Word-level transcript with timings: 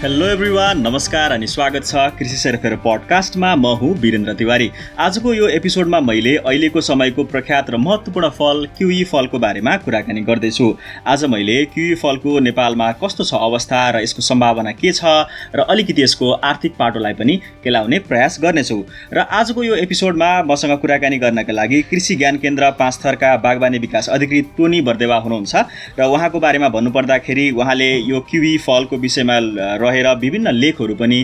Hello 0.00 0.26
everyone 0.26 0.78
नमस्कार 0.80 1.32
अनि 1.32 1.46
स्वागत 1.46 1.84
छ 1.84 2.02
कृषि 2.18 2.36
सेरफेर 2.36 2.74
पडकास्टमा 2.84 3.48
म 3.56 3.72
हुँ 3.80 3.90
वीरेन्द्र 4.00 4.32
तिवारी। 4.34 4.70
आजको 4.98 5.32
यो 5.34 5.48
एपिसोडमा 5.48 5.98
मैले 6.00 6.34
अहिलेको 6.36 6.80
समयको 6.80 7.24
प्रख्यात 7.24 7.70
र 7.70 7.76
महत्त्वपूर्ण 7.76 8.28
फल 8.38 8.64
क्युई 8.78 9.02
फलको 9.10 9.38
बारेमा 9.38 9.76
कुराकानी 9.76 10.20
गर्दैछु। 10.20 10.68
आज 11.06 11.24
मैले 11.24 11.64
क्युई 11.74 11.94
फलको 11.94 12.38
नेपालमा 12.40 12.90
कस्तो 13.02 13.24
छ 13.24 13.34
अवस्था 13.48 13.80
र 13.90 14.00
यसको 14.02 14.22
सम्भावना 14.22 14.72
के 14.72 14.92
छ 14.92 15.04
र 15.54 15.66
अलिकति 15.68 16.02
यसको 16.02 16.32
आर्थिक 16.32 16.72
पाटोलाई 16.78 17.12
पनि 17.20 17.36
केलाउने 17.64 17.98
प्रयास 18.08 18.38
गर्नेछु। 18.42 18.78
र 19.12 19.26
आजको 19.40 19.62
यो 19.62 19.74
एपिसोडमा 19.84 20.30
मसँग 20.48 20.76
कुराकानी 20.80 21.18
गर्नका 21.18 21.52
लागि 21.52 21.82
कृषि 21.92 22.16
ज्ञान 22.16 22.38
केन्द्र 22.38 22.70
पाँचथरका 22.80 23.36
बागवानी 23.44 23.78
विकास 23.84 24.08
अधिकृत 24.08 24.56
टोनी 24.56 24.80
बर्देवा 24.80 25.20
हुनुहुन्छ 25.28 25.54
र 26.00 26.08
उहाँको 26.08 26.40
बारेमा 26.40 26.68
भन्नुपर्दाखेरि 26.78 27.50
उहाँले 27.52 27.92
यो 28.08 28.24
क्युई 28.30 28.56
फलको 28.66 28.96
विषयमा 28.96 29.38
रहेर 29.90 30.08
विभिन्न 30.22 30.54
लेखहरू 30.54 30.94
पनि 30.94 31.18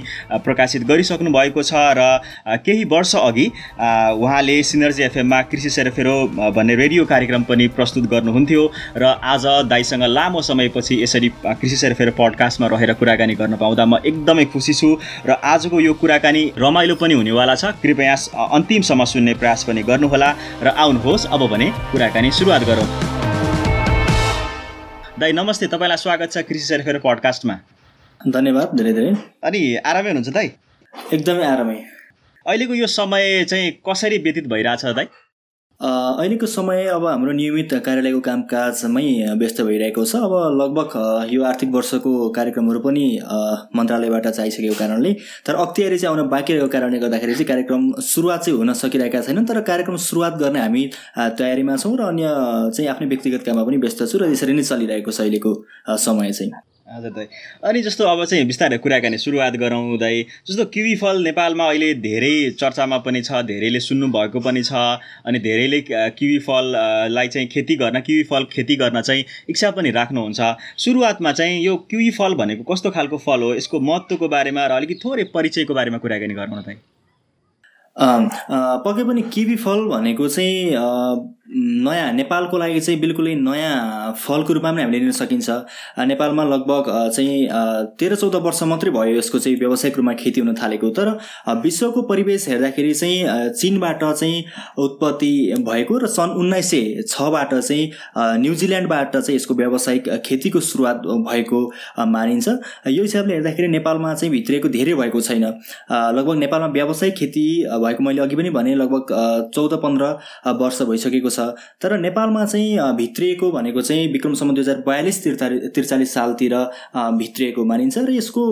प्रकाशित 0.45 0.87
गरिसक्नु 0.87 1.31
भएको 1.33 1.63
छ 1.63 1.87
र 1.99 2.59
केही 2.67 2.85
वर्ष 2.87 3.15
अघि 3.17 3.47
उहाँले 3.79 4.63
सिनर्जी 4.65 5.03
एफएममा 5.05 5.41
कृषि 5.49 5.71
सेरफेरो 5.71 6.17
भन्ने 6.53 6.75
रेडियो 6.77 7.05
कार्यक्रम 7.07 7.43
पनि 7.47 7.69
प्रस्तुत 7.77 8.05
गर्नुहुन्थ्यो 8.11 8.63
र 8.97 9.05
आज 9.25 9.47
दाईसँग 9.69 10.05
लामो 10.09 10.43
समयपछि 10.43 11.03
यसरी 11.03 11.29
कृषि 11.45 11.77
सेरफेरो 11.77 12.13
पडकास्टमा 12.19 12.67
रहेर 12.69 12.93
कुराकानी 12.99 13.35
गर्न 13.35 13.57
पाउँदा 13.57 13.85
म 13.87 13.99
एकदमै 14.05 14.45
खुसी 14.53 14.75
छु 14.75 14.89
र 15.27 15.39
आजको 15.45 15.81
यो 15.81 15.93
कुराकानी 16.01 16.43
रमाइलो 16.59 16.95
पनि 16.97 17.15
हुनेवाला 17.15 17.55
छ। 17.55 17.65
कृपया 17.83 18.15
अन्तिमसम्म 18.57 19.05
सुन्ने 19.05 19.35
प्रयास 19.35 19.65
पनि 19.65 19.83
गर्नुहोला 19.83 20.31
र 20.63 20.69
आउनुहोस् 20.77 21.27
अब 21.29 21.47
भने 21.51 21.71
कुराकानी 21.93 22.31
सुरुवात 22.33 22.63
गरौँ। 22.67 22.89
दाई 25.19 25.33
नमस्ते 25.33 25.67
तपाईँलाई 25.67 25.97
स्वागत 25.97 26.33
छ 26.33 26.45
कृषि 26.49 26.67
सेरफेरो 26.67 27.01
पडकास्टमा। 27.05 27.55
धन्यवाद 28.21 28.69
धेरै 28.77 28.93
धेरै। 28.93 29.13
अनि 29.47 29.61
आरामै 29.85 30.09
हुनुहुन्छ 30.11 30.33
दाइ 30.35 30.49
एकदमै 31.15 31.45
आरामै। 31.47 31.79
अहिलेको 32.47 32.75
यो 32.75 32.87
समय 32.91 33.45
चाहिँ 33.51 33.71
कसरी 33.87 34.19
व्यतीत 34.25 34.47
भइरहेछ 34.49 34.85
दाइ 34.97 35.07
अहिलेको 35.81 36.47
समय 36.49 36.87
अब 36.89 37.05
हाम्रो 37.07 37.33
नियमित 37.39 37.73
कार्यालयको 37.87 38.21
कामकाजमै 38.27 39.05
व्यस्त 39.39 39.61
भइरहेको 39.69 40.05
छ। 40.05 40.17
अब 40.27 40.33
लगभग 40.61 40.93
यो 41.31 41.43
आर्थिक 41.45 41.71
वर्षको 41.77 42.13
कार्यक्रमहरू 42.39 42.81
पनि 42.81 43.05
मन्त्रालयबाट 43.77 44.27
चाहिसकेको 44.29 44.77
कारणले 44.79 45.13
तर 45.47 45.55
अख्तियारी 45.65 45.99
चाहिँ 45.99 46.17
आउन 46.17 46.29
बाँकी 46.33 46.53
रहेको 46.53 46.69
कारणले 46.75 46.99
गर्दाखेरि 46.99 47.35
चाहिँ 47.35 47.49
कार्यक्रम 47.53 47.83
सुरुवात 48.11 48.41
चाहिँ 48.45 48.59
हुन 48.59 48.73
सकिरहेका 48.83 49.21
छैनन्। 49.27 49.47
तर 49.47 49.61
कार्यक्रम 49.69 49.97
सुरुवात 50.07 50.35
गर्ने 50.43 50.61
हामी 50.61 50.83
तयारीमा 51.39 51.77
छौँ 51.77 51.97
र 51.99 52.09
अन्य 52.09 52.33
चाहिँ 52.73 52.89
आफ्नै 52.91 53.09
व्यक्तिगत 53.13 53.45
काममा 53.47 53.65
पनि 53.69 53.77
व्यस्त 53.85 54.01
छु 54.09 54.19
र 54.19 54.33
यसरी 54.33 54.57
नै 54.57 54.65
चलिरहेको 54.65 55.11
छ 55.13 55.21
अहिलेको 55.21 55.53
समय 56.07 56.33
चाहिँ। 56.33 56.53
हजुर 56.87 57.11
दाइ। 57.11 57.27
अनि 57.67 57.81
जस्तो 57.83 58.05
अब 58.07 58.25
चाहिँ 58.25 58.45
बिस्तारै 58.47 58.77
कुराकानी 58.79 59.19
सुरुवात 59.19 59.57
गरौँ 59.59 59.99
दाइ। 59.99 60.23
जस्तो 60.49 60.65
किवी 60.71 60.95
फल 60.97 61.23
नेपालमा 61.23 61.65
अहिले 61.69 61.93
धेरै 62.01 62.51
चर्चामा 62.61 62.99
पनि 63.07 63.23
छ 63.23 63.43
धेरैले 63.45 63.81
सुन्नु 63.81 64.09
भएको 64.09 64.41
पनि 64.41 64.63
छ 64.63 64.73
अनि 65.27 65.39
धेरैले 65.43 65.81
किवी 65.91 66.39
फललाई 66.47 67.29
चाहिँ 67.29 67.49
खेती 67.49 67.77
गर्न 67.77 68.01
किवी 68.01 68.23
फल 68.31 68.45
खेती 68.53 68.77
गर्न 68.77 69.01
चाहिँ 69.03 69.25
इच्छा 69.51 69.71
पनि 69.71 69.91
राख्नुहुन्छ। 69.91 70.41
सुरुवातमा 70.79 71.33
चाहिँ 71.33 71.63
यो 71.65 71.77
किवी 71.91 72.11
फल 72.19 72.35
भनेको 72.35 72.73
कस्तो 72.73 72.91
खालको 72.91 73.19
फल 73.19 73.43
हो? 73.43 73.55
यसको 73.55 73.81
महत्त्वको 73.83 74.29
बारेमा 74.29 74.67
र 74.67 74.73
अलिकति 74.73 75.01
थोरै 75.05 75.25
परिचयको 75.35 75.75
बारेमा 75.75 75.99
कुराकानी 75.99 76.35
गरौँ 76.35 76.59
न 76.59 76.63
दाइ। 76.63 76.77
पक्कै 78.87 79.05
पनि 79.05 79.23
किवी 79.35 79.57
फल 79.59 79.85
भनेको 79.91 80.29
चाहिँ 80.29 81.35
नयाँ 81.49 82.13
नेपालको 82.13 82.59
लागि 82.59 82.81
चाहिँ 82.81 83.01
बिल्कुलै 83.01 83.35
नयाँ 83.35 84.13
फलको 84.19 84.53
रूपमा 84.53 84.71
पनि 84.73 84.83
हामीले 84.83 84.99
लिन 84.99 85.11
सकिन्छ। 85.13 85.51
नेपालमा 86.11 86.45
लगभग 86.45 86.85
चाहिँ 87.15 87.47
तेह्र 87.99 88.15
चौध 88.17 88.35
वर्ष 88.43 88.63
मात्रै 88.67 88.91
भयो 88.91 89.17
यसको 89.19 89.39
चाहिँ 89.39 89.59
व्यावसायिक 89.59 89.97
रूपमा 89.97 90.13
खेती 90.19 90.41
हुन 90.41 90.55
थालेको। 90.55 90.91
तर 90.91 91.09
विश्वको 91.63 92.03
परिवेश 92.03 92.49
हेर्दाखेरि 92.49 92.95
चाहिँ 92.95 93.51
चिनबाट 93.61 94.05
चाहिँ 94.05 94.45
उत्पत्ति 94.79 95.33
भएको 95.69 95.99
र 95.99 96.07
सन् 96.07 96.35
उन्नाइस 96.35 96.71
सय 96.71 97.03
छबाट 97.09 97.55
चाहिँ 97.55 97.91
न्युजिल्यान्डबाट 98.43 99.17
चाहिँ 99.17 99.37
यसको 99.37 99.55
व्यावसायिक 99.55 100.09
खेतीको 100.27 100.61
सुरुवात 100.61 101.07
भएको 101.07 101.61
मानिन्छ। 102.09 102.49
यो 102.89 103.03
हिसाबले 103.03 103.35
हेर्दाखेरि 103.35 103.69
नेपालमा 103.69 104.15
चाहिँ 104.15 104.33
भित्रिएको 104.33 104.69
धेरै 104.69 104.95
भएको 104.95 105.21
छैन। 105.21 105.45
लगभग 105.93 106.37
नेपालमा 106.39 106.67
व्यावसायिक 106.75 107.15
खेती 107.17 107.47
भएको 107.87 108.03
मैले 108.03 108.23
अघि 108.23 108.37
पनि 108.37 108.51
भने 108.51 108.75
लगभग 108.75 109.15
चौध 109.55 109.81
पन्ध्र 109.83 110.13
वर्ष 110.59 110.83
भइसकेको 110.83 111.31
छ। 111.31 111.36
तर 111.81 111.99
नेपालमा 111.99 112.45
चाहिँ 112.45 112.93
भित्रिएको 112.97 113.51
भनेको 113.51 113.83
चाहिँ 113.83 114.13
विक्रमसम्म 114.13 114.55
दुई 114.55 114.65
हजार 114.65 114.83
बयालिस 114.87 115.23
त्रिचालिस 115.23 115.73
त्रिचालिस 115.75 116.15
सालतिर 116.15 116.55
भित्रिएको 117.19 117.65
मानिन्छ 117.65 117.99
र 117.99 118.11
यसको 118.11 118.45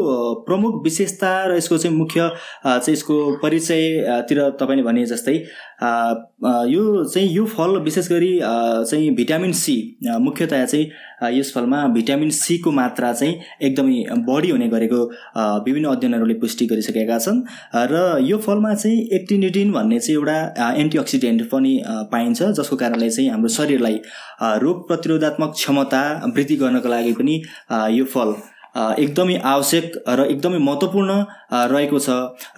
प्रमुख 0.45 0.83
विशेषता 0.85 1.33
र 1.47 1.57
यसको 1.57 1.79
चाहिँ 1.79 1.97
मुख्य 1.97 2.31
चाहिँ 2.65 2.93
यसको 2.93 3.17
परिचयतिर 3.43 4.43
तपाईँले 4.61 4.83
भने 4.83 5.07
जस्तै 5.07 5.37
यो 5.85 7.05
चाहिँ 7.05 7.29
यो 7.29 7.45
फल 7.47 7.79
विशेष 7.81 8.09
गरी 8.09 8.39
चाहिँ 8.43 9.11
भिटामिन 9.15 9.53
सी 9.53 9.77
मुख्यतया 10.21 10.65
चाहिँ 10.65 10.91
यस 11.39 11.53
फलमा 11.55 11.87
भिटामिन 11.89 12.31
सीको 12.31 12.71
मात्रा 12.71 13.13
चाहिँ 13.13 13.35
एकदमै 13.63 14.05
बढी 14.29 14.51
हुने 14.51 14.69
गरेको 14.69 15.01
विभिन्न 15.67 15.89
अध्ययनहरूले 15.89 16.35
पुष्टि 16.35 16.67
गरिसकेका 16.67 17.19
छन्। 17.19 17.43
र 17.75 18.19
यो 18.23 18.39
फलमा 18.39 18.75
चाहिँ 18.75 19.09
एक्टिनिटिन 19.13 19.73
भन्ने 19.73 20.01
चाहिँ 20.01 20.19
एउटा 20.19 20.73
एन्टिअक्सिडेन्ट 20.81 21.43
पनि 21.51 21.75
पाइन्छ 22.13 22.43
जसको 22.43 22.77
कारणले 22.77 23.11
चाहिँ 23.11 23.31
हाम्रो 23.31 23.49
शरीरलाई 23.59 24.01
रोग 24.65 24.87
प्रतिरोधात्मक 24.89 25.53
क्षमता 25.53 26.03
वृद्धि 26.37 26.57
गर्नको 26.57 26.89
लागि 26.89 27.13
पनि 27.13 27.43
यो 27.99 28.05
फल 28.05 28.35
एकदमै 28.75 29.37
आवश्यक 29.55 29.85
र 30.19 30.27
एकदमै 30.35 30.59
महत्त्वपूर्ण 30.69 31.11
रहेको 31.73 31.99
छ। 32.07 32.09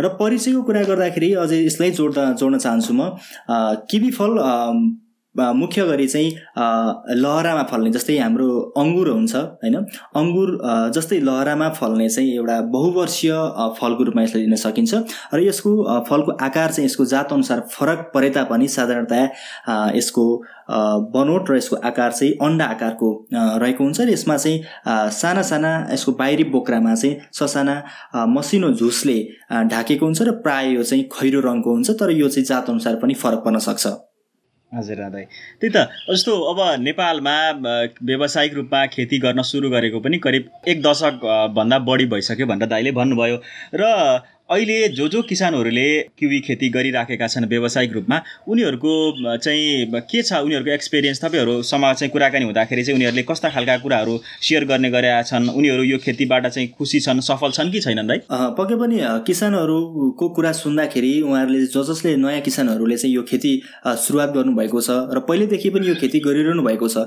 र 0.01 0.09
परिचयको 0.21 0.63
कुरा 0.69 0.83
गर्दाखेरि 0.91 1.33
अझै 1.45 1.59
यसलाई 1.65 1.91
जोड्दा 1.99 2.25
जोड्न 2.41 2.59
चाहन्छु 2.59 2.93
म। 2.93 3.01
किबी 3.91 4.11
फल 4.19 4.33
मुख्य 5.37 5.85
गरी 5.87 6.07
चाहिँ 6.09 6.31
लहरामा 7.23 7.63
फल्ने 7.71 7.91
जस्तै 7.93 8.17
हाम्रो 8.19 8.49
अङ्गुर 8.79 9.09
हुन्छ 9.11 9.35
होइन? 9.37 9.77
अङ्गुर 10.17 10.51
जस्तै 10.95 11.19
लहरामा 11.21 11.69
फल्ने 11.79 12.09
चाहिँ 12.09 12.35
एउटा 12.35 12.61
बहुवर्षीय 12.73 13.33
फलको 13.81 14.05
रूपमा 14.05 14.23
यसलाई 14.23 14.43
लिन 14.45 14.57
सकिन्छ। 14.57 14.95
र 15.35 15.41
यसको 15.43 15.71
फलको 16.09 16.33
आकार 16.47 16.71
चाहिँ 16.73 16.87
यसको 16.87 17.05
जात 17.05 17.33
अनुसार 17.33 17.61
फरक 17.73 18.11
परे 18.15 18.31
तापनि 18.31 18.69
साधारणतया 18.69 19.93
यसको 19.97 20.25
बनोट 21.15 21.51
र 21.51 21.57
यसको 21.57 21.77
आकार 21.85 22.13
चाहिँ 22.13 22.33
अन्डा 22.43 22.65
आकारको 22.65 23.09
रहेको 23.35 23.85
हुन्छ। 23.85 24.01
र 24.01 24.11
यसमा 24.11 24.37
चाहिँ 24.37 24.63
साना 25.13 25.43
साना 25.43 25.73
यसको 25.93 26.13
बाहिरी 26.13 26.45
बोक्रामा 26.51 26.95
चाहिँ 26.95 27.17
ससाना 27.33 27.77
मसिनो 28.29 28.73
झुसले 28.73 29.19
ढाकेको 29.71 30.05
हुन्छ 30.07 30.23
र 30.23 30.31
प्राय 30.43 30.75
यो 30.75 30.83
चाहिँ 30.83 31.05
खैरो 31.13 31.41
रङको 31.47 31.71
हुन्छ 31.71 31.91
तर 32.01 32.11
यो 32.11 32.29
चाहिँ 32.29 32.45
जात 32.47 32.71
अनुसार 32.71 32.97
पनि 33.03 33.15
फरक 33.15 33.45
पर्न 33.45 33.59
सक्छ। 33.69 33.87
हजुर 34.77 34.97
दाइ 35.09 35.25
त्यही 35.61 35.73
त 35.75 35.89
जस्तो 36.11 36.33
अब 36.53 36.59
नेपालमा 36.83 37.37
व्यावसायिक 38.03 38.55
रूपमा 38.55 38.87
खेती 38.87 39.19
गर्न 39.19 39.43
सुरु 39.43 39.71
गरेको 39.71 40.01
पनि 40.01 40.19
करिब 40.19 40.51
एक 40.69 40.83
दशक 40.83 41.21
भन्दा 41.57 41.79
बढी 41.89 42.07
भइसक्यो 42.07 42.47
भनेर 42.47 42.69
दाइले 42.69 42.93
भन्नुभयो। 42.93 43.37
र 43.75 43.85
अहिले 44.51 44.89
जो 44.89 45.07
जो 45.09 45.21
किसानहरूले 45.23 45.87
किवी 46.19 46.39
खेती 46.41 46.69
गरिराखेका 46.71 47.27
छन् 47.27 47.45
व्यावसायिक 47.45 47.93
रूपमा 47.93 48.21
उनीहरूको 48.49 48.93
चाहिँ 49.37 50.01
के 50.07 50.23
छ 50.23 50.33
उनीहरूको 50.39 50.71
एक्सपिरियन्स 50.71 51.21
तपाईँहरूसँग 51.25 51.85
चाहिँ 51.93 52.11
कुराकानी 52.13 52.45
हुँदाखेरि 52.45 52.83
चाहिँ 52.85 52.97
उनीहरूले 52.97 53.23
कस्ता 53.27 53.49
खालका 53.51 53.77
कुराहरू 53.83 54.15
सेयर 54.41 54.65
गर्ने 54.65 54.91
गरेका 54.91 55.23
छन्? 55.23 55.49
उनीहरू 55.51 55.83
यो 55.83 55.99
खेतीबाट 55.99 56.47
चाहिँ 56.47 56.69
खुसी 56.79 57.01
छन् 57.01 57.21
सफल 57.21 57.51
छन् 57.51 57.73
कि 57.73 57.81
छैनन् 57.81 58.07
दाइ 58.07 58.19
पक्कै 58.31 58.77
पनि 58.79 59.01
किसानहरूको 59.27 60.29
कुरा 60.39 60.53
सुन्दाखेरि 60.55 61.13
उहाँहरूले 61.27 61.67
ज 61.67 61.83
जसले 61.91 62.15
नयाँ 62.17 62.41
किसानहरूले 62.47 62.97
चाहिँ 62.97 63.15
यो 63.17 63.23
खेती 63.27 63.53
सुरुवात 63.99 64.31
गर्नुभएको 64.31 64.81
छ 64.81 64.91
र 65.11 65.25
पहिलेदेखि 65.27 65.71
पनि 65.71 65.89
यो 65.89 65.95
खेती 65.99 66.21
गरिरहनु 66.23 66.63
भएको 66.63 66.89
छ 66.89 67.07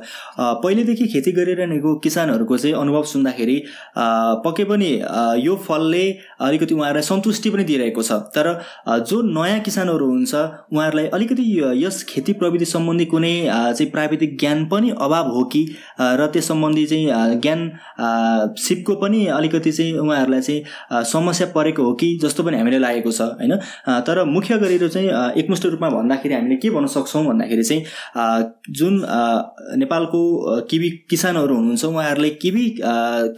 पहिलेदेखि 0.60 1.08
खेती 1.08 1.31
गरिरहनेको 1.40 1.96
किसानहरूको 2.04 2.58
चाहिँ 2.58 2.75
अनुभव 2.75 3.04
सुन्दाखेरि 3.16 3.58
पक्कै 4.44 4.63
पनि 4.68 4.92
यो 5.48 5.56
फलले 5.63 6.06
अलिकति 6.44 6.75
उहाँहरूलाई 6.75 7.08
सन्तुष्ट 7.10 7.28
सन्तुष्टि 7.30 7.50
पनि 7.50 7.64
दिइरहेको 7.64 8.02
छ। 8.02 8.12
तर 8.36 8.48
जो 9.06 9.22
नयाँ 9.22 9.60
किसानहरू 9.62 10.06
हुन्छ 10.06 10.34
उहाँहरूलाई 10.74 11.08
अलिकति 11.14 11.44
यस 11.86 12.04
खेती 12.10 12.34
प्रविधि 12.34 12.66
सम्बन्धी 12.66 13.06
कुनै 13.06 13.34
चाहिँ 13.46 13.90
प्राविधिक 13.92 14.38
ज्ञान 14.40 14.66
पनि 14.66 14.90
अभाव 14.98 15.30
हो 15.31 15.44
कि 15.54 15.62
र 16.02 16.28
त्यस 16.34 16.48
सम्बन्धी 16.48 16.86
चाहिँ 16.86 17.40
ज्ञान 17.42 17.62
सिपको 18.58 18.96
पनि 19.02 19.26
अलिकति 19.38 19.72
चाहिँ 19.72 19.94
उहाँहरूलाई 20.00 20.42
चाहिँ 20.42 21.04
समस्या 21.06 21.48
परेको 21.56 21.84
हो 21.84 21.94
कि 21.94 22.18
जस्तो 22.24 22.44
पनि 22.44 22.58
हामीलाई 22.58 22.80
लागेको 22.80 23.12
छ 23.12 23.22
होइन? 23.22 23.56
तर 24.08 24.24
मुख्य 24.25 24.58
गरेर 24.58 24.88
चाहिँ 24.90 25.10
एकमुष्ट 25.38 25.66
रूपमा 25.66 25.90
भन्दाखेरि 25.90 26.34
हामीले 26.34 26.56
के 26.58 26.70
भन्न 26.70 26.88
सक्छौँ 26.88 27.25
भन्दाखेरि 27.25 27.64
चाहिँ 27.64 27.84
जुन 28.74 29.02
नेपालको 29.78 30.22
किबी 30.70 30.90
किसानहरू 31.10 31.56
हुनुहुन्छ 31.56 31.86
उहाँहरूले 31.86 32.30
किबी 32.42 32.66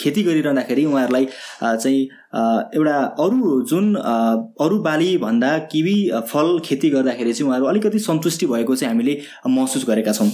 खेती 0.01 0.23
गरिरहँदाखेरि 0.23 0.85
उहाँहरूलाई 0.85 1.27
चाहिँ 1.63 2.07
एउटा 2.33 2.97
अरू 3.19 3.61
जुन 3.69 3.95
अरू 3.95 4.79
बाली 4.81 5.17
भन्दा 5.17 5.57
किवी 5.71 5.95
फल 6.29 6.59
खेती 6.65 6.89
गर्दाखेरि 6.89 7.33
चाहिँ 7.33 7.47
उहाँहरू 7.47 7.65
अलिकति 7.67 7.99
सन्तुष्टि 7.99 8.45
भएको 8.45 8.75
चाहिँ 8.75 8.93
हामीले 8.93 9.17
महसुस 9.47 9.85
गरेका 9.87 10.11
छौँ। 10.11 10.29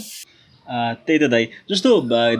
त्यही 0.67 1.19
त 1.19 1.29
दाइ। 1.31 1.45
जस्तो 1.71 1.91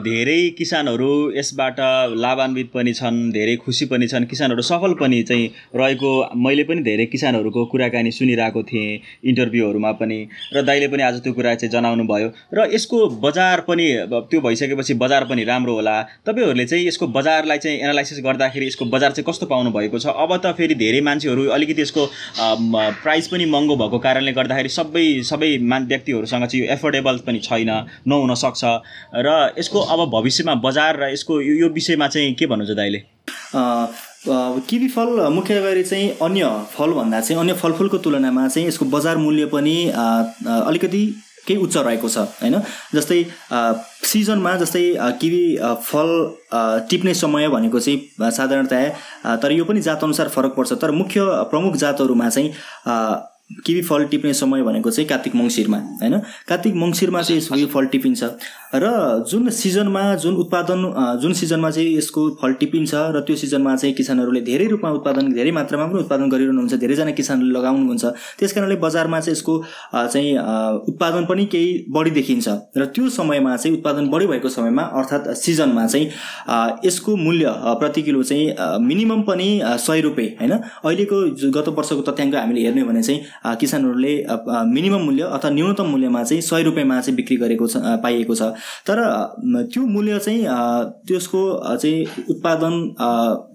धेरै 0.04 0.40
किसानहरू 0.58 1.10
यसबाट 1.36 1.76
लाभान्वित 2.22 2.70
पनि 2.74 2.92
छन् 2.92 3.18
धेरै 3.32 3.56
खुसी 3.64 3.86
पनि 3.86 4.06
छन् 4.08 4.26
किसानहरू 4.26 4.62
सफल 4.62 4.92
पनि 5.00 5.22
चाहिँ 5.22 5.46
रहेको 5.76 6.10
मैले 6.36 6.64
पनि 6.64 6.82
धेरै 6.82 7.06
किसानहरूको 7.12 7.64
कुराकानी 7.72 8.10
सुनिरहेको 8.12 8.62
थिएँ 8.62 9.00
इन्टरभ्यूहरूमा 9.30 9.92
पनि। 10.00 10.18
र 10.54 10.62
दाइले 10.62 10.88
पनि 10.88 11.02
आज 11.02 11.20
त्यो 11.24 11.32
कुरा 11.32 11.54
चाहिँ 11.54 11.72
जनाउनु 11.72 12.04
भयो 12.04 12.28
र 12.54 12.68
यसको 12.74 12.98
बजार 13.24 13.60
पनि 13.68 13.86
त्यो 14.30 14.40
भइसकेपछि 14.40 14.94
बजार 15.02 15.24
पनि 15.30 15.44
राम्रो 15.44 15.74
होला। 15.74 15.96
तपाईँहरूले 16.26 16.64
चाहिँ 16.66 16.86
यसको 16.86 17.06
बजारलाई 17.16 17.58
चाहिँ 17.58 17.78
एनालाइसिस 17.78 18.20
गर्दाखेरि 18.24 18.66
यसको 18.66 18.84
बजार 18.92 19.10
चाहिँ 19.12 19.26
कस्तो 19.28 19.46
पाउनु 19.46 19.70
भएको 19.70 19.98
छ? 19.98 20.06
अब 20.06 20.36
त 20.36 20.52
फेरि 20.58 20.74
धेरै 20.74 21.00
मान्छेहरू 21.00 21.48
अलिकति 21.56 21.82
यसको 21.82 22.06
प्राइस 23.02 23.28
पनि 23.28 23.44
महँगो 23.46 23.76
भएको 23.76 23.98
कारणले 23.98 24.32
गर्दाखेरि 24.32 24.68
सबै 24.68 25.06
सबै 25.24 25.50
मान 25.64 25.86
व्यक्तिहरूसँग 25.88 26.46
चाहिँ 26.46 26.64
यो 26.64 26.72
एफोर्डेबल 26.72 27.16
पनि 27.26 27.38
छैन 27.40 27.70
नहुन 28.18 28.34
सक्छ। 28.36 28.62
र 29.16 29.54
यसको 29.58 29.78
अब 29.80 30.00
भविष्यमा 30.10 30.54
बजार 30.66 31.00
र 31.00 31.12
यसको 31.12 31.40
यो 31.40 31.68
विषयमा 31.70 32.08
चाहिँ 32.08 32.34
के 32.34 32.46
भन्नुहुन्छ 32.46 32.76
दाइले 32.76 33.00
किवी 34.68 34.88
फल 34.88 35.28
मुख्य 35.32 35.60
गरी 35.62 35.82
चाहिँ 35.84 36.08
अन्य 36.22 36.48
फलभन्दा 36.74 37.20
चाहिँ 37.20 37.40
अन्य 37.40 37.52
फलफुलको 37.54 37.98
तुलनामा 37.98 38.46
चाहिँ 38.48 38.68
यसको 38.68 38.84
बजार 38.92 39.16
मूल्य 39.16 39.46
पनि 39.46 39.76
अलिकति 39.88 41.02
केही 41.46 41.60
उच्च 41.62 41.76
रहेको 41.76 42.08
छ 42.08 42.18
होइन? 42.18 42.60
जस्तै 42.94 43.24
सिजनमा 44.04 44.54
जस्तै 44.56 44.82
किवी 45.20 45.44
फल 45.86 46.10
टिप्ने 46.90 47.14
समय 47.14 47.48
भनेको 47.48 47.80
चाहिँ 47.80 48.30
साधारणतया 48.30 49.36
तर 49.36 49.52
यो 49.52 49.64
पनि 49.64 49.80
जात 49.80 50.04
अनुसार 50.04 50.28
फरक 50.28 50.54
पर्छ। 50.56 50.72
तर 50.74 50.90
मुख्य 50.92 51.20
प्रमुख 51.50 51.76
जातहरूमा 51.76 52.28
चाहिँ 52.28 52.50
किवी 53.66 53.82
फल 53.82 54.04
टिप्ने 54.04 54.34
समय 54.34 54.62
भनेको 54.62 54.90
चाहिँ 54.90 55.08
कार्तिक 55.08 55.34
मङ्सिरमा 55.34 55.78
होइन? 55.78 56.18
कार्तिक 56.48 56.74
मङ्सिरमा 56.74 57.22
चाहिँ 57.22 57.40
यसको 57.40 57.56
यो 57.56 57.66
फल 57.66 57.86
टिपिन्छ? 57.86 58.24
र 58.74 59.24
जुन 59.30 59.48
सिजनमा 59.50 60.02
जुन 60.14 60.34
उत्पादन 60.36 60.82
जुन 61.22 61.32
सिजनमा 61.32 61.70
चाहिँ 61.70 61.96
यसको 61.96 62.28
फल 62.40 62.52
टिपिन्छ 62.60 62.94
र 62.94 63.20
त्यो 63.26 63.36
सिजनमा 63.36 63.74
चाहिँ 63.76 63.94
किसानहरूले 63.94 64.40
धेरै 64.40 64.66
रूपमा 64.68 64.90
उत्पादन 64.92 65.32
धेरै 65.32 65.50
मात्रामा 65.50 65.86
पनि 65.86 66.00
उत्पादन 66.00 66.28
गरिरहनुहुन्छ 66.28 66.74
धेरैजना 66.74 67.10
किसानहरूले 67.20 67.58
लगाउनुहुन्छ 67.58 68.04
त्यस 68.38 68.52
कारणले 68.52 68.76
बजारमा 68.76 69.20
चाहिँ 69.20 69.32
यसको 69.32 69.54
चाहिँ 69.94 70.36
उत्पादन 70.88 71.24
पनि 71.24 71.44
केही 71.46 71.70
बढी 71.88 72.10
देखिन्छ। 72.10 72.48
र 72.76 72.84
त्यो 72.92 73.08
समयमा 73.08 73.56
चाहिँ 73.56 73.76
उत्पादन 73.76 74.08
बढी 74.10 74.26
भएको 74.26 74.48
समयमा 74.48 74.82
अर्थात् 75.00 75.32
सिजनमा 75.38 75.86
चाहिँ 75.86 76.06
यसको 76.84 77.16
मूल्य 77.16 77.54
प्रति 77.80 78.02
किलो 78.02 78.22
चाहिँ 78.22 78.80
मिनिमम 78.84 79.22
पनि 79.22 79.48
सय 79.64 80.00
रुपियाँ 80.00 80.28
होइन? 80.40 80.52
अहिलेको 80.84 81.16
गत 81.56 81.68
वर्षको 81.78 82.02
तथ्याङ्क 82.10 82.34
हामीले 82.34 82.60
हेर्ने 82.60 82.84
भने 82.84 83.02
चाहिँ 83.02 83.56
किसानहरूले 83.60 84.14
मिनिमम 84.76 85.02
मूल्य 85.08 85.22
अथवा 85.32 85.50
न्यूनतम 85.56 85.86
मूल्यमा 85.88 86.22
चाहिँ 86.22 86.42
सय 86.42 86.62
रुपियाँमा 86.68 87.00
चाहिँ 87.00 87.16
बिक्री 87.16 87.36
गरेको 87.36 87.66
छ 87.66 87.76
पाइएको 88.04 88.34
छ। 88.34 88.52
तर 88.86 89.02
त्यो 89.72 89.82
मूल्य 89.88 90.18
चाहिँ 90.18 90.44
त्यसको 91.08 91.42
चाहिँ 91.76 92.24
उत्पादन 92.30 92.74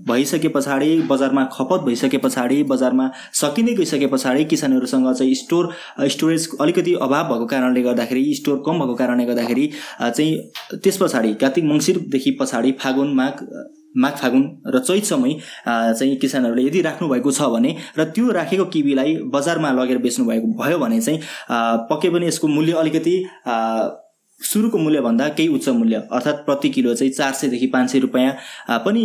भइसके 0.08 0.48
पछाडि 0.50 0.96
बजारमा 1.10 1.44
खपत 1.54 1.86
भइसके 1.86 2.18
पछाडि 2.20 2.62
बजारमा 2.66 3.10
सकिँदै 3.34 3.74
गइसके 3.74 4.08
पछाडि 4.08 4.46
किसानहरूसँग 4.46 5.14
चाहिँ 5.14 5.36
स्टोर 5.36 5.70
स्टोरेज 6.08 6.50
अलिकति 6.62 6.94
अभाव 7.02 7.30
भएको 7.30 7.46
कारणले 7.48 7.82
गर्दाखेरि 7.82 8.34
स्टोर 8.36 8.64
कम 8.66 8.80
भएको 8.80 8.96
कारणले 8.96 9.26
गर्दाखेरि 9.26 9.70
चाहिँ 10.02 10.34
त्यस 10.76 10.98
पछाडि 10.98 11.34
कार्तिक 11.42 11.64
मङ्सिरदेखि 11.66 12.38
पछाडि 12.40 12.72
फागुन 12.80 13.14
माघ 13.16 13.34
माघ 13.96 14.14
फागुन 14.14 14.44
र 14.68 14.80
चैतसम्मै 14.80 15.34
चाहिँ 15.66 16.16
किसानहरूले 16.18 16.64
यदि 16.64 16.82
राख्नुभएको 16.82 17.32
छ 17.32 17.50
भने 17.50 17.76
र 17.98 18.04
त्यो 18.10 18.32
राखेको 18.32 18.66
किबीलाई 18.68 19.16
बजारमा 19.34 19.72
लगेर 19.74 19.98
बेच्नु 19.98 20.26
भएको 20.26 20.48
भयो 20.58 20.78
भने 20.80 21.00
चाहिँ 21.02 21.20
पक्कै 21.90 22.10
पनि 22.10 22.28
यसको 22.28 22.48
मूल्य 22.50 22.74
अलिकति 22.76 23.16
सुरुको 24.44 24.78
मूल्यभन्दा 24.78 25.28
केही 25.30 25.48
उच्च 25.50 25.68
मूल्य 25.70 25.96
अर्थात् 26.12 26.46
प्रति 26.46 26.70
किलो 26.70 26.94
चाहिँ 26.96 27.12
चार 27.14 27.34
सयदेखि 27.34 27.68
पाँच 27.68 27.90
सय 27.92 28.00
रुपियाँ 28.00 28.34
पनि 28.86 29.04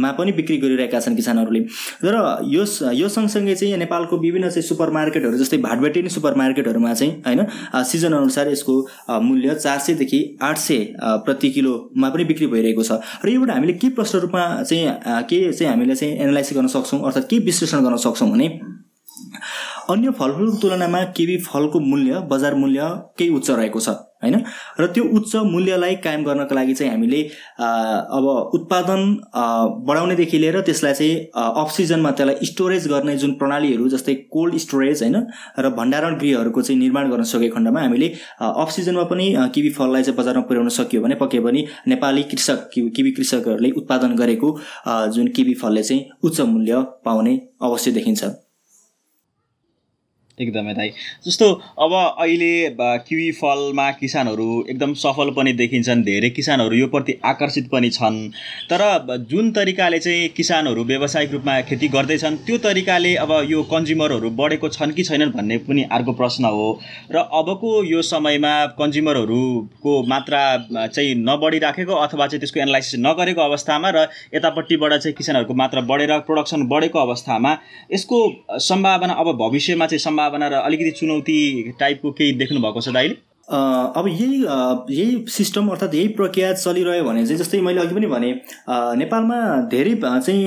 मा 0.00 0.10
पनि 0.12 0.32
बिक्री 0.32 0.56
गरिरहेका 0.56 1.00
छन् 1.00 1.16
किसानहरूले। 1.16 1.60
र 2.04 2.14
यो 2.46 2.64
यो 2.92 3.08
सँगसँगै 3.08 3.54
चाहिँ 3.54 3.76
नेपालको 3.76 4.18
विभिन्न 4.18 4.50
चाहिँ 4.50 4.62
सुपर 4.62 4.90
मार्केटहरू 4.90 5.38
जस्तै 5.38 5.58
भाटबेटेनी 5.58 6.08
सुपर 6.08 6.34
मार्केटहरूमा 6.36 6.94
चाहिँ 6.94 7.12
होइन 7.26 7.46
सिजन 7.84 8.12
अनुसार 8.12 8.48
यसको 8.48 8.74
मूल्य 9.20 9.54
चार 9.56 9.78
सयदेखि 9.78 10.20
आठ 10.42 10.58
सय 10.58 10.84
प्रति 11.02 11.50
किलोमा 11.50 12.10
पनि 12.10 12.24
बिक्री 12.24 12.46
भइरहेको 12.46 12.82
छ। 12.82 13.00
र 13.24 13.28
योबाट 13.28 13.50
हामीले 13.50 13.72
के 13.74 13.88
प्रश्न 13.90 14.18
रूपमा 14.18 14.44
चाहिँ 14.62 15.24
के 15.24 15.52
चाहिँ 15.52 15.72
हामीले 15.72 15.94
चाहिँ 15.94 16.14
एनालाइसिस 16.16 16.56
गर्न 16.56 16.68
सक्छौँ 16.68 17.00
अर्थात् 17.02 17.28
के 17.30 17.38
विश्लेषण 17.44 17.84
गर्न 17.84 17.96
सक्छौँ 18.04 18.30
भने 18.30 18.48
अन्य 19.90 20.10
फलफुलको 20.18 20.56
तुलनामा 20.58 21.02
केबी 21.16 21.36
फलको 21.42 21.80
मूल्य 21.80 22.20
बजार 22.30 22.54
मूल्य 22.54 22.90
केही 23.18 23.30
उच्च 23.30 23.50
रहेको 23.50 23.80
छ। 23.80 23.88
होइन? 24.22 24.36
र 24.80 24.86
त्यो 24.86 25.04
उच्च 25.16 25.36
मूल्यलाई 25.46 25.94
कायम 26.04 26.24
गर्नको 26.24 26.54
लागि 26.54 26.74
चाहिँ 26.74 26.92
हामीले 26.92 27.22
अब 28.16 28.26
उत्पादन 28.54 29.00
बढाउनेदेखि 29.88 30.38
लिएर 30.38 30.60
त्यसलाई 30.60 30.94
चाहिँ 30.94 31.14
अफ 31.62 31.70
सिजनमा 31.76 32.10
त्यसलाई 32.10 32.46
स्टोरेज 32.46 32.88
गर्ने 32.88 33.16
जुन 33.16 33.32
प्रणालीहरू 33.34 33.88
जस्तै 33.88 34.14
कोल्ड 34.32 34.56
स्टोरेज 34.58 35.02
होइन 35.02 35.16
र 35.58 35.70
भण्डारण 35.76 36.18
गृहहरूको 36.18 36.62
चाहिँ 36.62 36.80
निर्माण 36.80 37.10
गर्न 37.10 37.22
सकेको 37.32 37.54
खण्डमा 37.56 37.80
हामीले 37.80 38.08
अफ 38.40 38.70
सिजनमा 38.70 39.04
पनि 39.12 39.26
किवी 39.54 39.70
फललाई 39.70 40.02
चाहिँ 40.02 40.18
बजारमा 40.18 40.42
पुर्याउन 40.48 40.68
सकियो 40.78 41.02
भने 41.02 41.14
पक्कै 41.14 41.40
पनि 41.40 41.66
नेपाली 41.88 42.22
कृषक 42.32 42.68
किवी 42.72 43.10
कृषकहरूले 43.10 43.70
उत्पादन 43.76 44.16
गरेको 44.16 44.56
जुन 45.14 45.28
किवी 45.36 45.54
फलले 45.54 45.82
चाहिँ 45.82 46.08
उच्च 46.22 46.40
मूल्य 46.40 46.82
पाउने 47.04 47.40
अवश्य 47.62 47.90
देखिन्छ। 47.90 48.45
एकदमै 50.40 50.72
दाइ। 50.74 50.88
जस्तो 51.26 51.46
अब 51.80 51.92
अहिले 51.92 52.76
किवी 52.78 53.30
फलमा 53.32 53.90
किसानहरू 54.00 54.48
एकदम 54.70 54.92
सफल 55.02 55.30
पनि 55.36 55.52
देखिन्छन् 55.60 56.02
धेरै 56.04 56.28
किसानहरू 56.30 56.76
यो 56.76 56.86
प्रति 56.86 57.12
आकर्षित 57.24 57.68
पनि 57.72 57.88
छन्। 57.90 58.18
तर 58.70 58.82
जुन 59.30 59.50
तरिकाले 59.50 59.98
चाहिँ 59.98 60.28
किसानहरू 60.36 60.84
व्यावसायिक 60.84 61.32
रूपमा 61.32 61.60
खेती 61.62 61.88
गर्दैछन् 61.88 62.36
त्यो 62.46 62.58
तरिकाले 62.58 63.14
अब 63.16 63.32
यो 63.50 63.62
कन्ज्युमरहरू 63.72 64.30
बढेको 64.40 64.68
छन् 64.68 64.92
कि 64.92 65.04
छैनन् 65.04 65.32
भन्ने 65.32 65.58
पनि 65.64 65.82
अर्को 65.90 66.12
प्रश्न 66.12 66.44
हो। 66.46 66.68
र 67.10 67.24
अबको 67.40 67.72
यो 67.84 68.02
समयमा 68.02 68.54
कन्ज्युमरहरूको 68.76 69.94
मात्रा 70.04 70.42
चाहिँ 70.86 71.14
नबढिराखेको 71.22 71.94
अथवा 71.96 72.26
चाहिँ 72.26 72.40
त्यसको 72.40 72.60
एनालाइसिस 72.60 73.00
नगरेको 73.00 73.40
अवस्थामा 73.40 73.90
र 73.96 74.06
यतापट्टिबाट 74.34 74.92
चाहिँ 74.92 75.14
किसानहरूको 75.14 75.54
मात्रा 75.54 75.80
बढेर 75.88 76.18
प्रोडक्सन 76.28 76.68
बढेको 76.68 76.98
अवस्थामा 76.98 77.56
यसको 77.94 78.20
सम्भावना 78.68 79.12
अब 79.14 79.34
भविष्यमा 79.38 79.86
चाहिँ 79.86 79.98
सम्भावना 79.98 80.24
सम्भावना 80.26 80.48
र 80.48 80.62
अलिकति 80.62 80.90
चुनौती 80.90 81.38
टाइपको 81.80 82.10
केही 82.12 82.32
देख्नु 82.32 82.60
भएको 82.60 82.80
छ 82.80 82.88
दाइले? 82.88 83.14
अब 83.48 84.04
यही 84.08 84.42
यही 84.90 85.24
सिस्टम 85.28 85.68
अर्थात् 85.68 85.94
यही 85.94 86.08
प्रक्रिया 86.18 86.52
चलिरह्यो 86.54 87.04
भने 87.04 87.26
चाहिँ 87.26 87.38
जस्तै 87.38 87.60
मैले 87.60 87.80
अघि 87.80 87.94
पनि 87.94 88.06
भने 88.06 88.30
नेपालमा 88.98 89.38
धेरै 89.70 89.94
चाहिँ 90.02 90.40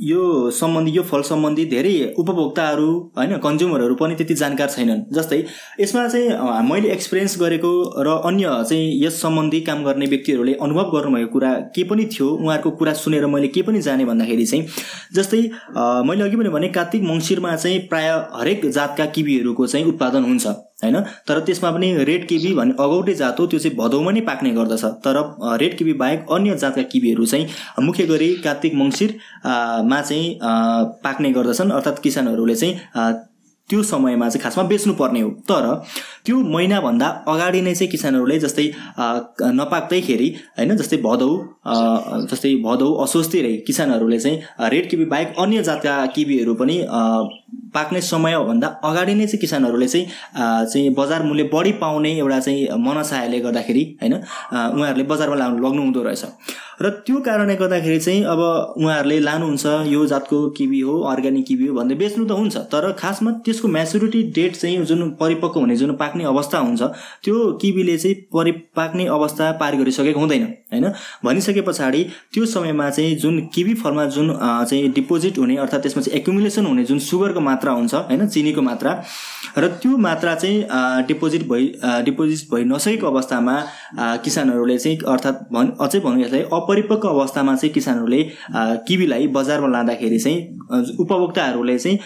यो 0.00 0.50
सम्बन्धी 0.50 0.90
यो 0.92 1.02
फल 1.02 1.22
सम्बन्धी 1.22 1.64
धेरै 1.66 1.94
उपभोक्ताहरू 2.18 2.90
होइन 3.18 3.36
कन्ज्युमरहरू 3.44 3.94
पनि 3.94 4.14
त्यति 4.14 4.34
जानकार 4.34 4.68
छैनन्। 4.70 5.00
जस्तै 5.14 5.38
यसमा 5.80 6.06
चाहिँ 6.08 6.62
मैले 6.68 6.92
एक्सपिरियन्स 6.92 7.38
गरेको 7.40 7.72
र 8.06 8.14
अन्य 8.28 8.52
चाहिँ 8.68 9.04
यस 9.04 9.20
सम्बन्धी 9.22 9.60
काम 9.60 9.84
गर्ने 9.84 10.06
व्यक्तिहरूले 10.06 10.54
अनुभव 10.60 10.90
गर्नुभएको 10.94 11.32
कुरा 11.32 11.52
के 11.74 11.84
पनि 11.90 12.04
थियो 12.14 12.28
उहाँहरूको 12.28 12.70
कुरा 12.78 12.92
सुनेर 13.02 13.26
मैले 13.26 13.48
के 13.48 13.62
पनि 13.62 13.80
जाने 13.82 14.04
भन्दाखेरि 14.04 14.46
चाहिँ 14.46 14.64
जस्तै 15.14 15.42
मैले 16.06 16.22
अघि 16.24 16.36
पनि 16.36 16.48
भने 16.48 16.68
कार्तिक 16.78 17.02
मङ्सिरमा 17.02 17.56
चाहिँ 17.56 17.78
प्राय 17.90 18.08
हरेक 18.38 18.70
जातका 18.70 19.06
किबीहरूको 19.18 19.66
चाहिँ 19.66 19.86
उत्पादन 19.86 20.24
हुन्छ 20.24 20.46
होइन? 20.78 20.96
तर 21.28 21.38
त्यसमा 21.46 21.70
पनि 21.70 21.86
रेड 22.04 22.26
किबी 22.28 22.54
भन्ने 22.54 22.74
अगौटे 22.80 23.14
जात 23.14 23.40
हो 23.40 23.46
त्यो 23.46 23.58
चाहिँ 23.58 23.76
भदौमा 23.76 24.10
नै 24.12 24.20
पाक्ने 24.22 24.50
गर्दछ। 24.54 24.84
तर 25.04 25.16
रेड 25.60 25.76
किबी 25.78 25.92
बाहेक 26.02 26.26
अन्य 26.32 26.56
जातका 26.56 26.82
किबीहरू 26.92 27.26
चाहिँ 27.26 27.46
मुख्य 27.82 28.04
गरी 28.06 28.28
कार्तिक 28.44 28.74
मङ्सिर 28.74 29.18
मा 29.88 30.00
चाहिँ 30.02 30.38
पाक्ने 31.04 31.30
गर्दछन्। 31.32 31.70
अर्थात् 31.70 32.02
किसानहरूले 32.02 32.54
चाहिँ 32.54 32.74
त्यो 33.70 33.82
समयमा 33.82 34.28
चाहिँ 34.28 34.42
खासमा 34.42 34.62
बेच्नुपर्ने 34.64 35.20
हो। 35.20 35.30
तर 35.48 35.64
त्यो 36.24 36.36
महिनाभन्दा 36.52 37.06
अगाडि 37.28 37.60
नै 37.62 37.74
चाहिँ 37.74 37.90
किसानहरूले 37.90 38.38
जस्तै 38.40 38.64
नपाक्दैखेरि 39.58 40.28
होइन 40.58 40.76
जस्तै 40.76 40.96
भदौ 41.04 41.28
जस्तै 42.30 42.54
भदौ 42.64 42.88
असोजतिरै 43.04 43.52
किसानहरूले 43.66 44.18
चाहिँ 44.18 44.70
रेड 44.72 44.88
किबी 44.90 45.04
बाहेक 45.12 45.34
अन्य 45.38 45.62
जातका 45.68 45.94
किबीहरू 46.16 46.54
पनि 46.60 46.76
पाक्ने 47.74 48.00
समयभन्दा 48.00 48.68
अगाडि 48.84 49.14
नै 49.14 49.26
चाहिँ 49.26 49.40
किसानहरूले 49.40 49.88
चाहिँ 49.88 50.06
चाहिँ 50.72 50.94
बजार 50.96 51.22
मूल्य 51.22 51.44
बढी 51.52 51.72
पाउने 51.82 52.12
एउटा 52.18 52.38
चाहिँ 52.40 52.68
मनसायले 52.86 53.40
गर्दाखेरि 53.40 53.84
होइन 54.00 54.14
उहाँहरूले 54.14 55.04
बजारमा 55.12 55.36
लग्नु 55.36 55.82
हुँदो 55.82 56.02
रहेछ। 56.02 56.24
र 56.80 56.88
त्यो 57.06 57.20
कारणले 57.20 57.54
गर्दाखेरि 57.56 57.98
चाहिँ 58.00 58.22
अब 58.24 58.38
उहाँहरूले 58.38 59.18
लानुहुन्छ 59.20 59.66
यो 59.86 60.04
जातको 60.06 60.38
किबी 60.50 60.80
हो 60.80 61.00
अर्ग्यानिक 61.10 61.46
किबी 61.46 61.66
हो 61.66 61.74
भन्दै 61.74 61.94
बेच्नु 61.94 62.24
त 62.24 62.32
हुन्छ 62.32 62.56
तर 62.72 62.92
खासमा 62.98 63.30
त्यसको 63.44 63.68
म्याचुरिटी 63.68 64.22
डेट 64.30 64.56
चाहिँ 64.56 64.84
जुन 64.86 65.10
परिपक्व 65.20 65.60
हुने 65.60 65.76
जुन 65.76 65.92
पाक्ने 65.96 66.24
अवस्था 66.24 66.58
हुन्छ 66.58 66.82
त्यो 67.24 67.34
किबीले 67.62 67.96
चाहिँ 67.98 68.14
परिपाक्ने 68.32 69.06
अवस्था 69.06 69.50
पार 69.60 69.76
गरिसकेको 69.76 70.20
हुँदैन 70.20 70.44
होइन? 70.72 70.86
भनिसके 71.24 71.60
पछाडि 71.60 72.02
त्यो 72.34 72.46
समयमा 72.46 72.88
चाहिँ 72.90 73.14
जुन 73.16 73.40
किबी 73.54 73.74
फलमा 73.74 74.04
जुन 74.14 74.32
चाहिँ 74.40 74.92
डिपोजिट 74.92 75.38
हुने 75.38 75.56
अर्थात् 75.56 75.82
त्यसमा 75.82 76.02
चाहिँ 76.02 76.20
एक्युमुलेसन 76.20 76.66
हुने 76.66 76.84
जुन 76.84 76.98
सुगरको 76.98 77.40
मात्रा 77.40 77.72
हुन्छ 77.72 77.94
होइन? 77.94 78.26
चिनीको 78.28 78.62
मात्रा 78.62 78.92
र 79.58 79.66
त्यो 79.82 79.96
मात्रा 79.96 80.34
चाहिँ 80.34 81.06
डिपोजिट 81.06 81.48
भइ 81.48 81.66
डिपोजिट 82.04 82.54
भइ 82.54 82.64
नसकेको 82.64 83.06
अवस्थामा 83.06 83.56
किसानहरूले 84.24 84.78
चाहिँ 84.78 84.98
अर्थात् 85.08 85.42
भन् 85.52 85.70
अझै 85.80 86.00
भनौँ 86.00 86.20
यसलाई 86.22 86.42
अपरिपक्व 86.68 87.08
अवस्थामा 87.08 87.54
चाहिँ 87.54 87.72
किसानहरूले 87.72 88.22
किबीलाई 88.86 89.26
बजारमा 89.28 89.68
लाँदाखेरि 89.68 90.18
चाहिँ 90.18 90.96
उपभोक्ताहरूले 90.98 91.78
चाहिँ 91.78 91.98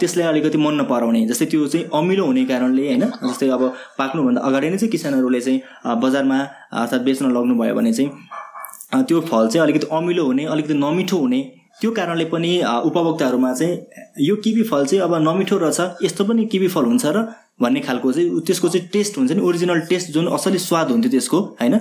त्यसलाई 0.00 0.26
अलिकति 0.26 0.58
मन 0.58 0.80
नपराउने 0.80 1.24
जस्तै 1.26 1.46
त्यो 1.46 1.66
चाहिँ 1.68 1.84
अमिलो 1.94 2.24
हुने 2.26 2.44
कारणले 2.44 2.86
होइन 2.86 3.04
जस्तै 3.22 3.48
अब 3.48 3.62
पाक्नुभन्दा 3.98 4.40
अगाडि 4.42 4.70
नै 4.70 4.76
चाहिँ 4.76 4.90
किसानहरूले 4.90 5.40
चाहिँ 5.40 5.60
बजारमा 6.02 6.38
अर्थात् 6.74 7.04
बेच्न 7.04 7.30
लग्नुभयो 7.30 7.74
भने 7.74 7.92
चाहिँ 7.92 9.04
त्यो 9.04 9.20
फल 9.22 9.48
चाहिँ 9.48 9.62
अलिकति 9.62 9.86
अमिलो 9.92 10.24
हुने 10.24 10.44
अलिकति 10.48 10.74
नमिठो 10.76 11.18
हुने 11.18 11.40
त्यो 11.80 11.90
कारणले 11.90 12.24
पनि 12.24 12.50
उपभोक्ताहरूमा 12.84 13.52
चाहिँ 13.52 14.26
यो 14.26 14.36
किबी 14.44 14.62
फल 14.64 14.84
चाहिँ 14.86 15.02
अब 15.02 15.14
नमिठो 15.22 15.56
रहेछ 15.58 16.04
यस्तो 16.04 16.24
पनि 16.24 16.44
किबी 16.46 16.68
फल 16.68 16.84
हुन्छ 16.84 17.06
र 17.06 17.26
भन्ने 17.62 17.80
खालको 17.80 18.12
चाहिँ 18.12 18.40
त्यसको 18.46 18.68
चाहिँ 18.68 18.88
टेस्ट 18.92 19.18
हुन्छ 19.18 19.32
नि 19.32 19.40
ओरिजिनल 19.40 19.80
टेस्ट 19.88 20.10
जुन 20.12 20.26
असली 20.28 20.58
स्वाद 20.58 20.90
हुन्थ्यो 20.90 21.10
त्यसको 21.10 21.40
होइन? 21.60 21.76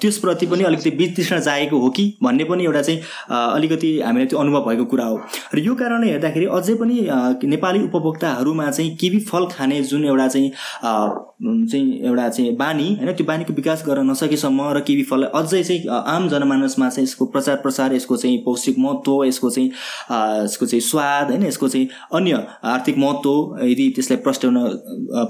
त्यसप्रति 0.00 0.46
पनि 0.46 0.64
अलिकति 0.64 0.90
वितृष्ण 0.96 1.40
जाएको 1.40 1.78
हो 1.78 1.88
कि 1.90 2.04
भन्ने 2.22 2.44
पनि 2.44 2.64
एउटा 2.64 2.82
चाहिँ 2.82 3.00
अलिकति 3.30 3.90
हामीलाई 4.00 4.26
त्यो 4.26 4.38
अनुभव 4.38 4.68
भएको 4.68 4.84
कुरा 4.84 5.04
हो। 5.04 5.20
र 5.54 5.58
यो 5.58 5.74
कारणले 5.74 6.10
हेर्दाखेरि 6.10 6.46
अझै 6.56 6.74
पनि 6.74 7.00
नेपाली 7.44 7.82
उपभोक्ताहरूमा 7.84 8.70
चाहिँ 8.70 8.96
किबी 8.96 9.18
फल 9.30 9.46
खाने 9.52 9.82
जुन 9.84 10.04
एउटा 10.04 10.28
चाहिँ 10.28 10.50
चाहिँ 11.42 12.00
एउटा 12.00 12.28
चाहिँ 12.28 12.54
बानी 12.56 12.88
होइन 12.96 13.12
त्यो 13.12 13.26
बानीको 13.26 13.52
विकास 13.52 13.82
गर्न 13.86 14.10
नसकेसम्म 14.10 14.68
र 14.72 14.80
किबी 14.80 15.02
फललाई 15.02 15.30
अझै 15.34 15.62
चाहिँ 15.62 15.88
आम 15.88 16.28
जनमानसमा 16.28 16.88
चाहिँ 16.88 17.06
यसको 17.06 17.26
प्रचार 17.26 17.56
प्रसार 17.56 17.94
यसको 17.94 18.16
चाहिँ 18.16 18.38
पौष्टिक 18.44 18.78
महत्त्व 18.78 19.24
यसको 19.24 19.50
चाहिँ 19.50 19.70
यसको 20.44 20.66
चाहिँ 20.66 20.80
स्वाद 20.80 21.30
होइन 21.30 21.46
यसको 21.46 21.68
चाहिँ 21.68 21.88
अन्य 22.12 22.42
आर्थिक 22.64 22.98
महत्त्व 22.98 23.64
यदि 23.64 23.88
त्यसलाई 23.96 24.18
प्रस्ट्याउन 24.18 24.56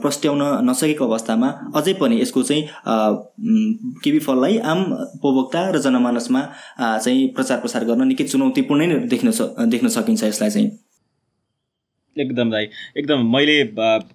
प्रस्ट्याउन 0.03 0.43
नसकेको 0.71 1.05
अवस्थामा 1.05 1.49
अझै 1.77 1.93
पनि 1.93 2.21
यसको 2.21 2.43
चाहिँ 2.43 2.63
किबी 4.05 4.19
फललाई 4.19 4.59
आम 4.59 4.83
उपभोक्ता 4.93 5.71
र 5.71 5.79
जनमानसमा 5.81 6.43
चाहिँ 6.81 7.27
प्रचार 7.29 7.59
प्रसार 7.61 7.85
गर्न 7.85 8.07
निकै 8.09 8.25
चुनौतीपूर्ण 8.25 8.87
नै 8.87 8.99
देख्न 9.07 9.31
देख्न 9.69 9.89
सकिन्छ 9.89 10.25
यसलाई 10.25 10.51
चाहिँ। 10.51 10.71
एकदम 12.19 12.51
दाई 12.51 12.69
एकदम 12.97 13.25
मैले 13.33 13.65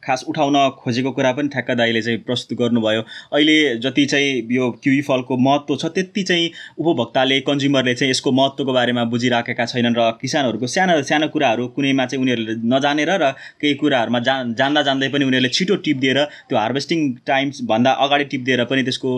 खास 0.04 0.24
उठाउन 0.30 0.56
खोजेको 0.80 1.12
कुरा 1.12 1.32
पनि 1.32 1.50
ठ्याक्क 1.50 1.72
दाईले 1.72 2.02
चाहिँ 2.02 2.20
प्रस्तुत 2.20 2.58
गर्नुभयो। 2.58 3.02
अहिले 3.34 3.76
जति 3.78 4.06
चाहिँ 4.06 4.48
यो 4.52 4.70
किवी 4.84 5.02
फलको 5.02 5.38
महत्त्व 5.38 5.76
छ 5.76 5.86
त्यति 5.86 6.24
चाहिँ 6.24 6.50
उपभोक्ताले 6.80 7.40
कन्ज्युमरले 7.42 7.94
चाहिँ 7.94 8.12
यसको 8.12 8.32
महत्त्वको 8.32 8.74
बारेमा 8.74 9.04
बुझिराखेका 9.06 9.66
छैनन् 9.66 9.96
र 9.98 10.10
किसानहरूको 10.22 10.68
सानो 10.68 11.02
सानो 11.04 11.28
कुराहरू 11.28 11.68
कुनैमा 11.68 12.06
चाहिँ 12.06 12.22
उनीहरूले 12.24 12.56
नजानेर 12.76 13.12
र 13.22 13.32
केही 13.62 13.74
कुराहरूमा 13.76 14.20
जा 14.20 14.36
जान्दा 14.58 14.82
जान्दै 14.82 15.10
पनि 15.10 15.26
उनीहरूले 15.26 15.50
छिटो 15.50 15.76
टिप 15.86 15.98
दिएर 15.98 16.24
त्यो 16.50 16.58
हार्भेस्टिङ 16.58 17.00
टाइम्सभन्दा 17.28 17.92
अगाडि 18.06 18.26
टिप 18.34 18.42
दिएर 18.42 18.64
पनि 18.66 18.84
त्यसको 18.84 19.12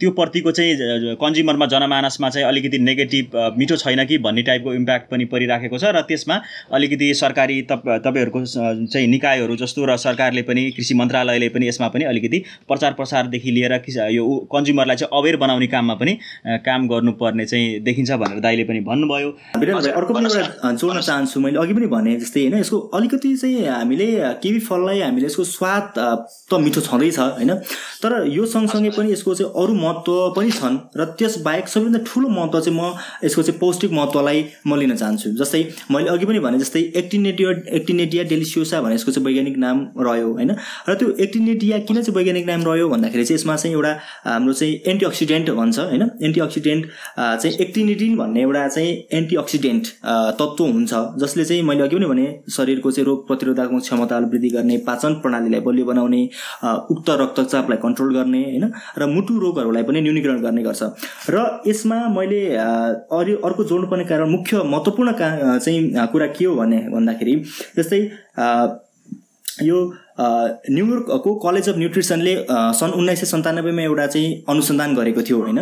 त्यो 0.00 0.10
प्रतिको 0.20 0.52
चाहिँ 0.52 1.16
कन्ज्युमरमा 1.16 1.66
जनमानसमा 1.66 2.30
चाहिँ 2.30 2.46
अलिकति 2.48 2.78
नेगेटिभ 2.86 3.36
मिठो 3.58 3.76
छैन 3.76 4.04
कि 4.04 4.18
भन्ने 4.18 4.42
टाइपको 4.42 4.74
इम्प्याक्ट 4.74 5.10
पनि 5.10 5.24
परिराखेको 5.34 5.78
छ 5.78 5.94
र 5.96 6.06
त्यसमा 6.08 6.40
अलिकति 6.72 7.12
सरकारी 7.14 7.60
तप 7.62 8.16
उनीहरूको 8.28 8.86
चाहिँ 8.86 9.06
निकायहरू 9.08 9.56
जस्तो 9.56 9.84
र 9.84 9.96
सरकारले 9.96 10.42
पनि 10.42 10.70
कृषि 10.70 10.94
मन्त्रालयले 10.94 11.48
पनि 11.48 11.68
यसमा 11.68 11.88
पनि 11.88 12.04
अलिकति 12.04 12.38
प्रचार 12.68 12.92
प्रसारदेखि 12.92 13.50
लिएर 13.50 13.72
यो 14.10 14.24
कन्ज्युमरलाई 14.52 14.96
चाहिँ 14.96 15.18
अवेर 15.18 15.36
बनाउने 15.36 15.66
काममा 15.66 15.94
पनि 15.94 16.18
काम 16.64 16.88
गर्नुपर्ने 16.88 17.46
चाहिँ 17.46 17.80
देखिन्छ 17.80 18.10
भनेर 18.12 18.40
दाइले 18.40 18.64
पनि 18.64 18.80
भन्नुभयो। 18.80 19.30
अर्को 19.92 20.14
पनि 20.14 20.26
एउटा 20.26 20.72
जोड्न 20.72 21.00
चाहन्छु 21.00 21.40
मैले 21.40 21.58
अघि 21.58 21.74
पनि 21.74 21.86
भने 21.86 22.16
जस्तै 22.20 22.40
होइन 22.40 22.58
यसको 22.60 22.78
अलिकति 22.78 23.34
चाहिँ 23.36 23.66
हामीले 23.68 24.08
किवी 24.42 24.60
फललाई 24.60 25.00
हामीले 25.00 25.26
यसको 25.26 25.44
स्वाद 25.44 25.92
त 25.98 26.60
मिठो 26.60 26.80
छँदैछ 26.80 27.18
होइन? 27.18 27.54
तर 28.02 28.12
यो 28.28 28.46
सँगसँगै 28.46 28.90
पनि 28.96 29.12
यसको 29.12 29.34
चाहिँ 29.34 29.52
अरू 29.52 29.74
महत्त्व 29.74 30.12
पनि 30.36 30.50
छन् 30.50 30.78
र 30.96 31.04
त्यसबाहेक 31.18 31.68
सबैभन्दा 31.68 32.00
ठुलो 32.06 32.28
महत्त्व 32.28 32.60
चाहिँ 32.60 32.78
म 32.78 32.94
यसको 33.24 33.42
चाहिँ 33.42 33.58
पौष्टिक 33.60 33.92
महत्त्वलाई 33.92 34.44
म 34.66 34.76
लिन 34.78 34.96
चाहन्छु। 34.96 35.30
जस्तै 35.38 35.62
मैले 35.90 36.10
अघि 36.10 36.26
पनि 36.26 36.38
भने 36.40 36.58
जस्तै 36.58 36.80
एक्टिनेटिया 36.96 37.50
एक्टिनेटिया 37.78 38.17
एक्टिनेटिया 38.18 38.36
डेलिसियोसा 38.36 38.80
भने 38.82 38.94
यसको 38.94 39.12
चाहिँ 39.12 39.26
वैज्ञानिक 39.26 39.56
नाम 39.58 39.76
रह्यो 39.98 40.32
होइन? 40.32 40.50
र 40.88 40.94
त्यो 40.94 41.08
एक्टिनेटिया 41.20 41.78
किन 41.78 42.00
चाहिँ 42.02 42.16
वैज्ञानिक 42.16 42.46
नाम 42.46 42.62
रह्यो 42.68 42.88
भन्दाखेरि 42.88 43.24
चाहिँ 43.24 43.38
यसमा 43.38 43.56
चाहिँ 43.56 43.74
एउटा 43.76 43.92
हाम्रो 44.24 44.52
चाहिँ 44.52 44.74
एन्टिअक्सिडेन्ट 44.86 45.50
भन्छ 45.50 45.78
होइन? 45.78 46.02
एन्टिअक्सिडेन्ट 46.22 46.86
चाहिँ 47.18 47.54
एक्टिनेटिन 47.60 48.16
भन्ने 48.16 48.40
एउटा 48.42 48.66
चाहिँ 48.68 48.92
एन्टिअक्सिडेन्ट 49.18 49.86
तत्त्व 50.40 50.64
हुन्छ 50.64 50.92
जसले 51.22 51.44
चाहिँ 51.44 51.62
मैले 51.62 51.82
अघि 51.82 51.96
पनि 51.96 52.06
भने 52.06 52.26
शरीरको 52.56 52.90
चाहिँ 52.90 53.06
रोग 53.06 53.26
प्रतिरोधात्मक 53.26 53.82
क्षमतालाई 53.82 54.30
वृद्धि 54.30 54.50
गर्ने 54.50 54.76
पाचन 54.88 55.14
प्रणालीलाई 55.22 55.60
बलियो 55.60 55.84
बनाउने 55.86 56.22
उक्त 56.90 57.10
रक्तचापलाई 57.22 57.78
कन्ट्रोल 57.82 58.14
गर्ने 58.14 58.42
होइन? 58.44 58.72
र 58.98 59.06
मुटु 59.06 59.38
रोगहरूलाई 59.38 59.82
पनि 59.82 60.00
न्यूनीकरण 60.00 60.40
गर्ने 60.42 60.62
गर्छ। 60.62 60.82
र 61.30 61.62
यसमा 61.66 61.98
मैले 62.16 62.40
अरू 62.56 63.36
अर्को 63.46 63.64
जोड्नुपर्ने 63.64 64.04
कारण 64.04 64.30
मुख्य 64.30 64.62
महत्त्वपूर्ण 64.64 65.12
चाहिँ 65.58 66.06
कुरा 66.12 66.26
के 66.36 66.44
हो 66.44 66.54
भने 66.56 66.78
भन्दाखेरि 66.92 67.34
जस्तै 67.76 68.00
यो 69.62 69.78
न्युयोर्कको 70.20 71.34
कलेज 71.42 71.68
अफ 71.68 71.76
न्युट्रिसनले 71.78 72.34
सन् 72.78 72.92
उन्नाइस 72.98 73.20
सय 73.20 73.26
सन्तानब्बेमा 73.26 73.82
एउटा 73.82 74.06
चाहिँ 74.06 74.28
अनुसन्धान 74.48 74.94
गरेको 74.94 75.22
थियो 75.28 75.38
होइन? 75.42 75.58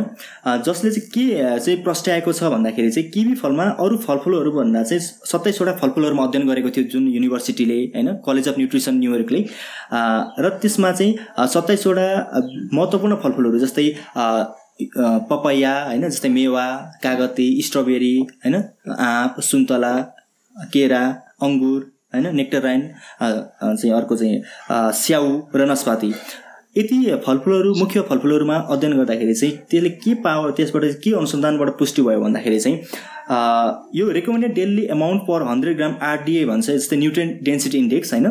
जसले 0.67 0.91
चाहिँ 0.91 1.09
के 1.15 1.25
चाहिँ 1.59 1.77
प्रस्ट्याएको 1.85 2.33
छ 2.33 2.51
भन्दाखेरि 2.55 2.91
चाहिँ 2.91 3.11
किवी 3.11 3.35
फलमा 3.43 3.65
अरू 3.85 3.97
फलफुलहरूभन्दा 4.05 4.83
चाहिँ 4.83 5.01
सत्ताइसवटा 5.33 5.73
फलफुलहरूमा 5.81 6.25
अध्ययन 6.25 6.49
गरेको 6.49 6.71
थियो 6.77 6.85
जुन 6.93 7.09
युनिभर्सिटीले 7.09 7.79
होइन? 7.97 8.13
कलेज 8.27 8.49
अफ 8.49 8.59
न्युट्रिसन 8.59 8.95
न्युयोर्कले 9.01 9.41
र 10.45 10.53
त्यसमा 10.63 10.93
चाहिँ 10.93 11.49
सत्ताइसवटा 11.57 12.07
महत्त्वपूर्ण 12.73 13.15
फलफुलहरू 13.25 13.59
जस्तै 13.67 13.89
पपैया 15.31 15.75
होइन? 15.85 16.09
जस्तै 16.09 16.29
मेवा 16.39 16.67
कागती 17.03 17.51
स्ट्रबेरी 17.67 18.15
होइन? 18.45 18.57
आँप 19.11 19.41
सुन्तला 19.51 19.95
केरा 20.73 21.05
अङ्गुर 21.43 21.81
होइन 22.17 22.37
नेक्टराइन 22.37 22.83
चाहिँ 23.23 23.93
अर्को 23.93 24.17
चाहिँ 24.17 24.43
स्याउ 25.01 25.27
र 25.55 25.71
नस्पाती। 25.71 26.13
यति 26.77 26.97
फलफुलहरू 27.27 27.75
मुख्य 27.75 28.01
फलफुलहरूमा 28.09 28.57
अध्ययन 28.71 28.97
गर्दाखेरि 28.97 29.35
चाहिँ 29.35 29.57
त्यसले 29.71 29.91
के 30.05 30.15
पावर 30.25 30.51
त्यसबाट 30.57 30.85
के 31.05 31.13
अनुसन्धानबाट 31.17 31.69
पुष्टि 31.79 32.03
भयो 32.03 32.21
भन्दाखेरि 32.21 32.59
चाहिँ 32.61 32.77
यो 33.99 34.11
recommended 34.13 34.53
daily 34.55 34.85
amount 34.93 35.23
per 35.29 35.43
hundred 35.43 35.77
gram 35.77 35.95
RDA 36.09 36.45
भन्छ 36.47 36.71
जस्तै 36.71 36.97
न्युट्रियन 36.97 37.33
डेन्सिटी 37.45 37.79
इन्डेक्स 37.79 38.13
होइन? 38.13 38.27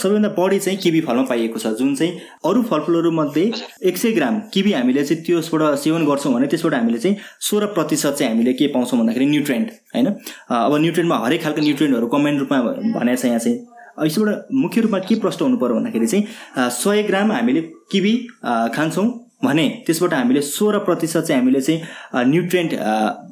सबैभन्दा 0.00 0.28
बढी 0.38 0.58
चाहिँ 0.58 0.78
किबी 0.78 1.00
फलमा 1.00 1.22
पाइएको 1.28 1.58
छ 1.58 1.74
जुन 1.78 1.94
चाहिँ 1.94 2.12
अरू 2.46 2.62
फलफुलहरूमध्ये 2.70 3.50
एक 3.88 3.98
सय 3.98 4.12
ग्राम 4.12 4.40
किबी 4.54 4.72
हामीले 4.72 5.04
चाहिँ 5.04 5.22
त्यसबाट 5.24 5.78
सेवन 5.84 6.06
गर्छौँ 6.06 6.34
भने 6.34 6.46
त्यसबाट 6.46 6.74
हामीले 6.74 6.98
चाहिँ 6.98 7.16
सोह्र 7.50 7.66
प्रतिशत 7.78 8.14
चाहिँ 8.18 8.32
हामीले 8.32 8.52
के 8.52 8.66
पाउँछौँ 8.74 9.00
भन्दाखेरि 9.00 9.26
न्युट्रेन्ट 9.26 9.68
होइन? 9.94 10.06
अब 10.50 10.76
न्युट्रेन्टमा 10.80 11.24
हरेक 11.26 11.42
खालको 11.42 11.60
न्युट्रेन्टहरू 11.68 12.06
कमेन्ट 12.16 12.40
रूपमा 12.40 12.60
भनेको 12.98 13.20
छ 13.22 13.24
यहाँ 13.24 13.38
चाहिँ 13.38 13.58
यसबाट 14.06 14.52
मुख्य 14.62 14.80
रूपमा 14.80 14.98
के 15.08 15.14
प्रश्न 15.20 15.44
हुनु 15.44 15.56
पऱ्यो 15.56 15.74
भन्दाखेरि 15.74 16.06
चाहिँ 16.06 16.70
सय 16.70 17.02
ग्राम 17.02 17.32
हामीले 17.32 17.60
किबी 17.92 18.14
खान्छौँ 18.74 19.06
भने 19.44 19.68
त्यसबाट 19.86 20.14
हामीले 20.14 20.40
सोह्र 20.42 20.78
प्रतिशत 20.86 21.22
चाहिँ 21.28 21.40
हामीले 21.40 21.60
चाहिँ 21.60 22.26
न्युट्रेन्ट 22.30 22.74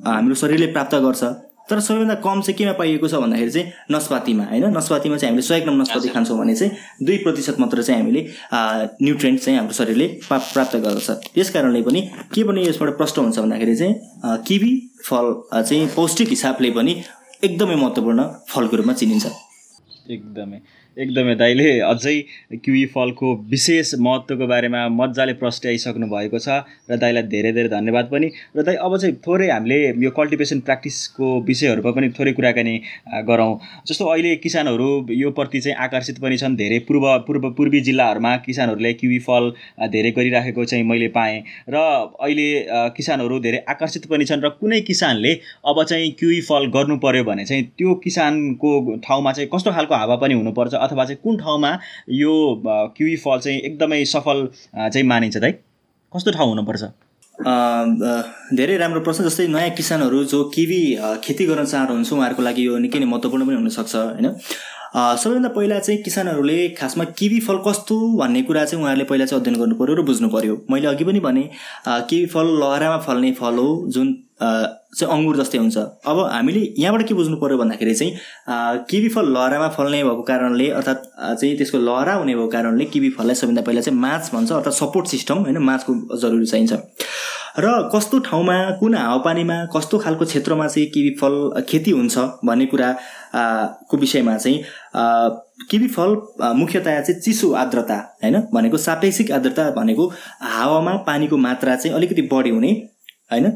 हाम्रो 0.06 0.35
शरीरले 0.35 0.66
प्राप्त 0.73 0.94
गर्छ। 1.06 1.25
तर 1.70 1.80
सबैभन्दा 1.80 2.14
कम 2.23 2.40
चाहिँ 2.40 2.56
केमा 2.58 2.73
पाइएको 2.78 3.08
छ 3.08 3.14
भन्दाखेरि 3.18 3.50
चाहिँ 3.50 3.73
नस्पातीमा 3.90 4.44
होइन? 4.50 4.64
नस्पातीमा 4.76 5.16
चाहिँ 5.16 5.30
हामीले 5.30 5.42
सय 5.42 5.61
ग्राम 5.61 5.80
नस्पाती 5.80 6.08
खान्छौँ 6.14 6.38
भने 6.38 6.54
चाहिँ 6.54 6.73
दुई 7.02 7.16
प्रतिशत 7.26 7.56
मात्र 7.61 7.82
चाहिँ 7.82 8.00
हामीले 8.00 8.23
न्युट्रेन्ट 9.02 9.40
चाहिँ 9.40 9.58
हाम्रो 9.58 9.75
शरीरले 9.75 10.06
प्राप्त 10.28 10.76
गर्दछ। 10.76 11.11
त्यस 11.35 11.50
कारणले 11.50 11.82
पनि 11.82 12.00
के 12.35 12.44
पनि 12.46 12.66
यसबाट 12.68 12.90
प्रश्न 12.96 13.23
हुन्छ 13.23 13.38
भन्दाखेरि 13.38 13.75
चाहिँ 13.76 14.38
किवी 14.46 14.70
फल 15.04 15.35
चाहिँ 15.52 15.87
पौष्टिक 15.96 16.28
हिसाबले 16.28 16.70
पनि 16.78 16.94
एकदमै 17.44 17.75
महत्त्वपूर्ण 17.75 18.23
फलको 18.49 18.76
रूपमा 18.76 18.92
चिनिन्छ। 19.02 19.26
एकदमै 20.11 20.61
एकदमै 20.97 21.35
दाइले 21.37 21.65
अझै 21.87 22.15
क्युई 22.65 22.85
फलको 22.93 23.33
विशेष 23.49 23.95
महत्त्वको 24.00 24.47
बारेमा 24.49 24.83
मजाले 24.91 25.33
प्रस्ट्याइसक्नु 25.41 26.07
भएको 26.12 26.38
छ 26.38 26.55
र 26.91 26.97
दाइलाई 27.03 27.23
धेरै 27.33 27.50
धेरै 27.53 27.69
धन्यवाद 27.69 28.07
पनि। 28.12 28.31
र 28.57 28.62
दाइ 28.62 28.76
अब 28.81 28.97
चाहिँ 28.97 29.17
थोरै 29.26 29.49
हामीले 29.50 29.79
यो 30.05 30.11
कल्टिभेसन 30.19 30.61
प्र्याक्टिसको 30.61 31.29
विषयहरूमा 31.49 31.91
पनि 31.99 32.09
थोरै 32.19 32.33
कुराकानी 32.33 32.75
गरौँ। 33.29 33.53
जस्तो 33.88 34.07
अहिले 34.07 34.35
किसानहरू 34.45 34.88
यो 35.17 35.31
प्रति 35.37 35.61
चाहिँ 35.61 35.76
आकर्षित 35.87 36.19
पनि 36.23 36.38
छन् 36.38 36.57
धेरै 36.57 36.79
पूर्व 36.88 37.07
पूर्व 37.26 37.50
पूर्वी 37.59 37.81
जिल्लाहरूमा 37.91 38.33
किसानहरूले 38.47 38.93
क्युई 39.03 39.19
फल 39.29 39.53
धेरै 39.93 40.11
गरिराखेको 40.17 40.65
चाहिँ 40.65 40.85
मैले 40.85 41.09
पाएँ। 41.19 41.37
र 41.69 41.76
अहिले 41.76 42.49
किसानहरू 42.97 43.41
धेरै 43.49 43.62
आकर्षित 43.69 44.07
पनि 44.11 44.31
छन् 44.33 44.45
र 44.45 44.55
कुनै 44.57 44.81
किसानले 44.88 45.35
अब 45.67 45.85
चाहिँ 45.85 46.11
क्युई 46.19 46.41
फल 46.49 46.73
गर्नु 46.73 46.99
पर्यो 47.05 47.25
भने 47.31 47.45
चाहिँ 47.45 47.65
त्यो 47.76 47.95
किसानको 48.05 48.75
ठाउँमा 49.05 49.33
चाहिँ 49.33 49.50
कस्तो 49.55 49.73
खालको 49.73 49.95
हावा 49.95 50.17
पनि 50.25 50.35
हुनुपर्छ 50.35 50.85
अथवा 50.87 51.05
चाहिँ 51.05 51.21
कुन 51.25 51.37
ठाउँमा 51.38 51.73
यो 52.19 52.35
क्युई 52.66 53.16
फल 53.25 53.38
चाहिँ 53.40 53.59
एकदमै 53.61 54.05
सफल 54.12 54.47
चाहिँ 54.76 55.07
मानिन्छ 55.07 55.37
दाइ 55.38 55.52
कस्तो 56.12 56.31
ठाउँ 56.33 56.49
हुनुपर्छ? 56.49 56.85
धेरै 58.59 58.76
राम्रो 58.76 59.00
प्रश्न 59.07 59.25
जस्तै 59.25 59.47
नयाँ 59.49 59.71
किसानहरू 59.76 60.23
जो 60.25 60.45
किवी 60.55 60.81
खेती 61.25 61.47
गर्न 61.47 61.64
चाहनुहुन्छ 61.64 62.12
उहाँहरूको 62.12 62.43
लागि 62.43 62.66
यो 62.66 62.78
निकै 62.87 62.99
नै 62.99 63.07
महत्त्वपूर्ण 63.07 63.47
पनि 63.47 63.57
हुनसक्छ 63.57 63.95
होइन? 63.97 64.33
सबैभन्दा 64.97 65.49
पहिला 65.52 65.78
चाहिँ 65.78 66.02
किसानहरूले 66.02 66.57
खासमा 66.78 67.05
किवी 67.19 67.40
फल 67.47 67.59
कस्तो 67.66 67.97
भन्ने 68.19 68.43
कुरा 68.49 68.64
चाहिँ 68.64 68.83
उहाँहरूले 68.83 69.05
पहिला 69.05 69.25
चाहिँ 69.26 69.40
अध्ययन 69.40 69.59
गर्नु 69.61 69.75
पऱ्यो 69.76 69.95
र 69.95 70.02
बुझ्नु 70.09 70.28
पऱ्यो 70.33 70.55
मैले 70.71 70.87
अघि 70.88 71.05
पनि 71.05 71.21
भने 71.21 71.43
किवी 71.87 72.26
फल 72.35 72.47
लहरामा 72.62 72.99
फल्ने 73.05 73.33
फल 73.40 73.59
हो 73.59 73.69
जुन 73.93 74.14
चाहिँ 74.97 75.12
अङ्गुर 75.15 75.37
जस्तै 75.37 75.59
हुन्छ। 75.59 75.76
अब 76.07 76.19
हामीले 76.33 76.61
यहाँबाट 76.79 77.07
के 77.09 77.15
बुझ्नु 77.15 77.37
पऱ्यो 77.37 77.59
भन्दाखेरि 77.59 77.95
चाहिँ 77.95 78.85
किवी 78.91 79.09
फल 79.15 79.33
लहरामा 79.33 79.69
फल्ने 79.76 80.03
भएको 80.05 80.23
कारणले 80.23 80.69
अर्थात् 80.73 81.05
चाहिँ 81.41 81.57
त्यसको 81.57 81.79
लहरा 81.79 82.15
हुने 82.15 82.35
भएको 82.35 82.49
कारणले 82.49 82.85
किवी 82.93 83.11
फललाई 83.17 83.35
सबैभन्दा 83.35 83.62
पहिला 83.62 83.81
चाहिँ 83.81 83.99
माछ 84.00 84.33
भन्छ 84.35 84.53
अर्थात् 84.53 84.75
सपोर्ट 84.75 85.07
सिस्टम 85.09 85.38
होइन 85.45 85.59
माछको 85.62 86.19
जरुरी 86.19 86.47
चाहिन्छ। 86.47 86.73
र 87.59 87.67
कस्तो 87.95 88.19
ठाउँमा 88.21 88.57
कुन 88.81 88.95
हावापानीमा 88.95 89.55
कस्तो 89.76 89.99
खालको 89.99 90.25
क्षेत्रमा 90.25 90.67
चाहिँ 90.69 90.88
किवी 90.95 91.11
फल 91.21 91.35
खेती 91.69 91.91
हुन्छ 91.91 92.19
भन्ने 92.45 92.67
कुरा 92.67 92.88
को 93.91 93.97
विषयमा 93.97 94.37
चाहिँ 94.37 94.59
किवी 95.71 95.88
फल 95.88 96.17
मुख्यतया 96.57 97.00
चाहिँ 97.00 97.21
चिसो 97.21 97.53
आर्द्रता 97.55 97.97
होइन 98.23 98.41
भनेको 98.53 98.76
सापेक्षिक 98.79 99.31
आर्द्रता 99.33 99.71
भनेको 99.76 100.07
हावामा 100.43 100.97
पानीको 101.07 101.37
मात्रा 101.37 101.76
चाहिँ 101.76 101.97
अलिकति 101.97 102.23
बढी 102.33 102.50
हुने 102.50 102.73
होइन। 103.33 103.50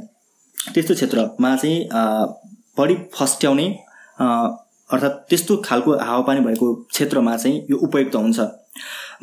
त्यस्तो 0.75 0.95
क्षेत्रमा 0.95 1.57
चाहिँ 1.57 1.79
बढी 2.79 2.95
फस्ट्याउने 3.15 3.67
अर्थात् 4.21 5.19
त्यस्तो 5.31 5.57
खालको 5.65 5.97
हावापानी 5.99 6.41
भएको 6.41 6.75
क्षेत्रमा 6.93 7.37
चाहिँ 7.37 7.67
यो 7.71 7.77
उपयुक्त 7.87 8.17
हुन्छ। 8.17 8.41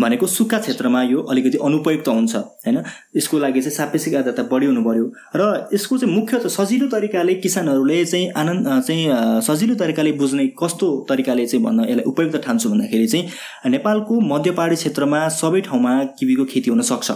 भनेको 0.02 0.28
सुक्खा 0.28 0.58
क्षेत्रमा 0.60 1.02
यो 1.04 1.22
अलिकति 1.32 1.58
अनुपयुक्त 1.58 2.08
हुन्छ 2.08 2.36
होइन? 2.36 2.78
यसको 3.18 3.38
लागि 3.40 3.62
चाहिँ 3.62 3.76
सापेक्षिक 3.76 4.16
आर्द्रता 4.16 4.44
बढी 4.52 4.66
हुनु 4.66 4.84
पऱ्यो 4.84 5.06
र 5.36 5.70
यसको 5.74 5.98
चाहिँ 5.98 6.14
मुख्य 6.16 6.50
सजिलो 6.50 6.88
तरिकाले 6.88 7.36
किसानहरूले 7.46 8.04
चाहिँ 8.06 8.30
आनन्द 8.38 8.68
चाहिँ 8.82 9.42
सजिलो 9.48 9.76
तरिकाले 9.76 10.12
बुझ्ने 10.20 10.48
कस्तो 10.62 10.88
तरिकाले 11.10 11.46
चाहिँ 11.48 11.64
भन्न 11.66 11.90
यसलाई 11.90 12.06
उपयुक्त 12.12 12.38
ठान्छु 12.46 12.70
भन्दाखेरि 12.70 13.08
चाहिँ 13.08 13.72
नेपालको 13.72 14.20
मध्यपहाडी 14.34 14.76
क्षेत्रमा 14.76 15.28
सबै 15.42 15.62
ठाउँमा 15.62 15.94
किबीको 16.20 16.46
खेती 16.46 16.70
हुन 16.70 16.82
सक्छ। 16.92 17.12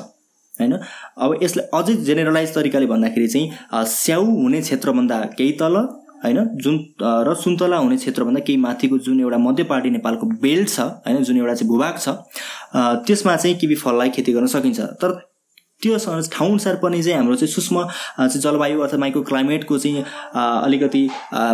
होइन? 0.60 0.74
अब 1.18 1.40
यसलाई 1.44 1.66
अझै 1.74 1.94
जेनेरलाइज 2.06 2.54
तरिकाले 2.56 2.86
भन्दाखेरि 2.88 3.28
चाहिँ 3.28 3.86
स्याउ 3.88 4.26
हुने 4.42 4.62
क्षेत्रभन्दा 4.62 5.20
केही 5.38 5.52
तल 5.62 5.76
होइन? 6.24 6.38
जुन 6.64 6.76
र 7.02 7.34
सुन्तला 7.44 7.78
हुने 7.78 7.98
क्षेत्रभन्दा 7.98 8.40
केही 8.48 8.58
माथिको 8.62 8.98
जुन 9.06 9.20
एउटा 9.20 9.38
मध्यपाटी 9.48 9.90
नेपालको 9.90 10.28
बेल्ट 10.42 10.70
छ 10.70 10.80
होइन? 10.80 11.24
जुन 11.24 11.38
एउटा 11.38 11.54
चाहिँ 11.54 11.70
भूभाग 11.70 11.98
छ 11.98 12.10
त्यसमा 13.08 13.36
चाहिँ 13.36 13.56
किबी 13.58 13.76
फललाई 13.76 14.10
खेती 14.16 14.34
गर्न 14.34 14.48
सकिन्छ। 14.54 14.80
तर 15.02 15.20
त्यो 15.84 15.98
ठाउँअनुसार 16.32 16.76
पनि 16.84 17.02
चाहिँ 17.04 17.18
हाम्रो 17.18 17.36
चाहिँ 17.36 17.54
सूक्ष्म 17.54 17.84
चाहिँ 18.18 18.42
जलवायु 18.42 18.82
अथवा 18.82 19.00
माइक्रो 19.00 19.22
क्लाइमेटको 19.30 19.78
चाहिँ 19.78 20.04
अलिकति 20.36 21.08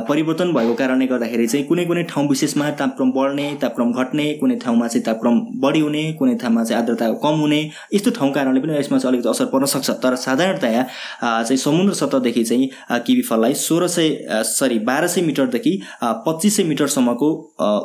परिवर्तन 0.10 0.54
भएको 0.54 0.74
कारणले 0.74 1.08
गर्दाखेरि 1.08 1.48
चाहिँ 1.48 1.66
कुनै 1.68 1.86
कुनै 1.86 2.04
ठाउँ 2.12 2.28
विशेषमा 2.30 2.70
तापक्रम 2.80 3.12
बढ्ने 3.12 3.48
तापक्रम 3.62 3.92
घट्ने 3.94 4.26
कुनै 4.40 4.56
ठाउँमा 4.66 4.88
चाहिँ 4.88 5.04
तापक्रम 5.06 5.40
बढी 5.62 5.80
हुने 5.80 6.04
कुनै 6.20 6.36
ठाउँमा 6.36 6.64
चाहिँ 6.64 6.82
आर्द्रता 6.82 7.12
कम 7.24 7.40
हुने 7.42 7.62
यस्तो 7.94 8.12
ठाउँ 8.12 8.32
कारणले 8.34 8.62
पनि 8.62 8.78
यसमा 8.80 8.98
चाहिँ 8.98 9.14
अलिकति 9.14 9.30
असर 9.30 9.46
पर्न 9.54 9.66
सक्छ। 9.66 9.90
तर 10.04 10.16
साधारणतया 10.18 10.84
चाहिँ 11.22 11.58
समुद्र 11.58 11.94
सतहदेखि 11.94 12.44
चाहिँ 12.44 12.70
किबी 13.06 13.22
फललाई 13.22 13.54
सोह्र 13.64 13.88
सय 13.88 14.44
सरी 14.52 14.80
बाह्र 14.88 15.08
सय 15.08 15.22
मिटरदेखि 15.22 15.80
पच्चिस 16.04 16.56
सय 16.58 16.64
मिटरसम्मको 16.64 17.34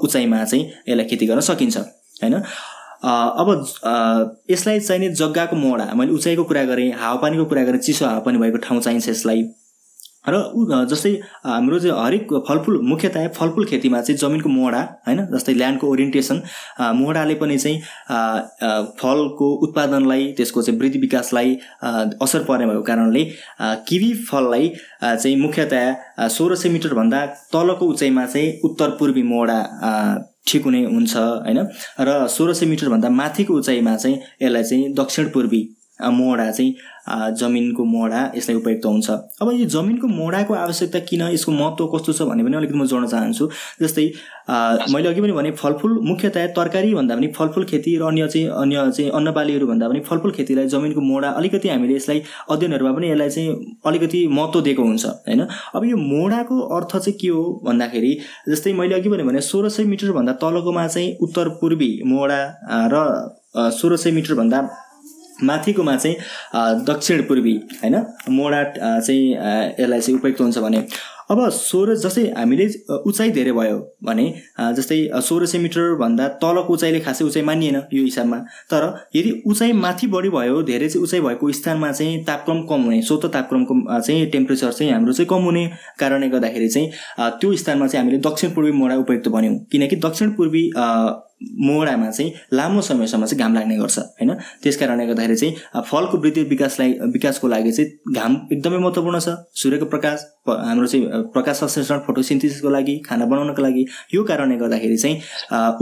उचाइमा 0.04 0.44
चाहिँ 0.44 0.64
यसलाई 0.88 1.06
खेती 1.06 1.26
गर्न 1.26 1.40
सकिन्छ। 1.40 1.76
होइन? 2.22 2.42
अब 3.04 3.48
यसलाई 4.50 4.80
चाहिने 4.80 5.08
जग्गाको 5.14 5.56
मोडा 5.56 5.90
मैले 5.94 6.12
उचाइको 6.12 6.44
कुरा 6.44 6.64
गरेँ 6.64 6.92
हावापानीको 7.00 7.44
कुरा 7.44 7.64
गरेँ 7.64 7.80
चिसो 7.80 8.06
हावापानी 8.06 8.38
भएको 8.38 8.58
ठाउँ 8.58 8.80
चाहिन्छ 8.80 9.08
यसलाई। 9.08 9.42
र 10.28 10.86
जस्तै 10.86 11.10
हाम्रो 11.44 11.78
चाहिँ 11.78 11.98
हरेक 11.98 12.32
फलफुल 12.48 12.78
मुख्यतया 12.88 13.28
फलफुल 13.28 13.64
खेतीमा 13.66 14.00
चाहिँ 14.00 14.18
जमिनको 14.18 14.48
मोडा 14.48 14.80
होइन 15.06 15.24
जस्तै 15.34 15.54
ल्यान्डको 15.54 15.86
ओरिएन्टेसन 15.86 16.42
मोडाले 16.94 17.34
पनि 17.34 17.58
चाहिँ 17.58 17.80
फलको 19.02 19.48
उत्पादनलाई 19.66 20.32
त्यसको 20.36 20.62
चाहिँ 20.62 20.78
वृद्धि 20.80 20.98
विकासलाई 20.98 21.56
असर 22.22 22.44
पर्ने 22.44 22.66
भएको 22.66 22.82
कारणले 22.82 23.24
किवी 23.88 24.12
फललाई 24.30 24.72
चाहिँ 25.02 25.36
मुख्यतया 25.36 26.28
सोह्र 26.28 26.54
सय 26.54 26.68
मिटरभन्दा 26.68 27.26
तलको 27.52 27.86
उचाइमा 27.86 28.26
चाहिँ 28.26 28.60
उत्तर 28.64 28.90
पूर्वी 28.98 29.22
मोडा 29.26 29.58
ठिक 30.46 30.62
हुने 30.64 30.84
हुन्छ 30.84 31.16
होइन? 31.16 31.68
र 32.00 32.26
सोह्र 32.28 32.54
सय 32.54 32.66
मिटरभन्दा 32.66 33.08
माथिको 33.08 33.54
उचाइमा 33.54 33.96
चाहिँ 33.96 34.20
यसलाई 34.42 34.62
चाहिँ 34.62 34.92
दक्षिण 34.94 35.28
पूर्वी 35.28 35.68
मोडा 36.10 36.50
चाहिँ 36.50 36.74
जमिनको 37.38 37.84
मोडा 37.84 38.20
यसलाई 38.36 38.56
उपयुक्त 38.56 38.86
हुन्छ। 38.86 39.10
अब 39.42 39.50
यो 39.52 39.64
जमिनको 39.66 40.06
मोडाको 40.08 40.54
आवश्यकता 40.54 40.98
किन 41.08 41.22
यसको 41.34 41.52
महत्त्व 41.52 41.86
कस्तो 41.94 42.12
छ 42.12 42.22
भने 42.30 42.42
पनि 42.44 42.56
अलिकति 42.56 42.78
म 42.78 42.86
जोड्न 42.86 43.06
चाहन्छु। 43.06 43.48
जस्तै 43.82 44.04
मैले 44.92 45.08
अघि 45.08 45.20
पनि 45.20 45.32
भने 45.32 45.50
फलफुल 45.58 45.98
मुख्यतया 46.08 46.46
तरकारी 46.58 46.94
भन्दा 46.94 47.16
पनि 47.16 47.28
फलफुल 47.36 47.64
खेती 47.64 47.96
र 47.98 48.02
अन्य 48.06 48.28
चाहिँ 48.28 48.48
अन्य 48.62 48.90
चाहिँ 48.90 49.10
अन्नबालीहरू 49.10 49.66
भन्दा 49.66 49.88
पनि 49.88 50.00
फलफुल 50.08 50.30
खेतीलाई 50.32 50.66
जमिनको 50.68 51.00
मोडा 51.00 51.28
अलिकति 51.42 51.68
हामीले 51.68 51.96
यसलाई 51.96 52.22
अध्ययनहरूमा 52.50 52.92
पनि 52.92 53.10
यसलाई 53.10 53.30
चाहिँ 53.30 53.76
अलिकति 53.86 54.26
महत्त्व 54.28 54.60
दिएको 54.60 54.82
हुन्छ 54.82 55.04
होइन? 55.06 55.46
अब 55.74 55.84
यो 55.84 55.96
मोडाको 55.96 56.60
अर्थ 56.76 56.96
चाहिँ 56.96 57.18
के 57.18 57.28
हो 57.28 57.42
भन्दाखेरि 57.64 58.12
जस्तै 58.48 58.72
मैले 58.78 58.94
अघि 58.94 59.08
पनि 59.08 59.22
भने 59.22 59.40
सोह्र 59.42 59.68
सय 59.68 59.84
मिटरभन्दा 59.90 60.32
तलकोमा 60.38 60.86
चाहिँ 60.86 61.16
उत्तर 61.22 61.48
पूर्वी 61.60 61.92
मोडा 62.06 62.40
र 62.94 63.04
सोह्र 63.72 63.96
सय 63.96 64.10
मिटरभन्दा 64.12 64.62
माथिकोमा 65.42 65.96
चाहिँ 65.96 66.16
दक्षिण 66.86 67.22
पूर्वी 67.28 67.54
होइन? 67.82 67.96
मोडा 68.30 68.62
चाहिँ 68.74 69.32
यसलाई 69.80 70.00
चाहिँ 70.00 70.18
उपयुक्त 70.18 70.40
हुन्छ 70.40 70.58
भने। 70.58 70.86
अब 71.30 71.38
सोह्र 71.48 71.94
जस्तै 71.96 72.22
हामीले 72.36 72.66
उचाइ 73.08 73.30
धेरै 73.32 73.52
भयो 73.52 73.76
भने 74.04 74.24
जस्तै 74.76 74.98
सोह्र 75.28 75.46
सय 75.46 75.58
मिटरभन्दा 75.58 76.26
तलको 76.42 76.72
उचाइले 76.72 77.00
खासै 77.00 77.24
उचाइ 77.24 77.42
मानिएन 77.42 77.76
यो 77.92 78.02
हिसाबमा। 78.04 78.38
तर 78.70 78.84
यदि 79.16 79.30
उचाइ 79.46 79.72
माथि 79.72 80.06
बढी 80.14 80.28
भयो 80.28 80.62
धेरै 80.62 80.88
चाहिँ 80.88 81.02
उचाइ 81.04 81.20
भएको 81.20 81.52
स्थानमा 81.52 81.90
चाहिँ 81.92 82.22
तापक्रम 82.24 82.60
कम 82.68 82.82
हुने 82.84 83.00
स्वत 83.02 83.26
तापक्रमको 83.32 84.00
चाहिँ 84.00 84.26
टेम्परेचर 84.30 84.72
चाहिँ 84.72 84.92
हाम्रो 84.92 85.12
चाहिँ 85.12 85.28
कम 85.28 85.44
हुने 85.44 85.66
कारणले 86.00 86.28
गर्दाखेरि 86.28 86.68
चाहिँ 86.68 86.90
त्यो 87.40 87.54
स्थानमा 87.56 87.86
चाहिँ 87.86 88.04
हामीले 88.04 88.20
दक्षिण 88.28 88.50
पूर्वी 88.54 88.72
मोडा 88.72 88.96
उपयुक्त 89.04 89.28
बन्यौँ 89.28 89.56
किनकि 89.72 89.96
दक्षिण 90.04 90.30
पूर्वी 90.36 90.70
मोडामा 91.66 92.10
चाहिँ 92.10 92.32
लामो 92.52 92.80
समयसम्म 92.80 93.26
चाहिँ 93.26 93.42
घाम 93.42 93.54
लाग्ने 93.54 93.76
गर्छ 93.78 93.98
होइन? 93.98 94.32
त्यस 94.62 94.76
कारणले 94.76 95.06
गर्दाखेरि 95.06 95.36
चाहिँ 95.36 95.82
फलको 95.90 96.18
वृद्धि 96.18 96.42
विकासलाई 96.50 96.92
विकासको 97.12 97.48
लागि 97.48 97.72
चाहिँ 97.72 98.14
घाम 98.14 98.36
एकदमै 98.52 98.78
महत्त्वपूर्ण 98.78 99.18
छ। 99.18 99.36
सूर्यको 99.62 99.86
प्रकाश 99.86 100.24
हाम्रो 100.48 100.86
चाहिँ 100.86 101.22
प्रकाश 101.34 101.56
संश्लेषण 101.56 101.98
फोटोसिन्थिसको 102.06 102.70
लागि 102.70 102.96
खाना 103.08 103.26
बनाउनको 103.26 103.62
लागि 103.62 103.86
यो 104.14 104.24
कारणले 104.24 104.56
गर्दाखेरि 104.56 104.96
चाहिँ 104.96 105.20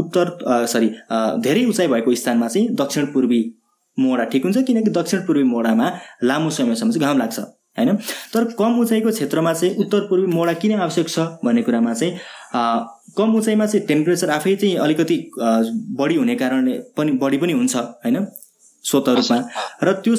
उत्तर 0.00 0.36
सरी 0.66 0.88
धेरै 1.44 1.64
उचाइ 1.66 1.86
भएको 1.88 2.14
स्थानमा 2.14 2.48
चाहिँ 2.48 2.68
दक्षिण 2.74 3.06
पूर्वी 3.12 3.42
मोडा 3.98 4.24
ठिक 4.32 4.44
हुन्छ? 4.44 4.58
किनकि 4.58 4.90
दक्षिण 4.90 5.20
पूर्वी 5.26 5.44
मोडामा 5.44 5.92
लामो 6.24 6.50
समयसम्म 6.50 6.90
चाहिँ 6.90 7.06
घाम 7.06 7.18
लाग्छ। 7.18 7.40
होइन? 7.80 7.96
तर 8.34 8.44
कम 8.58 8.80
उचाइको 8.80 9.10
क्षेत्रमा 9.10 9.52
चाहिँ 9.52 9.74
उत्तर 9.84 10.00
पूर्वी 10.08 10.26
मोडा 10.34 10.52
किन 10.62 10.72
आवश्यक 10.80 11.08
छ 11.08 11.18
भन्ने 11.44 11.62
कुरामा 11.62 11.94
चाहिँ 11.94 12.12
कम 13.16 13.34
उचाइमा 13.36 13.66
चाहिँ 13.66 13.86
टेम्परेचर 13.86 14.30
आफै 14.30 14.54
चाहिँ 14.56 14.76
अलिकति 14.84 15.16
बढी 15.98 16.16
हुने 16.16 16.34
कारणले 16.36 16.78
पनि 16.96 17.12
बढी 17.22 17.38
पनि 17.38 17.52
हुन्छ 17.52 17.76
होइन? 17.76 18.26
स्वत 18.84 19.08
रूपमा 19.08 19.36
र 19.84 19.92
त्यो 20.04 20.14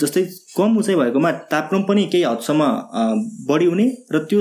जस्तै 0.00 0.22
कम 0.56 0.76
उचाइ 0.78 0.96
भएकोमा 0.96 1.30
तापक्रम 1.52 1.82
पनि 1.88 2.04
केही 2.12 2.24
हदसम्म 2.24 2.64
बढी 3.48 3.66
हुने 3.66 3.86
र 4.12 4.18
त्यो 4.30 4.40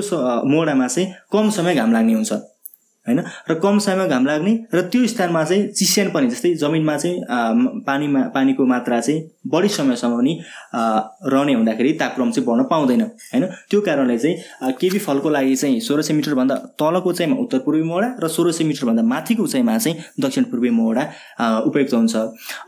मोडामा 0.52 0.88
चाहिँ 0.88 1.08
कम 1.34 1.50
समय 1.58 1.76
घाम 1.76 1.94
लाग्ने 1.94 2.14
हुन्छ। 2.14 2.34
होइन? 3.08 3.20
र 3.50 3.54
कम 3.60 3.80
समयमा 3.80 4.06
घाम 4.06 4.26
लाग्ने 4.26 4.54
र 4.74 4.82
त्यो 4.92 5.08
स्थानमा 5.08 5.44
चाहिँ 5.44 5.68
चिस्यान 5.74 6.10
पनि 6.14 6.28
जस्तै 6.30 6.54
जमिनमा 6.62 6.98
चाहिँ 6.98 7.18
पानीमा 7.88 8.22
पानीको 8.36 8.66
मात्रा 8.66 9.00
चाहिँ 9.02 9.20
बढी 9.48 9.70
समयसम्म 9.70 10.18
पनि 10.18 10.34
रहने 11.26 11.54
हुँदाखेरि 11.54 11.94
तापक्रम 12.00 12.32
चाहिँ 12.32 12.46
बढ्न 12.48 12.64
पाउँदैन 12.70 13.02
होइन? 13.02 13.46
त्यो 13.70 13.82
कारणले 13.82 14.18
चाहिँ 14.18 14.74
केबी 14.80 15.00
फलको 15.00 15.30
लागि 15.30 15.56
चाहिँ 15.56 15.80
सोह्र 15.82 16.02
सय 16.02 16.14
मिटरभन्दा 16.14 16.56
तलको 16.78 17.10
उचाइमा 17.10 17.36
उत्तर 17.42 17.60
पूर्वी 17.66 17.84
मोडा 17.84 18.08
र 18.24 18.28
सोह्र 18.30 18.52
सय 18.52 18.64
मिटरभन्दा 18.64 19.04
माथिको 19.04 19.44
उचाइमा 19.44 19.78
चाहिँ 19.78 19.98
दक्षिण 20.22 20.44
पूर्वी 20.54 20.70
मोडा 20.70 21.04
उपयुक्त 21.66 21.94
हुन्छ। 21.94 22.16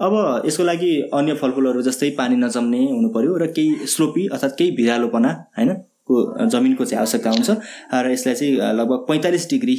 अब 0.02 0.43
यसको 0.48 0.63
लागि 0.63 0.91
अन्य 1.13 1.34
फलफुलहरू 1.41 1.82
जस्तै 1.84 2.10
पानी 2.17 2.36
नजम्ने 2.41 2.84
हुनु 2.89 3.10
पर्यो 3.13 3.38
र 3.38 3.54
केही 3.54 3.88
स्लोपी 3.88 4.28
अर्थात् 4.28 4.58
केही 4.58 4.72
भिरालोपना 4.78 5.32
होइन? 5.58 5.76
को 6.13 6.47
जमिनको 6.47 6.86
चाहिँ 6.86 6.99
आवश्यकता 7.02 7.30
हुन्छ। 7.30 7.49
र 7.93 8.12
यसलाई 8.12 8.36
चाहिँ 8.36 8.54
लगभग 8.80 9.06
पैँतालिस 9.10 9.49
डिग्री 9.49 9.76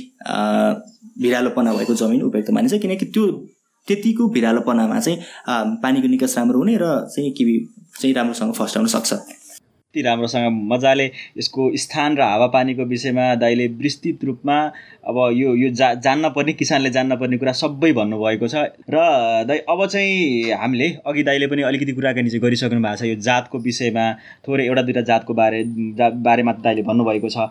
भिरालोपना 1.23 1.73
भएको 1.73 1.95
जमिन 1.95 2.23
उपयुक्त 2.23 2.51
मानिन्छ। 2.51 2.83
किनकि 2.83 3.07
त्यो 3.15 3.27
त्यतिको 3.89 4.29
भिरालोपनामा 4.35 4.99
चाहिँ 5.01 5.19
पानीको 5.83 6.09
निकास 6.09 6.37
राम्रो 6.39 6.59
हुने 6.59 6.77
र 6.83 6.85
चाहिँ 7.15 7.31
किबी 7.39 7.57
चाहिँ 8.01 8.15
राम्रोसँग 8.15 8.53
फस्टाउन 8.55 8.87
सक्छ। 8.95 9.13
यति 9.95 10.03
राम्रोसँग 10.03 10.51
मजाले 10.73 11.11
यसको 11.39 11.71
स्थान 11.77 12.17
र 12.17 12.23
हावापानीको 12.23 12.85
विषयमा 12.85 13.35
दाइले 13.37 13.67
विस्तृत 13.79 14.25
रूपमा 14.25 14.57
अब 15.07 15.17
यो 15.35 15.55
यो 15.55 15.71
जा 15.71 15.93
जान्न 15.95 16.29
पर्ने 16.35 16.53
किसानले 16.53 16.91
जान्न 16.91 17.17
पर्ने 17.17 17.37
कुरा 17.39 17.53
सबै 17.53 17.93
भन्नुभएको 17.93 18.49
छ। 18.49 18.55
र 18.91 18.97
दाइ 19.47 19.59
अब 19.71 19.87
चाहिँ 19.87 20.51
हामीले 20.53 20.89
अघि 21.07 21.23
दाइले 21.23 21.47
पनि 21.47 21.63
अलिकति 21.63 21.93
कुराकानी 21.93 22.31
चाहिँ 22.31 22.43
गरिसक्नु 22.43 22.81
भएको 22.81 22.97
छ। 22.97 23.05
यो 23.05 23.17
जातको 23.23 23.59
विषयमा 23.59 24.05
थोरै 24.43 24.67
एउटा 24.67 24.83
दुइटा 24.83 25.01
जातको 25.07 25.35
बारे 25.35 25.63
जा 25.95 26.09
बारेमा 26.11 26.53
दाइले 26.59 26.83
भन्नुभएको 26.83 27.29
छ। 27.29 27.49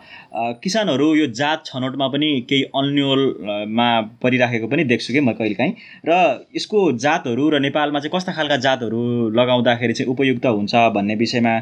किसानहरू 0.60 1.14
यो 1.14 1.26
जात 1.32 1.64
छनौटमा 1.66 2.08
पनि 2.12 2.28
केही 2.48 2.62
अन्यलमा 2.74 3.88
परिराखेको 4.20 4.66
पनि 4.68 4.84
देख्छु 4.84 5.12
कि 5.12 5.20
म 5.20 5.32
कहिलेकाहीँ। 5.32 5.72
र 6.04 6.12
यसको 6.56 6.92
जातहरू 6.98 7.48
र 7.50 7.60
नेपालमा 7.62 7.98
चाहिँ 8.00 8.12
कस्ता 8.14 8.32
खालका 8.34 8.56
जातहरू 8.66 9.30
लगाउँदाखेरि 9.32 9.92
चाहिँ 9.94 10.10
उपयुक्त 10.12 10.46
हुन्छ 10.46 10.74
भन्ने 10.94 11.14
विषयमा 11.14 11.54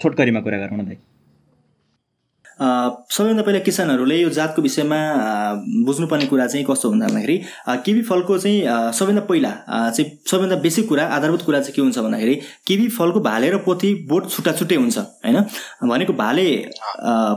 छोट 0.00 0.15
छोटकरीमा 0.16 0.40
कुरा 0.40 0.58
गरौँ 0.58 0.78
न 0.78 0.86
दाइ 0.86 0.98
सबैभन्दा 3.12 3.42
पहिला 3.42 3.58
किसानहरूले 3.58 4.16
यो 4.16 4.28
जातको 4.32 4.62
विषयमा 4.62 4.98
बुझ्नुपर्ने 5.84 6.26
कुरा 6.26 6.46
चाहिँ 6.46 6.64
कस्तो 6.64 6.90
भन्दा 6.90 7.06
भन्दाखेरि 7.06 7.36
किबी 7.84 8.02
फलको 8.02 8.38
चाहिँ 8.38 8.92
सबैभन्दा 8.96 9.22
पहिला 9.28 9.50
चाहिँ 9.68 10.06
सबैभन्दा 10.30 10.56
बेसिक 10.64 10.88
कुरा 10.88 11.04
आधारभूत 11.16 11.42
कुरा 11.44 11.60
चाहिँ 11.60 11.74
के 11.76 11.82
हुन्छ 11.82 11.98
भन्दाखेरि 11.98 12.34
किबी 12.66 12.88
फलको 12.96 13.20
भाले 13.20 13.50
र 13.50 13.58
पोथी 13.66 13.90
बोट 14.08 14.30
छुट्टा 14.30 14.52
छुट्टै 14.52 14.76
हुन्छ 14.76 14.98
होइन? 14.98 15.36
भनेको 15.84 16.12
भाले 16.16 16.46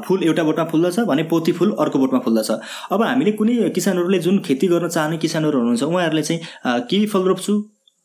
फुल 0.08 0.24
एउटा 0.24 0.44
बोटमा 0.44 0.66
फुल्दछ 0.72 1.00
भने 1.12 1.24
पोथी 1.34 1.52
फुल 1.52 1.76
अर्को 1.80 2.00
बोटमा 2.00 2.20
फुल्दछ। 2.24 2.52
अब 2.92 3.04
हामीले 3.04 3.32
कुनै 3.36 3.70
किसानहरूले 3.76 4.20
जुन 4.20 4.40
खेती 4.48 4.68
गर्न 4.68 4.88
चाहने 4.88 5.18
किसानहरू 5.20 5.60
हुनुहुन्छ 5.60 5.84
उहाँहरूले 5.84 6.24
चाहिँ 6.24 6.88
किबी 6.88 7.06
फल 7.12 7.28
रोप्छु 7.28 7.58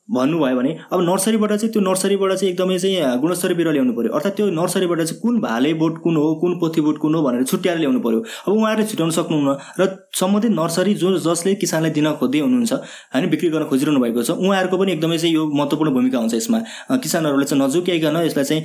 भन्नुभयो 0.09 0.57
भने 0.57 0.77
अब 0.93 1.01
नर्सरीबाट 1.01 1.53
चाहिँ 1.53 1.73
त्यो 1.73 1.83
नर्सरीबाट 1.83 2.33
चाहिँ 2.33 2.53
एकदमै 2.53 2.79
चाहिँ 2.79 3.19
गुणस्तरीय 3.21 3.57
बिरुवा 3.57 3.73
ल्याउनु 3.73 3.93
पऱ्यो 3.93 4.13
अर्थात् 4.13 4.37
त्यो 4.37 4.49
नर्सरीबाट 4.51 5.01
चाहिँ 5.01 5.21
कुन 5.21 5.41
भाले 5.41 5.73
बोट 5.75 5.99
कुन 6.03 6.17
हो 6.17 6.35
कुन 6.35 6.59
पोथी 6.61 6.81
बोट 6.81 6.99
कुन 6.99 7.15
हो 7.15 7.23
भनेर 7.23 7.45
छुट्याएर 7.45 7.79
ल्याउनु 7.79 8.01
पऱ्यो 8.01 8.21
अब 8.21 8.53
उहाँहरूले 8.53 8.87
छुट्याउन 8.87 9.11
सक्नुहुन्न 9.11 9.57
र 9.81 9.87
सम्बन्धित 10.21 10.53
नर्सरी 10.53 10.95
जो 10.95 11.17
जसले 11.19 11.55
किसानलाई 11.55 11.91
दिन 11.91 12.11
खोज्दै 12.21 12.41
हुनुहुन्छ 12.41 12.73
होइन 12.73 13.31
बिक्री 13.31 13.49
गर्न 13.49 13.65
खोजिरहनु 13.65 14.01
भएको 14.01 14.23
छ 14.23 14.37
उहाँहरूको 14.37 14.77
पनि 14.77 14.93
एकदमै 14.93 15.19
चाहिँ 15.19 15.35
यो 15.35 15.47
महत्त्वपूर्ण 15.55 15.93
भूमिका 15.93 16.19
हुन्छ 16.19 16.35
यसमा। 16.35 16.59
किसानहरूले 17.01 17.47
चाहिँ 17.47 17.63
नजुक्याइकन 17.65 18.17
यसलाई 18.21 18.45
चाहिँ 18.45 18.63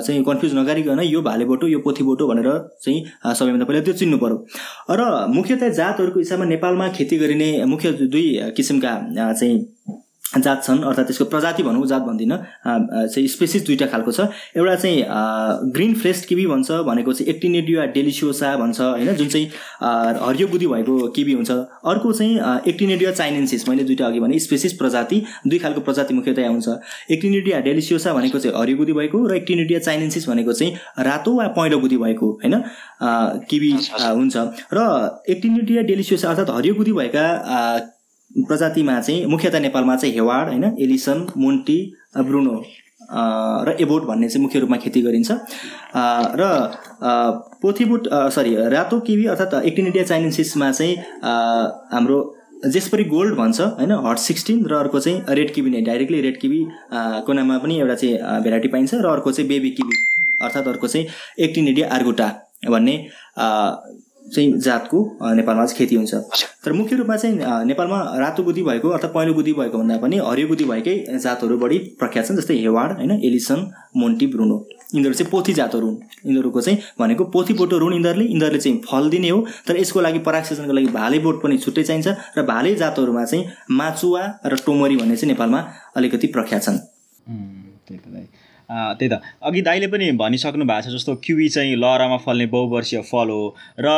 चाहिँ 0.00 0.24
कन्फ्युज 0.24 0.54
नगरिकन 0.54 1.00
यो 1.04 1.22
भाले 1.22 1.44
बोटो 1.44 1.68
यो 1.68 1.84
पोथी 1.84 2.04
बोटो 2.04 2.28
भनेर 2.28 2.48
चाहिँ 2.80 3.04
सबैभन्दा 3.34 3.64
पहिला 3.64 3.84
त्यो 3.84 3.94
चिन्नु 4.00 4.18
पऱ्यो 4.18 4.36
र 4.96 5.26
मुख्यतया 5.36 5.68
जातहरूको 5.76 6.18
हिसाबमा 6.18 6.44
नेपालमा 6.48 6.88
खेती 6.96 7.18
गरिने 7.18 7.50
मुख्य 7.66 7.92
दुई 8.08 8.28
किसिमका 8.56 9.00
चाहिँ 9.32 9.56
जात 10.28 10.62
छन् 10.64 10.82
अर्थात् 10.84 11.06
त्यसको 11.06 11.24
प्रजाति 11.24 11.62
भनौँ 11.62 11.86
जात 11.86 12.02
भन्दिनँ। 12.02 12.36
चाहिँ 13.08 13.28
स्पेसिस 13.28 13.66
दुईवटा 13.66 13.86
खालको 13.86 14.12
छ। 14.12 14.20
एउटा 14.56 14.74
चाहिँ 14.74 15.04
ग्रिन 15.72 15.94
फ्रेस्ट 15.94 16.28
किबी 16.28 16.46
भन्छ 16.46 16.70
भनेको 16.84 17.12
चाहिँ 17.12 17.32
एक्टिनेडिया 17.34 17.84
डेलिसियोसा 17.96 18.56
भन्छ 18.56 18.80
होइन 18.80 19.14
जुन 19.16 19.28
चाहिँ 19.28 19.46
हरियो 20.28 20.48
बुद्धि 20.48 20.66
भएको 20.66 21.08
किबी 21.16 21.32
हुन्छ। 21.32 21.50
अर्को 21.50 22.12
चाहिँ 22.12 22.60
एक्टिनेडिया 22.68 23.12
चाइनेन्सिस 23.12 23.68
मैले 23.68 23.84
दुइटा 23.84 24.06
अघि 24.06 24.20
भने 24.20 24.38
स्पेसिस 24.38 24.72
प्रजाति 24.78 25.22
दुई 25.46 25.58
खालको 25.58 25.80
प्रजाति 25.80 26.14
मुख्यतया 26.14 26.48
हुन्छ। 26.48 26.68
एक्टिनेडिया 27.10 27.60
डेलिसियोसा 27.60 28.12
भनेको 28.14 28.38
चाहिँ 28.38 28.56
हरियो 28.60 28.76
बुद्धि 28.76 28.92
भएको 28.92 29.26
र 29.26 29.36
एक्टिनेडिया 29.36 29.78
चाइनेन्सिस 29.80 30.28
भनेको 30.28 30.52
चाहिँ 30.52 30.74
रातो 31.08 31.34
वा 31.34 31.46
पहेँलो 31.56 31.78
बुद्धि 31.80 31.96
भएको 31.96 32.32
होइन 32.44 32.62
किबी 33.48 33.70
हुन्छ। 33.72 34.36
र 34.72 35.22
एक्टिनेडिया 35.30 35.82
डेलिसियोसा 35.82 36.28
अर्थात् 36.28 36.50
हरियो 36.50 36.74
बुद्धि 36.74 36.92
भएका 36.92 37.24
प्रजातिमा 38.46 39.00
चाहिँ 39.00 39.24
मुख्यतः 39.26 39.60
नेपालमा 39.60 39.96
चाहिँ 39.96 40.14
हेवाड 40.14 40.48
होइन 40.48 40.64
एलिसन 40.80 41.26
मोन्टी 41.36 41.78
ब्रुनो 42.18 42.62
र 43.66 43.76
एबोट 43.80 44.04
भन्ने 44.04 44.28
चाहिँ 44.28 44.42
मुख्य 44.42 44.58
रूपमा 44.58 44.76
खेती 44.76 45.02
गरिन्छ। 45.02 45.30
र 46.40 46.42
पोथीबुट 47.62 48.08
सरी 48.34 48.54
रातो 48.70 49.00
किवी 49.00 49.26
अर्थात् 49.26 49.54
एक्टिनिडिया 49.66 50.04
चाइनेसिसमा 50.04 50.70
चाहिँ 50.72 50.96
हाम्रो 51.92 52.18
जेसपरी 52.66 53.04
गोल्ड 53.04 53.34
भन्छ 53.34 53.60
होइन 53.60 53.92
हट 54.06 54.18
सिक्सटिन 54.18 54.64
र 54.66 54.74
अर्को 54.74 55.00
चाहिँ 55.00 55.34
रेड 55.36 55.54
किबी 55.54 55.70
नै 55.70 55.80
डाइरेक्टली 55.80 56.20
रेड 56.20 56.40
किबी 56.40 56.66
को 57.26 57.32
नाममा 57.32 57.58
पनि 57.58 57.78
एउटा 57.80 57.94
चाहिँ 57.94 58.42
भेराइटी 58.42 58.68
पाइन्छ 58.68 58.94
र 58.94 59.06
अर्को 59.06 59.32
चाहिँ 59.32 59.48
बेबी 59.48 59.70
किबी 59.70 59.96
अर्थात् 60.42 60.68
अर्को 60.68 60.88
चाहिँ 60.88 61.06
एक्टिनिडिया 61.38 61.88
आर्गोटा 61.88 62.28
भन्ने 62.68 62.96
चाहिँ 64.28 64.58
जातको 64.60 64.98
नेपालमा 65.34 65.64
चाहिँ 65.66 65.78
खेती 65.78 65.94
हुन्छ। 65.96 66.14
तर 66.64 66.72
मुख्य 66.72 66.96
रूपमा 66.96 67.16
चाहिँ 67.16 67.64
नेपालमा 67.66 67.98
रातो 68.18 68.42
बुद्धि 68.42 68.62
भएको 68.62 68.88
अर्थात् 68.88 69.14
पहेँलो 69.14 69.34
बुद्धि 69.34 69.52
भएको 69.52 69.78
भन्दा 69.78 69.96
पनि 69.98 70.16
हरियो 70.26 70.48
बुद्धि 70.48 70.64
भएकै 70.64 70.96
जातहरू 71.18 71.58
बढी 71.58 71.78
प्रख्यात 71.98 72.26
छन् 72.26 72.36
जस्तै 72.36 72.56
हेवाड 72.56 72.96
होइन 72.98 73.12
एलिसन 73.20 73.70
मोन्टी 73.96 74.26
ब्रुनो। 74.26 74.56
यिनीहरू 74.94 75.14
चाहिँ 75.14 75.30
पोथी 75.30 75.52
जातहरू 75.52 75.86
हुन्। 75.86 75.96
यिनीहरूको 76.26 76.60
चाहिँ 76.60 76.78
भनेको 76.98 77.24
पोथी 77.34 77.54
बोटो 77.54 77.78
हुन् 77.78 77.94
यिनीहरूले। 77.94 78.24
यिनीहरूले 78.24 78.60
चाहिँ 78.60 78.80
फल 78.88 79.10
दिने 79.10 79.28
हो। 79.28 79.46
तर 79.66 79.76
यसको 79.76 80.00
लागि 80.00 80.18
पराग 80.26 80.70
लागि 80.70 80.86
भाले 80.92 81.18
बोट 81.18 81.42
पनि 81.42 81.58
छुट्टै 81.58 81.82
चाहिन्छ 81.82 82.08
र 82.38 82.42
भाले 82.48 82.74
जातहरूमा 82.74 83.24
चाहिँ 83.24 83.44
माचुवा 83.70 84.22
र 84.46 84.56
टोमरी 84.66 84.96
भन्ने 84.96 85.16
चाहिँ 85.16 85.32
नेपालमा 85.32 85.60
अलिकति 85.96 86.26
प्रख्यात 86.36 86.62
छन्। 86.62 86.78
त्यही 88.70 89.08
त। 89.08 89.20
अघि 89.42 89.60
दाइले 89.62 89.86
पनि 89.88 90.10
भनिसक्नु 90.18 90.64
भएको 90.64 90.82
छ 90.82 90.94
जस्तो 90.94 91.14
क्युवी 91.24 91.48
चाहिँ 91.48 91.76
लहरामा 91.76 92.16
फल्ने 92.24 92.46
बहुवर्षीय 92.46 93.00
फल 93.02 93.28
हो 93.30 93.56
र 93.80 93.88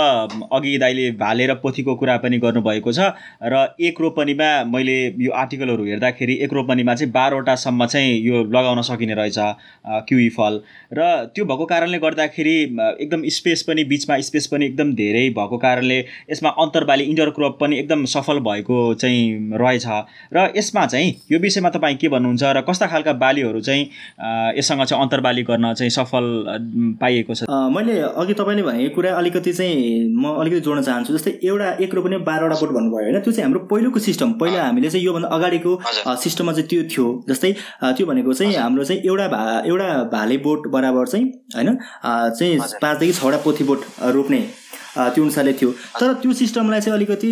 अघि 0.53 0.77
दाइले 0.79 1.11
भाले 1.19 1.47
र 1.47 1.55
पोथीको 1.63 1.95
कुरा 1.97 2.17
पनि 2.23 2.39
गर्नुभएको 2.39 2.93
छ 2.93 3.11
र 3.43 3.75
एक 3.81 4.01
रोपनीमा 4.01 4.51
मैले 4.71 4.97
यो 5.19 5.33
आर्टिकलहरू 5.35 5.85
हेर्दाखेरि 5.85 6.35
एक 6.45 6.53
रोपनीमा 6.53 6.95
चाहिँ 6.95 7.13
बाह्रवटासम्म 7.13 7.87
चाहिँ 7.87 8.15
यो 8.21 8.45
लगाउन 8.49 8.83
सकिने 8.83 9.15
रहेछ 9.15 9.39
क्युवी 10.07 10.29
फल। 10.31 10.61
र 10.93 11.09
त्यो 11.35 11.45
भएको 11.45 11.65
कारणले 11.67 11.99
गर्दाखेरि 11.99 12.57
एकदम 13.01 13.23
स्पेस 13.29 13.63
पनि 13.69 13.85
बिचमा 13.85 14.19
स्पेस 14.23 14.47
पनि 14.47 14.67
एकदम 14.67 14.93
धेरै 14.95 15.29
भएको 15.31 15.59
कारणले 15.59 15.99
यसमा 16.31 16.51
अन्तर्बाली 16.59 17.05
इन्डोर 17.05 17.31
क्रप 17.31 17.59
पनि 17.61 17.79
एकदम 17.79 18.05
सफल 18.07 18.39
भएको 18.41 18.79
चाहिँ 18.95 19.59
रहेछ। 19.59 19.87
र 20.35 20.49
यसमा 20.57 20.87
चाहिँ 20.87 21.15
यो 21.33 21.39
विषयमा 21.39 21.71
तपाईँ 21.71 21.97
के 21.97 22.09
भन्नुहुन्छ 22.09 22.43
र 22.57 22.61
कस्ता 22.69 22.87
खालका 22.87 23.13
बालीहरू 23.19 23.61
चाहिँ 23.61 23.85
यससँग 24.61 24.85
चाहिँ 24.85 25.03
अन्तर्बाली 25.03 25.43
गर्न 25.51 25.73
चाहिँ 25.75 25.91
सफल 25.91 26.25
पाइएको 27.01 27.35
छ। 27.35 27.51
मैले 27.77 27.99
अघि 28.21 28.35
तपाईँले 28.35 28.63
भनेको 28.63 28.95
कुरा 28.95 29.11
अलिकति 29.17 29.53
चाहिँ 29.53 30.07
म 30.15 30.37
अलिकति 30.41 30.61
जोड्न 30.61 30.83
चाहन्छु 30.83 31.17
जस्तै 31.17 31.31
एउटा 31.43 31.69
एक 31.85 31.95
रोपनी 31.95 32.17
बाह्रवटा 32.29 32.57
बोट 32.61 32.71
भन्नुभयो 32.77 33.05
होइन 33.05 33.21
त्यो 33.21 33.33
चाहिँ 33.33 33.45
हाम्रो 33.45 33.67
पहिलोको 33.67 33.99
सिस्टम। 34.01 34.33
पहिला 34.41 34.65
हामीले 34.65 34.91
चाहिँ 34.91 35.05
योभन्दा 35.05 35.29
अगाडिको 35.37 35.73
सिस्टममा 36.23 36.53
चाहिँ 36.53 36.69
त्यो 36.69 36.83
थियो। 36.93 37.07
जस्तै 37.29 37.53
त्यो 37.83 38.07
भनेको 38.07 38.33
चाहिँ 38.33 38.55
हाम्रो 38.57 38.85
चाहिँ 38.85 39.03
एउटा 39.03 39.29
भा 39.29 39.43
एउटा 39.67 39.89
भाले 40.13 40.37
बोट 40.47 40.69
बराबर 40.73 41.07
चाहिँ 41.07 41.27
होइन 41.57 41.79
चाहिँ 42.05 42.59
पाँचदेखि 42.83 43.13
छवटा 43.13 43.37
पोथी 43.45 43.65
बोट 43.65 43.81
रोप्ने 44.15 44.41
त्यो 44.97 45.23
अनुसारले 45.25 45.53
थियो। 45.53 45.71
तर 46.01 46.13
त्यो 46.23 46.33
सिस्टमलाई 46.35 46.81
चाहिँ 46.81 46.97
अलिकति 46.97 47.31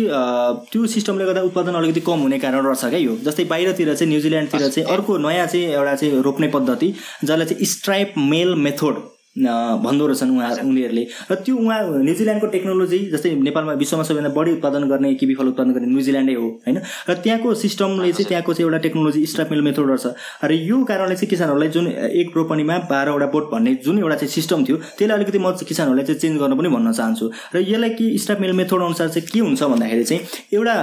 त्यो 0.71 0.85
सिस्टमले 0.87 1.25
गर्दा 1.25 1.41
उत्पादन 1.51 1.73
अलिकति 1.75 2.01
कम 2.07 2.19
हुने 2.19 2.39
कारण 2.39 2.65
रहेछ 2.65 2.85
क्या 2.85 2.99
यो। 2.99 3.17
जस्तै 3.25 3.43
बाहिरतिर 3.51 3.93
चाहिँ 3.95 4.09
न्युजिल्यान्डतिर 4.09 4.67
चाहिँ 4.69 4.87
अर्को 4.93 5.17
नयाँ 5.27 5.47
चाहिँ 5.47 5.65
एउटा 5.67 5.95
चाहिँ 5.95 6.21
रोप्ने 6.23 6.47
पद्धति 6.55 6.93
जसलाई 7.23 7.45
चाहिँ 7.45 7.65
स्ट्राइप 7.65 8.13
मेल 8.17 8.55
मेथोड 8.65 9.07
भन्दो 9.37 10.07
रहेछन् 10.07 10.31
उहाँ 10.35 10.51
उनीहरूले। 10.65 11.03
र 11.31 11.35
त्यो 11.45 11.55
उहाँ 11.55 11.79
न्युजिल्यान्डको 12.03 12.47
टेक्नोलोजी 12.47 12.99
जस्तै 13.11 13.29
नेपालमा 13.45 13.73
विश्वमा 13.73 14.03
सबैभन्दा 14.03 14.29
बढी 14.35 14.51
उत्पादन 14.51 14.83
गर्ने 14.89 15.13
किबी 15.15 15.35
फल 15.35 15.47
उत्पादन 15.47 15.71
गर्ने 15.73 15.87
न्युजिल्यान्डै 15.87 16.33
हो 16.33 16.47
होइन? 16.65 16.77
र 17.09 17.13
त्यहाँको 17.13 17.53
सिस्टमले 17.53 18.11
चाहिँ 18.11 18.27
त्यहाँको 18.27 18.53
चाहिँ 18.53 18.65
एउटा 18.67 18.79
टेक्नोलोजी 18.85 19.25
स्ट्रापमेल 19.25 19.61
मेथड 19.61 19.89
रहेछ 19.89 20.05
र 20.43 20.51
यो 20.51 20.83
कारणले 20.83 21.15
चाहिँ 21.15 21.29
किसानहरूलाई 21.29 21.69
जुन 21.69 21.87
एक 21.87 22.35
रोपनीमा 22.35 22.77
बाह्रवटा 22.89 23.27
बोट 23.29 23.45
भन्ने 23.51 23.75
जुन 23.85 23.99
एउटा 23.99 24.15
चाहिँ 24.15 24.31
सिस्टम 24.33 24.65
थियो 24.65 24.77
त्यसलाई 24.97 25.17
अलिकति 25.17 25.39
म 25.39 25.51
किसानहरूलाई 25.61 26.05
चाहिँ 26.05 26.19
चेन्ज 26.19 26.39
गर्न 26.41 26.57
पनि 26.57 26.69
भन्न 26.69 26.91
चाहन्छु। 26.91 27.25
र 27.55 27.57
यसलाई 27.61 27.89
के 27.95 28.17
स्ट्रापमेल 28.17 28.53
मेथड 28.57 28.81
अनुसार 28.81 29.07
चाहिँ 29.09 29.27
के 29.29 29.39
हुन्छ 29.39 29.63
भन्दाखेरि 29.63 30.03
चाहिँ 30.03 30.21
एउटा 30.53 30.75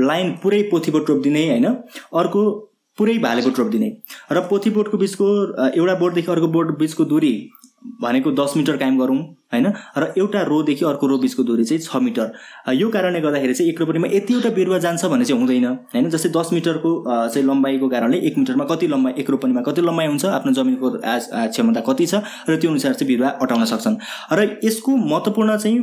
लाइन 0.00 0.30
पुरै 0.42 0.62
पोथीबोट 0.70 1.10
रोपिदिने 1.10 1.48
होइन? 1.50 1.66
अर्को 2.12 2.42
पुरै 2.98 3.18
भाले 3.18 3.42
बोट 3.42 3.58
रोपिदिने 3.58 3.88
र 4.32 4.40
पोथी 4.48 4.70
बोटको 4.70 4.96
बिचको 4.98 5.26
एउटा 5.68 5.94
बोटदेखि 6.00 6.30
अर्को 6.32 6.48
बोट 6.48 6.78
बिचको 6.78 7.04
दूरी 7.04 7.32
भनेको 8.02 8.30
दस 8.32 8.52
मिटर 8.56 8.76
कायम 8.76 8.98
गरौँ 8.98 9.18
होइन? 9.52 9.66
र 9.98 10.12
एउटा 10.18 10.42
रोदेखि 10.42 10.84
अर्को 10.84 11.06
रो 11.06 11.18
बिचको 11.18 11.42
दूरी 11.42 11.64
चाहिँ 11.64 11.82
छ 11.82 11.96
मिटर। 12.02 12.32
यो 12.74 12.88
कारणले 12.90 13.20
गर्दाखेरि 13.20 13.54
चाहिँ 13.54 13.72
एक 13.72 13.80
रोपनीमा 13.80 14.08
यति 14.12 14.34
एउटा 14.34 14.50
बिरुवा 14.56 14.78
जान्छ 14.78 15.04
भन्ने 15.04 15.24
चाहिँ 15.24 15.40
हुँदैन 15.40 15.66
होइन? 15.66 16.08
जस्तै 16.10 16.28
दस 16.36 16.50
मिटरको 16.52 16.92
चाहिँ 17.06 17.46
लम्बाइको 17.48 17.88
कारणले 17.88 18.18
एक 18.26 18.38
मिटरमा 18.38 18.64
कति 18.64 18.86
लम्बाइ 18.86 19.14
एक 19.18 19.30
रोपनीमा 19.30 19.62
कति 19.68 19.80
लम्बाइ 19.82 20.06
हुन्छ 20.06 20.24
आफ्नो 20.26 20.52
जमिनको 20.52 20.90
क्षमता 21.54 21.80
कति 21.88 22.06
छ 22.06 22.22
र 22.48 22.56
त्यो 22.56 22.70
अनुसार 22.70 22.94
चाहिँ 22.94 23.08
बिरुवा 23.08 23.30
अटाउन 23.42 23.64
सक्छन्। 23.64 23.96
र 24.32 24.58
यसको 24.64 24.96
महत्त्वपूर्ण 24.96 25.56
चाहिँ 25.56 25.80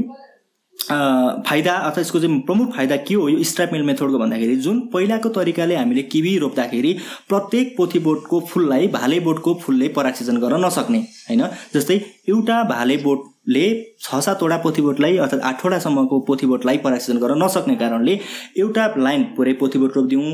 फाइदा 0.90 1.74
अथवा 1.74 2.02
यसको 2.02 2.20
चाहिँ 2.20 2.40
प्रमुख 2.42 2.76
फाइदा 2.76 2.96
के 3.08 3.14
हो 3.14 3.28
यो 3.30 3.44
स्ट्राइप 3.44 3.74
मिल 3.74 3.84
मेथडको 3.84 4.20
भन्दाखेरि 4.20 4.56
जुन 4.66 4.80
पहिलाको 4.94 5.30
तरिकाले 5.30 5.76
हामीले 5.76 6.04
किबी 6.12 6.38
रोप्दाखेरि 6.38 6.94
प्रत्येक 7.30 7.76
पोथी 7.78 8.00
बोटको 8.00 8.40
फुललाई 8.50 8.88
भाले 8.96 9.20
बोटको 9.20 9.54
फुलले 9.64 9.88
पराक्सिजन 9.96 10.38
गर्न 10.38 10.66
नसक्ने 10.66 11.00
होइन? 11.30 11.44
जस्तै 11.74 12.00
एउटा 12.30 12.62
भाले 12.70 12.98
बोटले 12.98 13.66
छ 14.02 14.20
सातवटा 14.26 14.58
पोथीबोटलाई 14.58 15.18
अर्थात् 15.18 15.44
आठवटासम्मको 15.52 16.20
पोथीबोटलाई 16.28 16.78
पराक्सिजन 16.86 17.20
गर्न 17.20 17.44
नसक्ने 17.44 17.76
कारणले 17.76 18.20
एउटा 18.58 18.94
लाइन 18.98 19.24
पुरै 19.38 19.54
पोथीबोट 19.62 19.98
रोपिदिउँ 19.98 20.32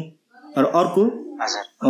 र 0.57 0.65
अर्को 0.81 1.05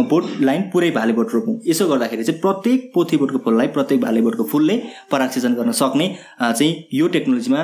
बोट 0.10 0.26
लाइन 0.42 0.62
पुरै 0.74 0.90
भाले 0.92 1.14
बोट 1.14 1.34
रोपौँ। 1.34 1.56
यसो 1.68 1.88
गर्दाखेरि 1.88 2.24
चाहिँ 2.24 2.42
प्रत्येक 2.42 2.92
पोथी 2.96 3.18
बोटको 3.18 3.38
फुललाई 3.46 3.68
प्रत्येक 3.78 4.02
भाले 4.02 4.22
बोटको 4.22 4.44
फुलले 4.52 4.76
पराक्सिजन 5.12 5.54
गर्न 5.54 5.72
सक्ने 5.80 6.08
चाहिँ 6.42 6.72
यो 6.94 7.08
टेक्नोलोजीमा 7.16 7.64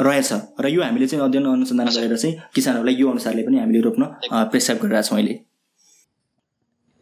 रहेछ। 0.00 0.32
र 0.60 0.68
यो 0.68 0.82
हामीले 0.82 1.06
चाहिँ 1.06 1.24
अध्ययन 1.24 1.46
अनुसन्धान 1.46 1.88
गरेर 1.88 2.16
चाहिँ 2.16 2.34
किसानहरूलाई 2.54 2.94
यो 2.94 3.10
अनुसारले 3.10 3.42
पनि 3.42 3.58
हामीले 3.58 3.80
रोप्न 3.82 4.02
प्रेसाब 4.32 4.76
गरिरहेको 4.78 5.08
छौँ 5.08 5.18
अहिले। 5.18 5.38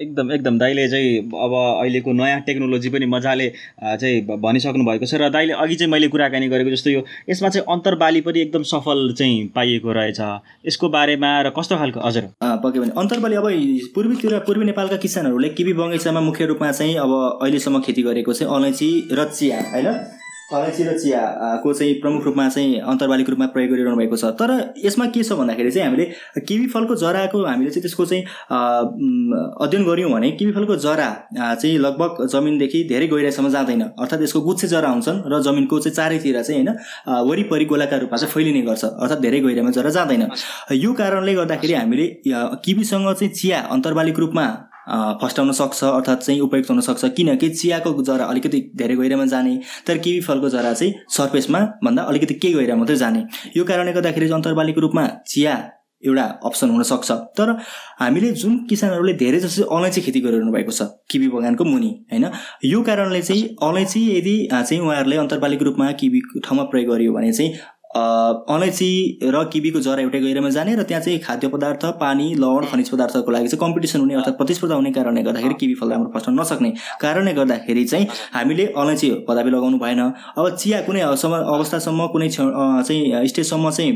एकदम 0.00 0.32
एकदम। 0.32 0.58
दाइले 0.58 0.88
चाहिँ 0.88 1.18
अब 1.24 1.52
अहिलेको 1.56 2.12
नयाँ 2.12 2.40
टेक्नोलोजी 2.46 2.88
पनि 2.92 3.06
मजाले 3.08 3.48
चाहिँ 3.80 4.20
भनिसक्नु 4.44 4.84
भएको 4.84 5.06
छ। 5.06 5.14
र 5.16 5.28
दाइले 5.32 5.52
अघि 5.56 5.74
चाहिँ 5.74 5.90
मैले 5.92 6.08
कुराकानी 6.12 6.48
गरेको 6.48 6.70
जस्तो 6.70 6.90
यो 6.90 7.00
यसमा 7.30 7.48
चाहिँ 7.48 7.64
अन्तरबाली 7.64 8.20
पनि 8.20 8.40
एकदम 8.40 8.62
सफल 8.68 9.14
चाहिँ 9.16 9.48
पाइएको 9.56 9.92
रहेछ। 9.92 10.20
यसको 10.68 10.88
बारेमा 10.92 11.30
र 11.42 11.50
कस्तो 11.56 11.76
खालको 11.76 12.00
हजुर? 12.00 12.28
पक्कै 12.44 12.80
भने 12.80 12.92
अन्तरबाली 12.92 13.36
अब 13.36 13.48
पूर्वीतिर 13.96 14.38
पूर्वी 14.44 14.64
नेपालका 14.66 14.96
किसानहरूले 15.00 15.48
किबी 15.56 15.72
बगैँचामा 15.80 16.20
मुख्य 16.28 16.46
रूपमा 16.52 16.72
चाहिँ 16.72 16.94
अब 17.00 17.12
अहिलेसम्म 17.40 17.80
खेती 17.80 18.02
गरेको 18.04 18.32
चाहिँ 18.32 18.52
अलैँची 18.52 18.90
र 19.12 19.24
चिया 19.32 19.60
होइन? 19.72 19.88
अलैँची 20.46 20.84
र 20.84 20.92
चियाको 20.98 21.72
चाहिँ 21.72 21.94
प्रमुख 22.00 22.24
रूपमा 22.24 22.48
चाहिँ 22.48 22.78
अन्तर्वालिक 22.80 23.28
रूपमा 23.30 23.46
प्रयोग 23.50 23.70
गरिरहनु 23.70 23.96
भएको 23.96 24.16
छ। 24.16 24.24
तर 24.38 24.74
यसमा 24.78 25.06
के 25.10 25.22
छ 25.22 25.32
भन्दाखेरि 25.32 25.70
चाहिँ 25.70 25.86
हामीले 25.86 26.04
किवी 26.46 26.66
फलको 26.70 26.94
जराको 26.96 27.44
हामीले 27.44 27.70
चाहिँ 27.70 27.82
त्यसको 27.82 28.04
चाहिँ 28.06 28.22
अध्ययन 29.58 29.84
गऱ्यौँ 29.84 30.10
भने 30.12 30.30
किवी 30.38 30.52
फलको 30.52 30.76
जरा 30.76 31.08
चाहिँ 31.34 31.78
लगभग 31.78 32.26
जमिनदेखि 32.30 32.82
धेरै 32.88 33.06
गहिराइसम्म 33.06 33.50
जाँदैन। 33.50 33.82
अर्थात् 33.82 34.22
यसको 34.22 34.40
गुच्छे 34.40 34.68
जरा 34.68 34.88
हुन्छन् 34.88 35.18
र 35.26 35.42
जमिनको 35.42 35.78
चाहिँ 35.80 35.94
चारैतिर 35.96 36.42
चाहिँ 36.42 36.62
होइन 36.62 37.26
वरिपरि 37.28 37.64
गोलाकार 37.64 38.00
रूपमा 38.00 38.16
चाहिँ 38.16 38.32
फैलिने 38.34 38.62
गर्छ। 38.62 38.84
अर्थात् 38.84 39.20
धेरै 39.20 39.40
गहिराइमा 39.40 39.70
जरा 39.74 39.90
जाँदैन। 39.90 40.28
यो 40.78 40.92
कारणले 40.94 41.34
गर्दाखेरि 41.34 41.74
हामीले 41.74 42.06
किवीसँग 42.62 43.12
चाहिँ 43.12 43.32
चिया 43.34 43.60
अन्तर्वालिक 43.74 44.18
रूपमा 44.18 44.46
फस्टाउन 45.22 45.52
सक्छ 45.52 45.84
अर्थात् 45.84 46.22
चाहिँ 46.22 46.40
उपयुक्त 46.40 46.70
हुन 46.70 46.80
सक्छ। 46.80 47.04
किनकि 47.16 47.48
चियाको 47.50 48.02
जरा 48.02 48.24
अलिकति 48.24 48.60
धेरै 48.76 48.96
गहिरामा 48.96 49.26
जाने 49.26 49.58
तर 49.86 49.98
किवी 49.98 50.20
फलको 50.20 50.48
जरा 50.48 50.72
चाहिँ 50.72 50.92
सर्फेसमा 51.10 51.60
भन्दा 51.84 52.02
अलिकति 52.02 52.34
केही 52.34 52.54
गहिरा 52.54 52.76
मात्रै 52.76 52.96
जाने। 52.96 53.24
यो 53.56 53.64
कारणले 53.64 53.92
गर्दाखेरि 53.92 54.30
अन्तर्बालीको 54.32 54.80
रूपमा 54.80 55.06
चिया 55.28 55.56
एउटा 56.02 56.24
अप्सन 56.44 56.70
हुनसक्छ 56.70 57.10
तर 57.38 57.50
हामीले 58.00 58.30
जुन 58.32 58.56
किसानहरूले 58.70 59.12
धेरै 59.12 59.38
जस्तो 59.40 59.62
अलैँची 59.76 60.00
खेती 60.00 60.20
गरिरहनु 60.20 60.52
भएको 60.52 60.72
छ 60.72 60.82
किबी 61.10 61.28
बगानको 61.28 61.64
मुनि 61.64 61.88
होइन? 62.12 62.26
यो 62.64 62.82
कारणले 62.82 63.22
चाहिँ 63.22 63.42
अलैँची 63.62 64.00
यदि 64.18 64.36
चाहिँ 64.52 64.80
उहाँहरूले 64.82 65.16
अन्तर्बालीको 65.16 65.64
रूपमा 65.64 65.90
किबी 65.92 66.20
ठाउँमा 66.44 66.64
प्रयोग 66.70 66.92
गरियो 66.92 67.12
भने 67.12 67.32
चाहिँ 67.32 67.52
अलैँची 67.96 68.88
र 69.24 69.44
किबीको 69.52 69.80
जरा 69.80 70.02
एउटै 70.02 70.20
गहिरामा 70.20 70.50
जाने 70.50 70.74
र 70.76 70.82
त्यहाँ 70.82 71.02
चाहिँ 71.02 71.18
खाद्य 71.20 71.48
पदार्थ 71.48 71.84
पानी 72.00 72.26
लवण 72.34 72.64
खनिज 72.72 72.88
पदार्थको 72.90 73.30
लागि 73.30 73.48
चाहिँ 73.48 73.60
कम्पिटिसन 73.60 74.00
हुने 74.00 74.14
अर्थात् 74.14 74.36
प्रतिस्पर्धा 74.38 74.74
हुने 74.74 74.92
कारणले 74.92 75.22
गर्दाखेरि 75.22 75.54
किबी 75.60 75.74
फल 75.74 75.90
राम्रो 75.90 76.10
फस्टाउन 76.16 76.40
नसक्ने 76.40 76.70
कारणले 77.00 77.32
गर्दाखेरि 77.34 77.84
चाहिँ 77.84 78.06
हामीले 78.34 78.66
अलैँची 78.76 79.10
पदापि 79.28 79.50
लगाउनु 79.50 79.78
भएन। 79.78 80.00
अब 80.00 80.44
चिया 80.56 80.80
कुनै 80.82 81.00
अवस्थासम्म 81.00 82.06
कुनै 82.12 82.28
चाहिँ 82.28 83.26
स्टेजसम्म 83.28 83.70
चाहिँ 83.70 83.94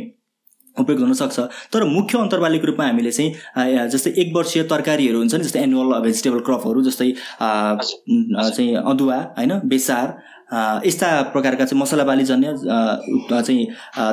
उपयोग 0.77 1.01
हुनसक्छ 1.01 1.41
तर 1.73 1.85
मुख्य 1.85 2.19
अन्तर्वालिक 2.19 2.65
रूपमा 2.65 2.85
हामीले 2.87 3.11
चाहिँ 3.13 3.89
जस्तै 3.91 4.11
एक 4.23 4.29
वर्षीय 4.37 4.63
तरकारीहरू 4.73 5.19
हुन्छ 5.19 5.35
नि 5.35 5.45
जस्तै 5.45 5.61
एनुअल 5.61 6.01
भेजिटेबल 6.03 6.41
क्रपहरू 6.49 6.83
जस्तै 6.83 7.11
चाहिँ 7.41 8.75
अदुवा 8.93 9.17
होइन 9.39 9.53
बेसार 9.69 10.07
यस्ता 10.87 11.11
प्रकारका 11.33 11.65
चाहिँ 11.65 11.81
मसला 11.83 12.05
बालीजन्य 12.05 12.55
चाहिँ 13.31 13.67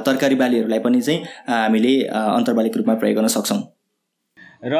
तरकारी 0.05 0.35
बालीहरूलाई 0.35 0.79
पनि 0.79 1.01
चाहिँ 1.01 1.23
हामीले 1.49 1.95
अन्तर्वालिक 2.09 2.77
रूपमा 2.77 2.95
प्रयोग 2.95 3.17
गर्न 3.17 3.27
सक्छौँ। 3.37 3.63
र 4.65 4.73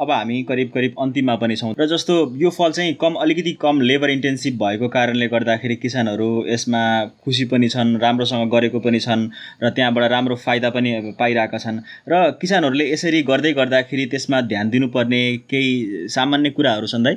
अब 0.00 0.10
हामी 0.10 0.42
करिब 0.48 0.70
करिब 0.74 0.94
अन्तिममा 1.00 1.34
पनि 1.36 1.56
छौँ। 1.56 1.72
र 1.80 1.86
जस्तो 1.88 2.14
यो 2.36 2.50
फल 2.50 2.72
चाहिँ 2.72 2.94
कम 3.00 3.14
अलिकति 3.20 3.52
कम 3.60 3.80
लेबर 3.80 4.10
इन्टेन्सिभ 4.10 4.54
भएको 4.62 4.88
कारणले 4.88 5.28
गर्दाखेरि 5.28 5.76
किसानहरू 5.76 6.28
यसमा 6.48 6.82
खुसी 7.24 7.44
पनि 7.52 7.68
छन् 7.68 7.96
राम्रोसँग 8.00 8.50
गरेको 8.52 8.80
पनि 8.80 9.00
छन् 9.00 9.28
र 9.62 9.70
त्यहाँबाट 9.70 10.10
राम्रो 10.12 10.36
फाइदा 10.44 10.70
पनि 10.70 10.92
पाइरहेका 11.18 11.58
छन्। 11.58 11.80
र 12.08 12.20
किसानहरूले 12.40 12.92
यसरी 12.92 13.22
गर्दै 13.32 13.52
गर्दाखेरि 13.52 14.06
त्यसमा 14.12 14.40
ध्यान 14.52 14.70
दिनुपर्ने 14.70 15.22
केही 15.50 16.08
सामान्य 16.08 16.50
कुराहरू 16.50 16.86
छन् 16.86 17.04
दाइ? 17.04 17.16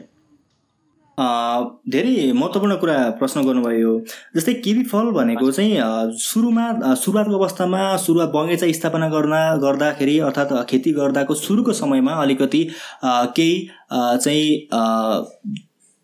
धेरै 1.18 2.32
महत्त्वपूर्ण 2.34 2.76
कुरा 2.82 2.98
प्रश्न 3.20 3.42
गर्नुभयो। 3.46 3.98
जस्तै 4.36 4.54
किवी 4.66 4.84
फल 4.92 5.12
भनेको 5.12 5.52
चाहिँ 5.52 5.78
सुरुमा 6.20 6.66
सुरुवातको 6.96 7.38
अवस्थामा 7.38 7.82
सुरुवात 8.06 8.30
बगैँचा 8.36 8.72
स्थापना 8.80 9.10
गर्न 9.10 9.36
गर्दाखेरि 9.64 10.18
अर्थात् 10.30 10.54
खेती 10.70 10.92
गर्दाको 10.94 11.34
सुरुको 11.34 11.74
समयमा 11.74 12.14
अलिकति 12.22 12.64
केही 13.06 13.68
चाहिँ 13.92 14.46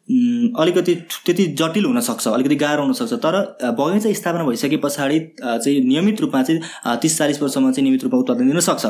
अलिकति 0.08 0.94
त्यति 1.26 1.46
जटिल 1.60 1.86
हुनसक्छ 1.86 2.28
अलिकति 2.28 2.56
गाह्रो 2.56 2.84
हुनसक्छ। 2.84 3.14
तर 3.26 3.36
बगैँचा 3.78 4.12
स्थापना 4.14 4.44
भइसके 4.44 4.78
पछाडि 4.84 5.20
चाहिँ 5.40 5.80
नियमित 5.86 6.22
रूपमा 6.22 6.44
चाहिँ 6.44 6.98
तिस 7.02 7.18
चालिस 7.18 7.42
वर्षमा 7.42 7.72
चाहिँ 7.72 7.84
नियमित 7.84 8.04
रूपमा 8.04 8.20
उत्पादन 8.20 8.50
दिन 8.50 8.60
सक्छ। 8.60 8.86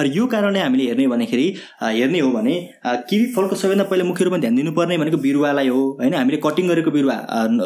र 0.00 0.06
यो 0.16 0.26
कारणले 0.26 0.60
हामीले 0.60 0.84
हेर्ने 0.84 1.06
भन्दाखेरि 1.06 1.46
हेर्ने 1.82 2.20
हो 2.20 2.30
भने 2.30 2.54
किवी 2.82 3.26
फलको 3.34 3.56
सबैभन्दा 3.56 3.84
पहिला 3.84 4.04
मुख्य 4.04 4.24
रूपमा 4.24 4.38
ध्यान 4.38 4.56
दिनुपर्ने 4.56 4.98
भनेको 4.98 5.18
बिरुवालाई 5.26 5.68
हो 5.68 5.82
होइन? 6.00 6.14
हामीले 6.14 6.40
कटिङ 6.44 6.68
गरेको 6.68 6.90
बिरुवा 6.90 7.16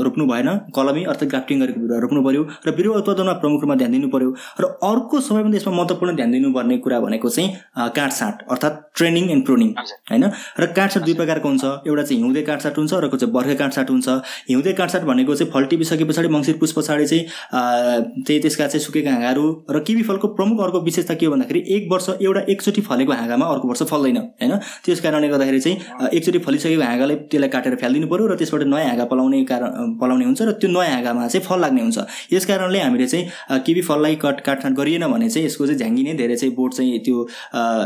रोप्नु 0.05 0.27
भएन 0.27 0.49
कलमी 0.77 1.05
अर्थात् 1.05 1.31
ग्राफ्टिङ 1.31 1.61
गरेको 1.61 1.81
बिरुवा 1.81 2.01
रोप्नु 2.05 2.21
पऱ्यो 2.29 2.43
र 2.67 2.77
बिरुवा 2.77 2.97
उत्पादनमा 3.01 3.33
प्रमुख 3.41 3.61
रूपमा 3.63 3.77
ध्यान 3.81 3.93
दिनु 3.93 4.09
पऱ्यो 4.13 4.31
र 4.61 4.65
अर्को 4.91 5.21
सबैभन्दा 5.21 5.57
यसमा 5.57 5.73
महत्त्वपूर्ण 5.73 6.17
ध्यान 6.17 6.31
दिनुपर्ने 6.33 6.79
कुरा 6.85 7.01
भनेको 7.01 7.29
चाहिँ 7.31 7.49
काटसाट 7.97 8.45
अर्थात् 8.51 8.77
ट्रेनिङ 8.97 9.31
एन्ड 9.31 9.45
प्रुनिङ 9.47 9.69
होइन? 10.13 10.25
र 10.61 10.67
काटसाट 10.77 11.03
दुई 11.05 11.15
प्रकारको 11.15 11.49
हुन्छ 11.49 11.65
एउटा 11.65 12.03
चाहिँ 12.03 12.23
हिउँदे 12.23 12.43
काटसाट 12.43 12.79
हुन्छ 12.79 12.89
हुन्छ 12.91 13.03
अर्को 13.05 13.17
चाहिँ 13.17 13.33
बर्खे 13.35 13.55
काटसाट 13.55 13.91
हुन्छ। 13.91 14.09
हिउँदे 14.49 14.73
काटसाट 14.73 15.03
भनेको 15.05 15.35
चाहिँ 15.35 15.53
फल 15.53 15.65
टिपिसके 15.71 16.05
पछाडि 16.05 16.29
मङ्सिर 16.29 16.57
पुस 16.61 16.73
पछाडि 16.77 17.07
चाहिँ 17.07 17.25
त्यही 18.27 18.41
त्यसका 18.41 18.67
चाहिँ 18.67 18.85
सुकेका 18.85 19.11
हाँगाहरू 19.11 19.45
र 19.71 19.81
किवी 19.87 20.03
फलको 20.03 20.29
प्रमुख 20.35 20.61
अर्को 20.61 20.81
विशेषता 20.81 21.15
के 21.15 21.27
हो 21.27 21.33
भन्दाखेरि 21.33 21.65
एक 21.77 21.89
वर्ष 21.93 22.09
एउटा 22.21 22.41
एकचोटि 22.51 22.81
फलेको 22.81 23.13
हाँगामा 23.13 23.47
अर्को 23.47 23.69
वर्ष 23.69 23.83
फल्दैन 23.91 24.17
होइन? 24.17 24.57
त्यस 24.85 25.01
कारणले 25.01 25.29
गर्दाखेरि 25.29 25.61
चाहिँ 25.61 26.11
एकचोटि 26.15 26.39
फलिसकेको 26.47 26.83
हाँगालाई 26.83 27.17
त्यसलाई 27.31 27.49
काटेर 27.55 27.75
फ्यालिदिनु 27.81 28.07
पऱ्यो 28.11 28.27
र 28.27 28.37
त्यसबाट 28.41 28.63
नयाँ 28.67 28.89
हाँगा 28.89 29.05
पलाउने 29.13 29.45
कारण 29.51 29.95
पलाउने 30.01 30.25
हुन्छ 30.25 30.43
र 30.43 30.53
त्यो 30.61 30.71
नयाँ 30.71 30.93
हाँगामा 30.95 31.29
चाहिँ 31.29 31.45
फल 31.47 31.61
लाग्ने 31.61 31.81
हुन्छ। 31.83 31.99
यस 32.33 32.47
कारणले 32.47 32.81
हामीले 32.81 33.07
चाहिँ 33.07 33.61
किवी 33.67 33.83
फललाई 33.89 34.15
कट 34.25 34.41
काटछाट 34.47 34.73
गरिएन 34.81 35.07
भने 35.13 35.29
चाहिँ 35.31 35.47
यसको 35.47 35.67
चाहिँ 35.67 35.79
झ्याङ्गिने 35.79 36.15
धेरै 36.21 36.37
चाहिँ 36.37 36.55
बोट 36.55 36.75
चाहिँ 36.75 36.99
त्यो 37.05 37.17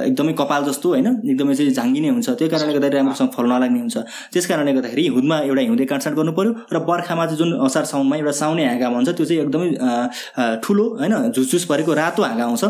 एकदमै 0.08 0.32
कपाल 0.38 0.64
जस्तो 0.64 0.88
होइन? 0.88 1.06
एकदमै 1.30 1.54
चाहिँ 1.54 1.72
झाङ्गिने 1.72 2.08
हुन्छ। 2.08 2.28
त्यो 2.38 2.48
कारणले 2.48 2.72
गर्दाखेरि 2.74 2.96
राम्रोसँग 2.96 3.30
फल 3.36 3.46
नलाग्ने 3.52 3.80
हुन्छ। 3.80 3.96
त्यस 4.32 4.46
कारणले 4.46 4.72
गर्दाखेरि 4.72 4.93
फेरि 4.94 5.02
हिउँदमा 5.04 5.38
एउटा 5.40 5.62
हिउँदे 5.62 5.84
काटसाट 5.86 6.14
गर्नु 6.14 6.32
पऱ्यो 6.32 6.52
र 6.70 6.78
बर्खामा 6.80 7.24
चाहिँ 7.26 7.38
जुन 7.38 7.50
असार 7.60 7.84
साउनमा 7.84 8.16
एउटा 8.16 8.32
साउने 8.32 8.64
हाँगामा 8.64 8.96
हुन्छ 8.96 9.10
त्यो 9.10 9.26
चाहिँ 9.26 9.40
एकदमै 9.42 10.58
ठुलो 10.62 10.84
होइन 10.96 11.14
झुसझुस 11.30 11.64
परेको 11.64 11.94
रातो 11.94 12.22
हाँगा 12.22 12.44
आउँछ 12.44 12.64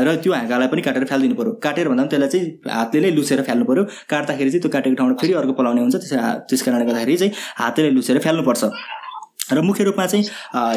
र 0.00 0.16
त्यो 0.18 0.32
हाँगालाई 0.32 0.68
पनि 0.68 0.82
काटेर 0.82 1.04
फालिदिनु 1.04 1.36
पऱ्यो 1.36 1.52
काटेर 1.60 1.88
भन्दा 1.88 2.04
पनि 2.04 2.10
त्यसलाई 2.10 2.30
चाहिँ 2.30 2.46
हातले 2.72 3.00
नै 3.00 3.10
लुसेर 3.12 3.42
फाल्नु 3.44 3.64
पऱ्यो 3.64 3.84
काट्दाखेरि 4.08 4.50
चाहिँ 4.50 4.62
त्यो 4.62 4.72
काटेको 4.72 4.96
ठाउँबाट 4.96 5.20
फेरि 5.20 5.32
अर्को 5.34 5.52
पलाउने 5.52 5.80
हुन्छ 5.80 5.96
त्यस 5.96 6.12
त्यस 6.48 6.62
कारणले 6.62 6.84
गर्दाखेरि 6.86 7.16
चाहिँ 7.18 7.32
हातले 7.56 7.90
लुसेर 7.90 8.18
फाल्नुपर्छ 8.20 8.64
र 9.52 9.60
मुख्य 9.60 9.84
रूपमा 9.84 10.06
चाहिँ 10.06 10.24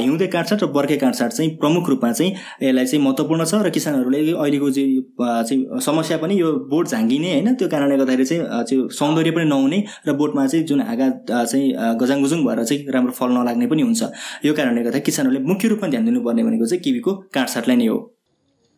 हिउँदे 0.04 0.28
काटसाट 0.28 0.64
र 0.64 0.68
बर्खे 0.72 0.98
काटसाट 0.98 1.32
चाहिँ 1.32 1.56
प्रमुख 1.58 1.90
रूपमा 1.90 2.12
चाहिँ 2.12 2.32
यसलाई 2.62 2.86
चाहिँ 2.86 3.04
महत्त्वपूर्ण 3.06 3.46
छ 3.46 3.62
र 3.66 3.70
किसानहरूले 3.70 4.20
अहिलेको 4.32 4.72
चाहिँ 4.72 5.80
समस्या 5.82 6.18
पनि 6.18 6.40
यो 6.40 6.52
बोट 6.70 6.88
झाँगिने 6.88 7.32
होइन 7.32 7.54
त्यो 7.56 7.68
कारणले 7.70 7.98
गर्दाखेरि 7.98 8.26
चाहिँ 8.26 8.88
सौन्दर्य 8.92 9.32
पनि 9.32 9.46
नहुने 9.46 9.84
र 10.08 10.14
बोटमा 10.14 10.48
चाहिँ 10.48 10.66
जुन 10.66 10.82
हाँगा 10.82 11.10
चाहिँ 11.44 11.98
गजाङगुजुङ 12.00 12.46
भएर 12.46 12.64
चाहिँ 12.64 12.86
राम्रो 12.94 13.12
फल 13.12 13.32
नलाग्ने 13.32 13.68
पनि 13.68 13.82
हुन्छ। 13.82 14.02
यो 14.46 14.54
कारणले 14.54 14.84
गर्दा 14.84 15.00
किसानहरूले 15.00 15.44
मुख्य 15.48 15.68
रूपमा 15.68 15.90
ध्यान 15.90 16.06
दिनुपर्ने 16.06 16.44
भनेको 16.44 16.66
चाहिँ 16.66 16.82
किवीको 16.84 17.14
काटसाटलाई 17.34 17.76
नै 17.76 17.88
हो। 17.88 18.00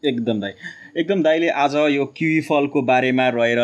एकदम 0.04 0.40
दाई। 0.40 0.52
एकदम 0.98 1.24
दाईले 1.24 1.50
आज 1.50 1.76
यो 1.76 2.06
किवी 2.18 2.40
फलको 2.42 2.82
बारेमा 2.82 3.28
रहेर 3.30 3.60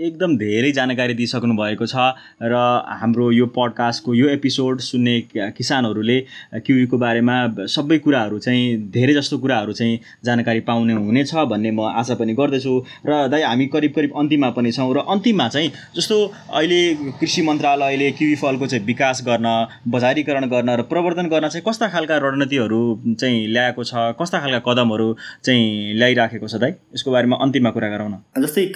एकदम 0.00 0.36
धेरै 0.36 0.70
जानकारी 0.72 1.14
दिइसक्नु 1.14 1.54
भएको 1.54 1.86
छ 1.86 2.04
र 2.42 2.60
हाम्रो 3.00 3.30
यो 3.32 3.46
पडकास्टको 3.54 4.14
यो 4.14 4.28
एपिसोड 4.28 4.80
सुन्ने 4.80 5.12
किसानहरूले 5.54 6.18
क्युईको 6.66 6.98
बारेमा 6.98 7.36
सबै 7.74 7.98
कुराहरू 7.98 8.38
चाहिँ 8.38 8.90
धेरै 8.90 9.14
जस्तो 9.14 9.38
कुराहरू 9.38 9.72
चाहिँ 9.72 10.00
जानकारी 10.24 10.60
पाउने 10.66 10.92
हुनेछ 10.94 11.34
भन्ने 11.52 11.70
म 11.70 11.86
आशा 11.94 12.14
पनि 12.14 12.34
गर्दछु। 12.34 12.74
र 13.06 13.28
दाइ 13.30 13.42
हामी 13.42 13.66
करिब 13.66 13.92
करिब 13.96 14.18
अन्तिममा 14.18 14.50
पनि 14.58 14.72
छौँ 14.72 14.88
र 14.94 15.04
अन्तिममा 15.14 15.48
चाहिँ 15.48 15.70
जस्तो 15.96 16.18
अहिले 16.50 16.80
कृषि 17.22 17.42
मन्त्रालयले 17.42 18.10
किवी 18.18 18.34
फलको 18.42 18.66
चाहिँ 18.66 18.84
विकास 18.86 19.22
गर्न 19.22 19.46
बजारीकरण 19.94 20.48
गर्न 20.50 20.70
र 20.74 20.88
प्रवर्धन 20.90 21.30
गर्न 21.30 21.48
चाहिँ 21.48 21.64
कस्ता 21.68 21.88
खालका 21.94 22.18
रणनीतिहरू 22.26 22.82
चाहिँ 23.14 23.46
ल्याएको 23.46 23.84
छ 23.84 24.10
कस्ता 24.18 24.42
खालका 24.42 24.60
कदमहरू 24.66 25.08
चाहिँ 25.44 25.94
ल्याइराखेको 26.02 26.48
छ 26.48 26.62
दाइ? 26.66 26.72
यसको 26.94 27.10
बारेमा 27.14 27.36
अन्तिममा 27.46 27.70
कुरा 27.70 27.94
गरौँ 27.94 28.10
न। 28.10 28.42
जस्तै 28.42 28.66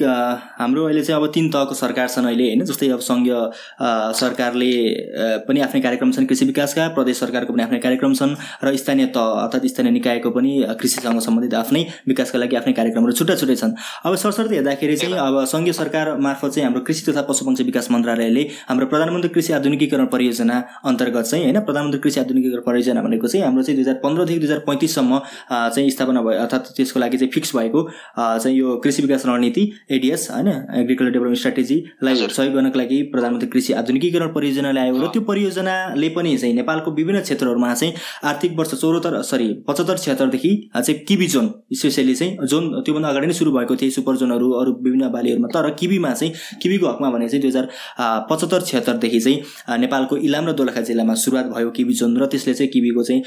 हाम्रो 0.62 0.87
अहिले 0.87 1.07
चाहिँ 1.09 1.21
अब 1.21 1.31
तिन 1.35 1.49
तहको 1.51 1.75
सरकार 1.75 2.09
छन् 2.14 2.27
अहिले 2.29 2.47
होइन? 2.49 2.64
जस्तै 2.68 2.88
अब 2.92 3.01
सङ्घीय 3.09 3.35
सरकारले 4.21 4.73
पनि 5.49 5.61
आफ्नै 5.66 5.81
कार्यक्रम 5.81 6.12
छन् 6.12 6.27
कृषि 6.29 6.44
विकासका 6.44 6.88
प्रदेश 6.97 7.16
सरकारको 7.21 7.53
पनि 7.53 7.62
आफ्नै 7.64 7.79
कार्यक्रम 7.87 8.14
छन् 8.21 8.37
र 8.64 8.77
स्थानीय 8.77 9.07
तह 9.16 9.27
अर्थात् 9.44 9.66
स्थानीय 9.73 9.92
निकायको 9.92 10.31
पनि 10.37 10.53
कृषिसँग 10.81 11.21
सम्बन्धित 11.27 11.55
आफ्नै 11.55 11.83
विकासका 12.09 12.38
लागि 12.38 12.57
आफ्नै 12.61 12.73
कार्यक्रमहरू 12.81 13.12
छुट्टा 13.18 13.35
छुट्टै 13.40 13.57
छन्। 13.62 13.73
अब 14.07 14.14
सरसर्ती 14.25 14.55
हेर्दाखेरि 14.55 14.97
चाहिँ 14.97 15.14
अब 15.18 15.44
सङ्घीय 15.53 15.73
सरकार 15.81 16.07
मार्फत 16.27 16.51
चाहिँ 16.55 16.66
हाम्रो 16.66 16.83
कृषि 16.88 17.03
तथा 17.09 17.23
पशुपक्षी 17.29 17.64
विकास 17.71 17.90
मन्त्रालयले 17.90 18.42
हाम्रो 18.68 18.87
प्रधानमन्त्री 18.92 19.31
कृषि 19.35 19.53
आधुनिकीकरण 19.59 20.07
परियोजना 20.14 20.57
अन्तर्गत 20.85 21.25
चाहिँ 21.31 21.44
होइन? 21.44 21.61
प्रधानमन्त्री 21.68 22.01
कृषि 22.05 22.21
आधुनिकीकरण 22.21 22.62
परियोजना 22.68 23.03
भनेको 23.03 23.27
चाहिँ 23.29 23.44
हाम्रो 23.47 23.62
चाहिँ 23.62 23.77
दुई 23.77 23.85
हजार 23.85 24.01
पन्ध्रदेखि 24.05 24.40
दुई 24.40 24.49
हजार 24.49 24.61
पैँतिससम्म 24.68 25.21
चाहिँ 25.51 25.90
स्थापना 25.90 26.23
भयो 26.29 26.38
अर्थात् 26.44 26.66
त्यसको 26.77 27.01
लागि 27.01 27.16
चाहिँ 27.18 27.33
फिक्स 27.33 27.57
भएको 27.57 27.81
चाहिँ 28.18 28.57
यो 28.59 28.77
कृषि 28.85 29.03
विकास 29.03 29.27
रणनीति 29.27 29.64
एडिएस 29.97 30.29
होइन? 30.31 30.49
एग्रिकल्चर 30.99 31.13
डेभलपमेन्ट 31.13 31.39
स्ट्राटेजीलाई 31.39 32.15
सहयोग 32.29 32.55
गर्नको 32.55 32.79
लागि 32.79 33.03
प्रधानमन्त्री 33.13 33.49
कृषि 33.49 33.73
आधुनिकीकरण 33.73 34.29
परियोजना 34.35 34.71
ल्यायो 34.73 34.95
र 34.99 35.07
त्यो 35.13 35.23
परियोजनाले 35.23 36.09
पनि 36.17 36.37
चाहिँ 36.39 36.55
नेपालको 36.55 36.91
विभिन्न 36.93 37.21
क्षेत्रहरूमा 37.21 37.75
चाहिँ 37.75 37.93
आर्थिक 38.25 38.59
वर्ष 38.59 38.75
चौहत्तर 38.75 39.21
सरी 39.23 39.49
पचहत्तर 39.69 39.99
छिहत्तरदेखि 39.99 40.53
चाहिँ 40.77 40.99
किबी 41.09 41.27
जोन 41.27 41.51
स्पेसली 41.75 42.15
चाहिँ 42.15 42.47
जोन 42.47 42.65
त्योभन्दा 42.83 43.09
अगाडि 43.09 43.27
नै 43.27 43.33
सुरु 43.33 43.53
भएको 43.53 43.77
थियो 43.77 43.91
सुपर 43.91 44.17
जोनहरू 44.17 44.51
अरू 44.61 44.73
विभिन्न 44.83 45.11
बालीहरूमा। 45.13 45.49
तर 45.55 45.71
किबीमा 45.81 46.13
चाहिँ 46.13 46.33
किबीको 46.63 46.87
हकमा 46.89 47.11
भने 47.11 47.29
चाहिँ 47.29 47.43
दुई 47.43 47.51
हजार 47.51 47.69
पचहत्तर 48.31 48.61
छिहत्तरदेखि 48.69 49.21
चाहिँ 49.21 49.79
नेपालको 49.81 50.17
इलाम 50.29 50.49
र 50.49 50.53
दोलखा 50.61 50.81
जिल्लामा 50.91 51.15
सुरुवात 51.25 51.47
भयो 51.55 51.71
किबी 51.79 51.95
जोन 52.01 52.17
र 52.19 52.27
त्यसले 52.33 52.55
चाहिँ 52.55 52.71
किबीको 52.73 53.03
चाहिँ 53.03 53.23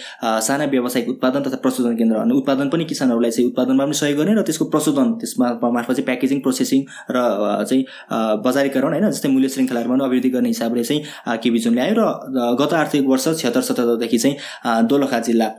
साना 0.48 0.66
व्यावसायिक 0.74 1.10
उत्पादन 1.10 1.42
तथा 1.48 1.62
प्रशोधन 1.64 1.98
केन्द्र 1.98 2.18
अनि 2.18 2.38
उत्पादन 2.38 2.70
पनि 2.70 2.86
किसानहरूलाई 2.92 3.32
चाहिँ 3.32 3.50
उत्पादनमा 3.50 3.86
पनि 3.86 4.00
सहयोग 4.02 4.18
गर्ने 4.20 4.36
र 4.36 4.44
त्यसको 4.50 4.66
प्रशोधन 4.76 5.14
त्यसमा 5.22 5.48
मार्फत 5.70 5.94
चाहिँ 5.94 6.06
प्याकेजिङ 6.06 6.40
प्रोसेसिङ 6.42 6.84
र 7.12 7.61
चाहिँ 7.64 7.86
बजारीकरण 8.44 8.94
होइन 8.94 9.10
जस्तै 9.10 9.30
मूल्य 9.30 9.50
श्रृङ्खलाहरूमा 9.50 9.96
पनि 9.96 10.06
अभिवृद्धि 10.06 10.30
गर्ने 10.32 10.50
हिसाबले 10.50 10.84
चाहिँ 10.84 11.38
किबी 11.38 11.60
जोन 11.62 11.74
ल्यायो 11.74 11.96
र 11.98 12.56
गत 12.56 12.74
आर्थिक 12.76 13.08
वर्ष 13.08 13.28
छिहत्तर 13.32 13.62
सतहत्तरदेखि 13.62 14.18
चाहिँ 14.20 14.86
दोलखा 14.86 15.20
जिल्ला 15.22 15.50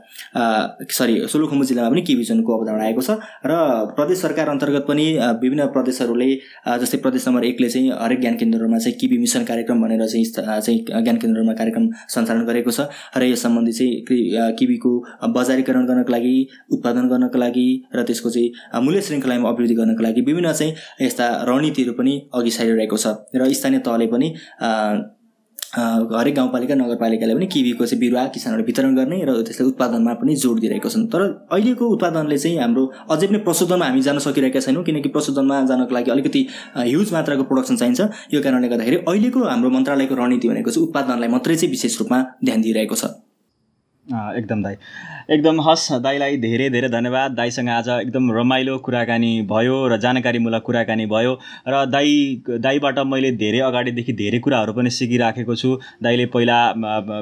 सरी 0.91 1.15
सोलुखुम्बु 1.27 1.65
जिल्लामा 1.65 1.89
पनि 1.89 2.01
किबी 2.03 2.23
जोनको 2.23 2.57
अवधारणा 2.57 2.83
आएको 2.85 3.01
छ 3.01 3.17
र 3.45 3.53
प्रदेश 3.93 4.21
सरकार 4.21 4.49
अन्तर्गत 4.49 4.85
पनि 4.87 5.05
विभिन्न 5.39 5.65
प्रदेशहरूले 5.73 6.29
जस्तै 6.77 6.97
प्रदेश 6.99 7.27
नम्बर 7.27 7.43
एकले 7.45 7.69
चाहिँ 7.69 7.91
हरेक 7.95 8.19
ज्ञान 8.21 8.35
केन्द्रहरूमा 8.37 8.77
चाहिँ 8.79 8.97
किबी 8.99 9.17
मिसन 9.19 9.43
कार्यक्रम 9.45 9.81
भनेर 9.83 10.05
चाहिँ 10.05 10.25
चाहिँ 10.59 10.79
ज्ञान 10.79 11.17
केन्द्रहरूमा 11.17 11.53
कार्यक्रम 11.55 11.89
सञ्चालन 12.07 12.43
गरेको 12.45 12.71
छ 12.71 12.87
र 13.15 13.23
यस 13.25 13.43
सम्बन्धी 13.43 13.73
चाहिँ 13.73 14.51
किबीको 14.55 14.91
बजारीकरण 15.33 15.85
गर्नको 15.85 16.11
लागि 16.11 16.35
उत्पादन 16.73 17.09
गर्नको 17.09 17.37
लागि 17.39 17.67
र 17.95 18.03
त्यसको 18.03 18.29
चाहिँ 18.31 18.81
मूल्य 18.83 19.01
श्रृङ्खलामा 19.03 19.49
अभिवृद्धि 19.49 19.75
गर्नको 19.75 20.03
लागि 20.03 20.21
विभिन्न 20.23 20.53
चाहिँ 20.53 20.73
यस्ता 21.01 21.27
रणनीतिहरू 21.43 21.92
पनि 21.97 22.13
अघि 22.33 22.51
सारिरहेको 22.51 22.97
छ। 22.97 23.07
र 23.35 23.51
स्थानीय 23.53 23.79
तहले 23.81 24.07
पनि 24.07 24.27
हरेक 25.73 26.35
गाउँपालिका 26.35 26.75
नगरपालिकाले 26.75 27.33
पनि 27.35 27.45
किवीको 27.49 27.85
चाहिँ 27.85 27.99
बिरुवा 27.99 28.25
किसानहरू 28.33 28.63
वितरण 28.63 28.95
गर्ने 28.95 29.17
र 29.25 29.41
त्यसलाई 29.41 29.67
उत्पादनमा 29.69 30.13
पनि 30.21 30.35
जोड 30.37 30.59
दिइरहेको 30.61 30.89
छन्। 30.89 31.07
तर 31.09 31.21
अहिलेको 31.49 31.85
उत्पादनले 31.89 32.37
चाहिँ 32.37 32.57
हाम्रो 32.61 32.83
अझै 33.09 33.27
पनि 33.27 33.37
प्रशोधनमा 33.41 33.85
हामी 33.85 34.01
जान 34.05 34.19
सकिरहेका 34.21 34.59
छैनौँ 34.61 34.83
किनकि 34.85 35.09
प्रशोधनमा 35.09 35.61
जानको 35.65 35.93
लागि 35.97 36.11
अलिकति 36.13 36.41
ह्युज 36.77 37.13
मात्राको 37.13 37.43
प्रोडक्सन 37.49 37.75
चाहिन्छ। 37.81 38.01
यो 38.33 38.41
कारणले 38.45 38.69
गर्दाखेरि 38.69 38.97
अहिलेको 39.01 39.39
हाम्रो 39.49 39.69
मन्त्रालयको 39.73 40.15
रणनीति 40.15 40.47
भनेको 40.49 40.69
चाहिँ 40.71 40.87
उत्पादनलाई 40.87 41.29
मात्रै 41.33 41.55
चाहिँ 41.55 41.71
विशेष 41.73 41.99
रूपमा 41.99 42.19
ध्यान 42.45 42.61
दिइरहेको 42.61 42.95
छ। 42.95 43.32
एकदम 44.07 44.63
दाई। 44.63 44.75
एकदम 45.31 45.59
हस् 45.61 45.91
दाईलाई 46.03 46.37
धेरै 46.37 46.69
धेरै 46.69 46.89
धन्यवाद। 46.89 47.31
दाईसँग 47.33 47.69
आज 47.69 47.89
एकदम 47.89 48.31
रमाइलो 48.31 48.77
कुराकानी 48.85 49.31
भयो 49.51 49.77
र 49.87 49.97
जानकारीमूलक 49.97 50.61
कुराकानी 50.61 51.05
भयो 51.05 51.33
र 51.67 51.85
दाई 51.87 52.41
दाईबाट 52.59 52.99
मैले 53.07 53.31
धेरै 53.39 53.59
अगाडिदेखि 53.63 54.13
धेरै 54.13 54.39
कुराहरू 54.39 54.73
पनि 54.73 54.89
सिकिराखेको 54.91 55.55
छु। 55.55 55.77
दाईले 56.03 56.25
पहिला 56.35 56.59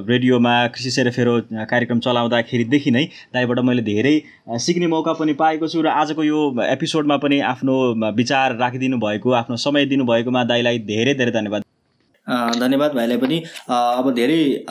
रेडियोमा 0.10 0.56
कृषि 0.68 0.92
सेरोफेरो 0.92 1.40
कार्यक्रम 1.70 2.00
चलाउँदाखेरिदेखि 2.00 2.92
नै 2.92 3.06
दाईबाट 3.34 3.60
मैले 3.62 3.82
धेरै 3.84 4.16
सिक्ने 4.60 4.88
मौका 4.88 5.14
पनि 5.22 5.34
पाएको 5.38 5.68
छु 5.68 5.82
र 5.82 5.94
आजको 5.96 6.24
यो 6.24 6.40
एपिसोडमा 6.68 7.18
पनि 7.18 7.40
आफ्नो 7.52 7.78
विचार 8.18 8.58
राखिदिनु 8.58 8.98
भएको 8.98 9.32
आफ्नो 9.42 9.56
समय 9.66 9.86
दिनुभएकोमा 9.86 10.44
दाईलाई 10.46 10.80
धेरै 10.90 11.14
धेरै 11.14 11.32
धन्यवाद। 11.32 11.70
धन्यवाद 12.30 12.94
भाइलाई 12.94 13.18
पनि। 13.18 13.38
अब 13.70 14.14
धेरै 14.16 14.66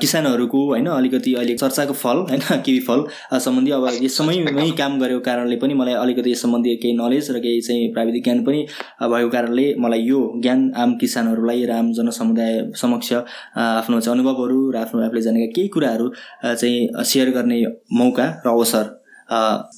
किसानहरूको 0.00 0.64
होइन 0.66 0.86
अलिकति 0.88 1.34
अहिले 1.34 1.54
चर्चाको 1.54 1.94
फल 1.94 2.18
होइन 2.30 2.40
किवी 2.64 2.80
फल 2.80 3.04
सम्बन्धी 3.38 3.70
अब 3.70 3.88
यस 4.02 4.16
समयमै 4.18 4.70
काम 4.78 4.98
गरेको 5.00 5.20
कारणले 5.20 5.56
पनि 5.56 5.74
मलाई 5.74 5.94
अलिकति 5.94 6.30
यस 6.30 6.42
सम्बन्धी 6.42 6.76
केही 6.76 6.94
नलेज 6.96 7.30
र 7.30 7.40
केही 7.40 7.60
चाहिँ 7.60 7.92
प्राविधिक 7.92 8.24
ज्ञान 8.24 8.44
पनि 8.44 8.66
भएको 9.04 9.28
कारणले 9.28 9.66
मलाई 9.78 10.02
यो 10.02 10.20
ज्ञान 10.42 10.70
आम 10.76 10.96
किसानहरूलाई 10.98 11.64
र 11.64 11.72
आम 11.72 11.92
जनसमुदाय 11.92 12.60
समक्ष 12.76 13.12
आफ्नो 13.12 14.00
चाहिँ 14.00 14.18
अनुभवहरू 14.18 14.70
र 14.70 14.76
आफ्नो 14.76 15.04
आफूले 15.06 15.22
जानेका 15.22 15.52
केही 15.54 15.68
कुराहरू 15.68 16.12
चाहिँ 16.44 17.04
सेयर 17.04 17.30
गर्ने 17.30 17.64
मौका 17.94 18.26
र 18.46 18.48
अवसर 18.48 18.94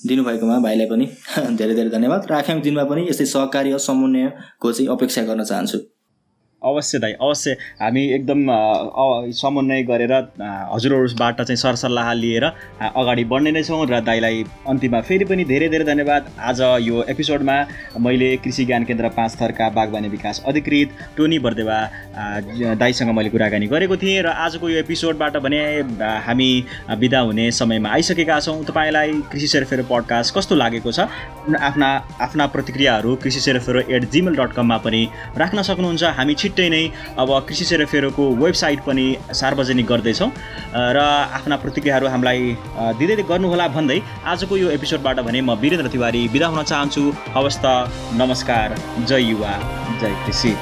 दिनुभएकोमा 0.06 0.58
भाइलाई 0.58 0.86
पनि 0.86 1.06
धेरै 1.58 1.74
धेरै 1.74 1.90
धन्यवाद। 1.90 2.26
र 2.30 2.34
आगामी 2.34 2.60
दिनमा 2.60 2.84
पनि 2.90 3.08
यस्तै 3.08 3.26
सहकार्य 3.26 3.78
समन्वयको 3.78 4.72
चाहिँ 4.72 4.88
अपेक्षा 4.92 5.22
गर्न 5.22 5.44
चाहन्छु। 5.44 5.78
अवश्य 6.62 6.98
दाइ 6.98 7.12
अवश्य। 7.22 7.50
हामी 7.80 8.02
एकदम 8.14 8.46
समन्वय 9.34 9.82
गरेर 9.82 10.12
हजुरहरूबाट 10.72 11.40
चाहिँ 11.40 11.56
सरसल्लाह 11.56 12.12
लिएर 12.14 12.44
अगाडि 12.44 13.24
बढ्ने 13.24 13.50
नै 13.50 13.62
छौँ 13.64 13.86
र 13.86 14.00
दाईलाई 14.00 14.44
अन्तिममा 14.68 15.00
फेरि 15.00 15.24
पनि 15.24 15.44
धेरै 15.44 15.68
धेरै 15.68 15.84
धन्यवाद। 15.84 16.30
आज 16.38 16.60
यो 16.82 17.02
एपिसोडमा 17.10 17.56
मैले 17.98 18.36
कृषि 18.44 18.64
ज्ञान 18.64 18.84
केन्द्र 18.84 19.08
पाँच 19.16 19.40
थरका 19.40 19.68
बागवानी 19.70 20.08
विकास 20.08 20.42
अधिकृत 20.46 20.88
टोनी 21.16 21.38
बर्देवा 21.38 21.78
दाईसँग 22.76 23.10
मैले 23.16 23.30
कुराकानी 23.30 23.66
गरेको 23.66 23.96
थिएँ 23.96 24.20
र 24.22 24.36
आजको 24.44 24.68
यो 24.68 24.78
एपिसोडबाट 24.80 25.36
भने 25.40 25.62
हामी 26.26 26.50
बिदा 27.00 27.20
हुने 27.20 27.50
समयमा 27.52 27.88
आइसकेका 27.90 28.40
छौँ। 28.40 28.64
तपाईँलाई 28.64 29.12
कृषि 29.32 29.46
सेरोफेरो 29.48 29.84
पडकास्ट 29.88 30.34
कस्तो 30.36 30.54
लागेको 30.56 30.92
छ? 30.92 31.08
आफ्ना 31.60 31.88
आफ्ना 32.20 32.46
प्रतिक्रियाहरू 32.52 33.16
कृषि 33.16 33.40
सेरोफेरो 33.40 33.80
एट 33.88 34.10
जिमेल 34.12 34.36
डट 34.36 34.52
कममा 34.52 34.76
पनि 34.84 35.02
राख्न 35.38 35.62
सक्नुहुन्छ। 35.62 36.04
हामी 36.20 36.34
छिट्टै 36.50 36.68
नै 36.74 36.82
अब 37.22 37.30
कृषि 37.46 37.64
सेरोफेरोको 37.70 38.24
वेबसाइट 38.42 38.80
पनि 38.82 39.06
सार्वजनिक 39.40 39.86
गर्दैछौँ। 39.86 40.30
र 40.74 40.98
आफ्ना 41.38 41.56
प्रतिक्रियाहरू 41.62 42.06
हामीलाई 42.10 42.40
दिँदै 42.98 43.22
गर्नुहोला 43.30 43.66
भन्दै 43.78 43.98
आजको 44.26 44.56
यो 44.56 44.70
एपिसोडबाट 44.76 45.20
भने 45.26 45.40
म 45.40 45.54
वीरेन्द्र 45.62 45.88
तिवारी 45.94 46.22
बिदा 46.34 46.46
हुन 46.50 46.62
चाहन्छु। 46.66 47.02
हवस् 47.36 47.60
त 47.64 47.66
नमस्कार 48.20 48.68
जय 49.06 49.22
युवा 49.30 49.52
जय 50.00 50.14
कृषि। 50.26 50.52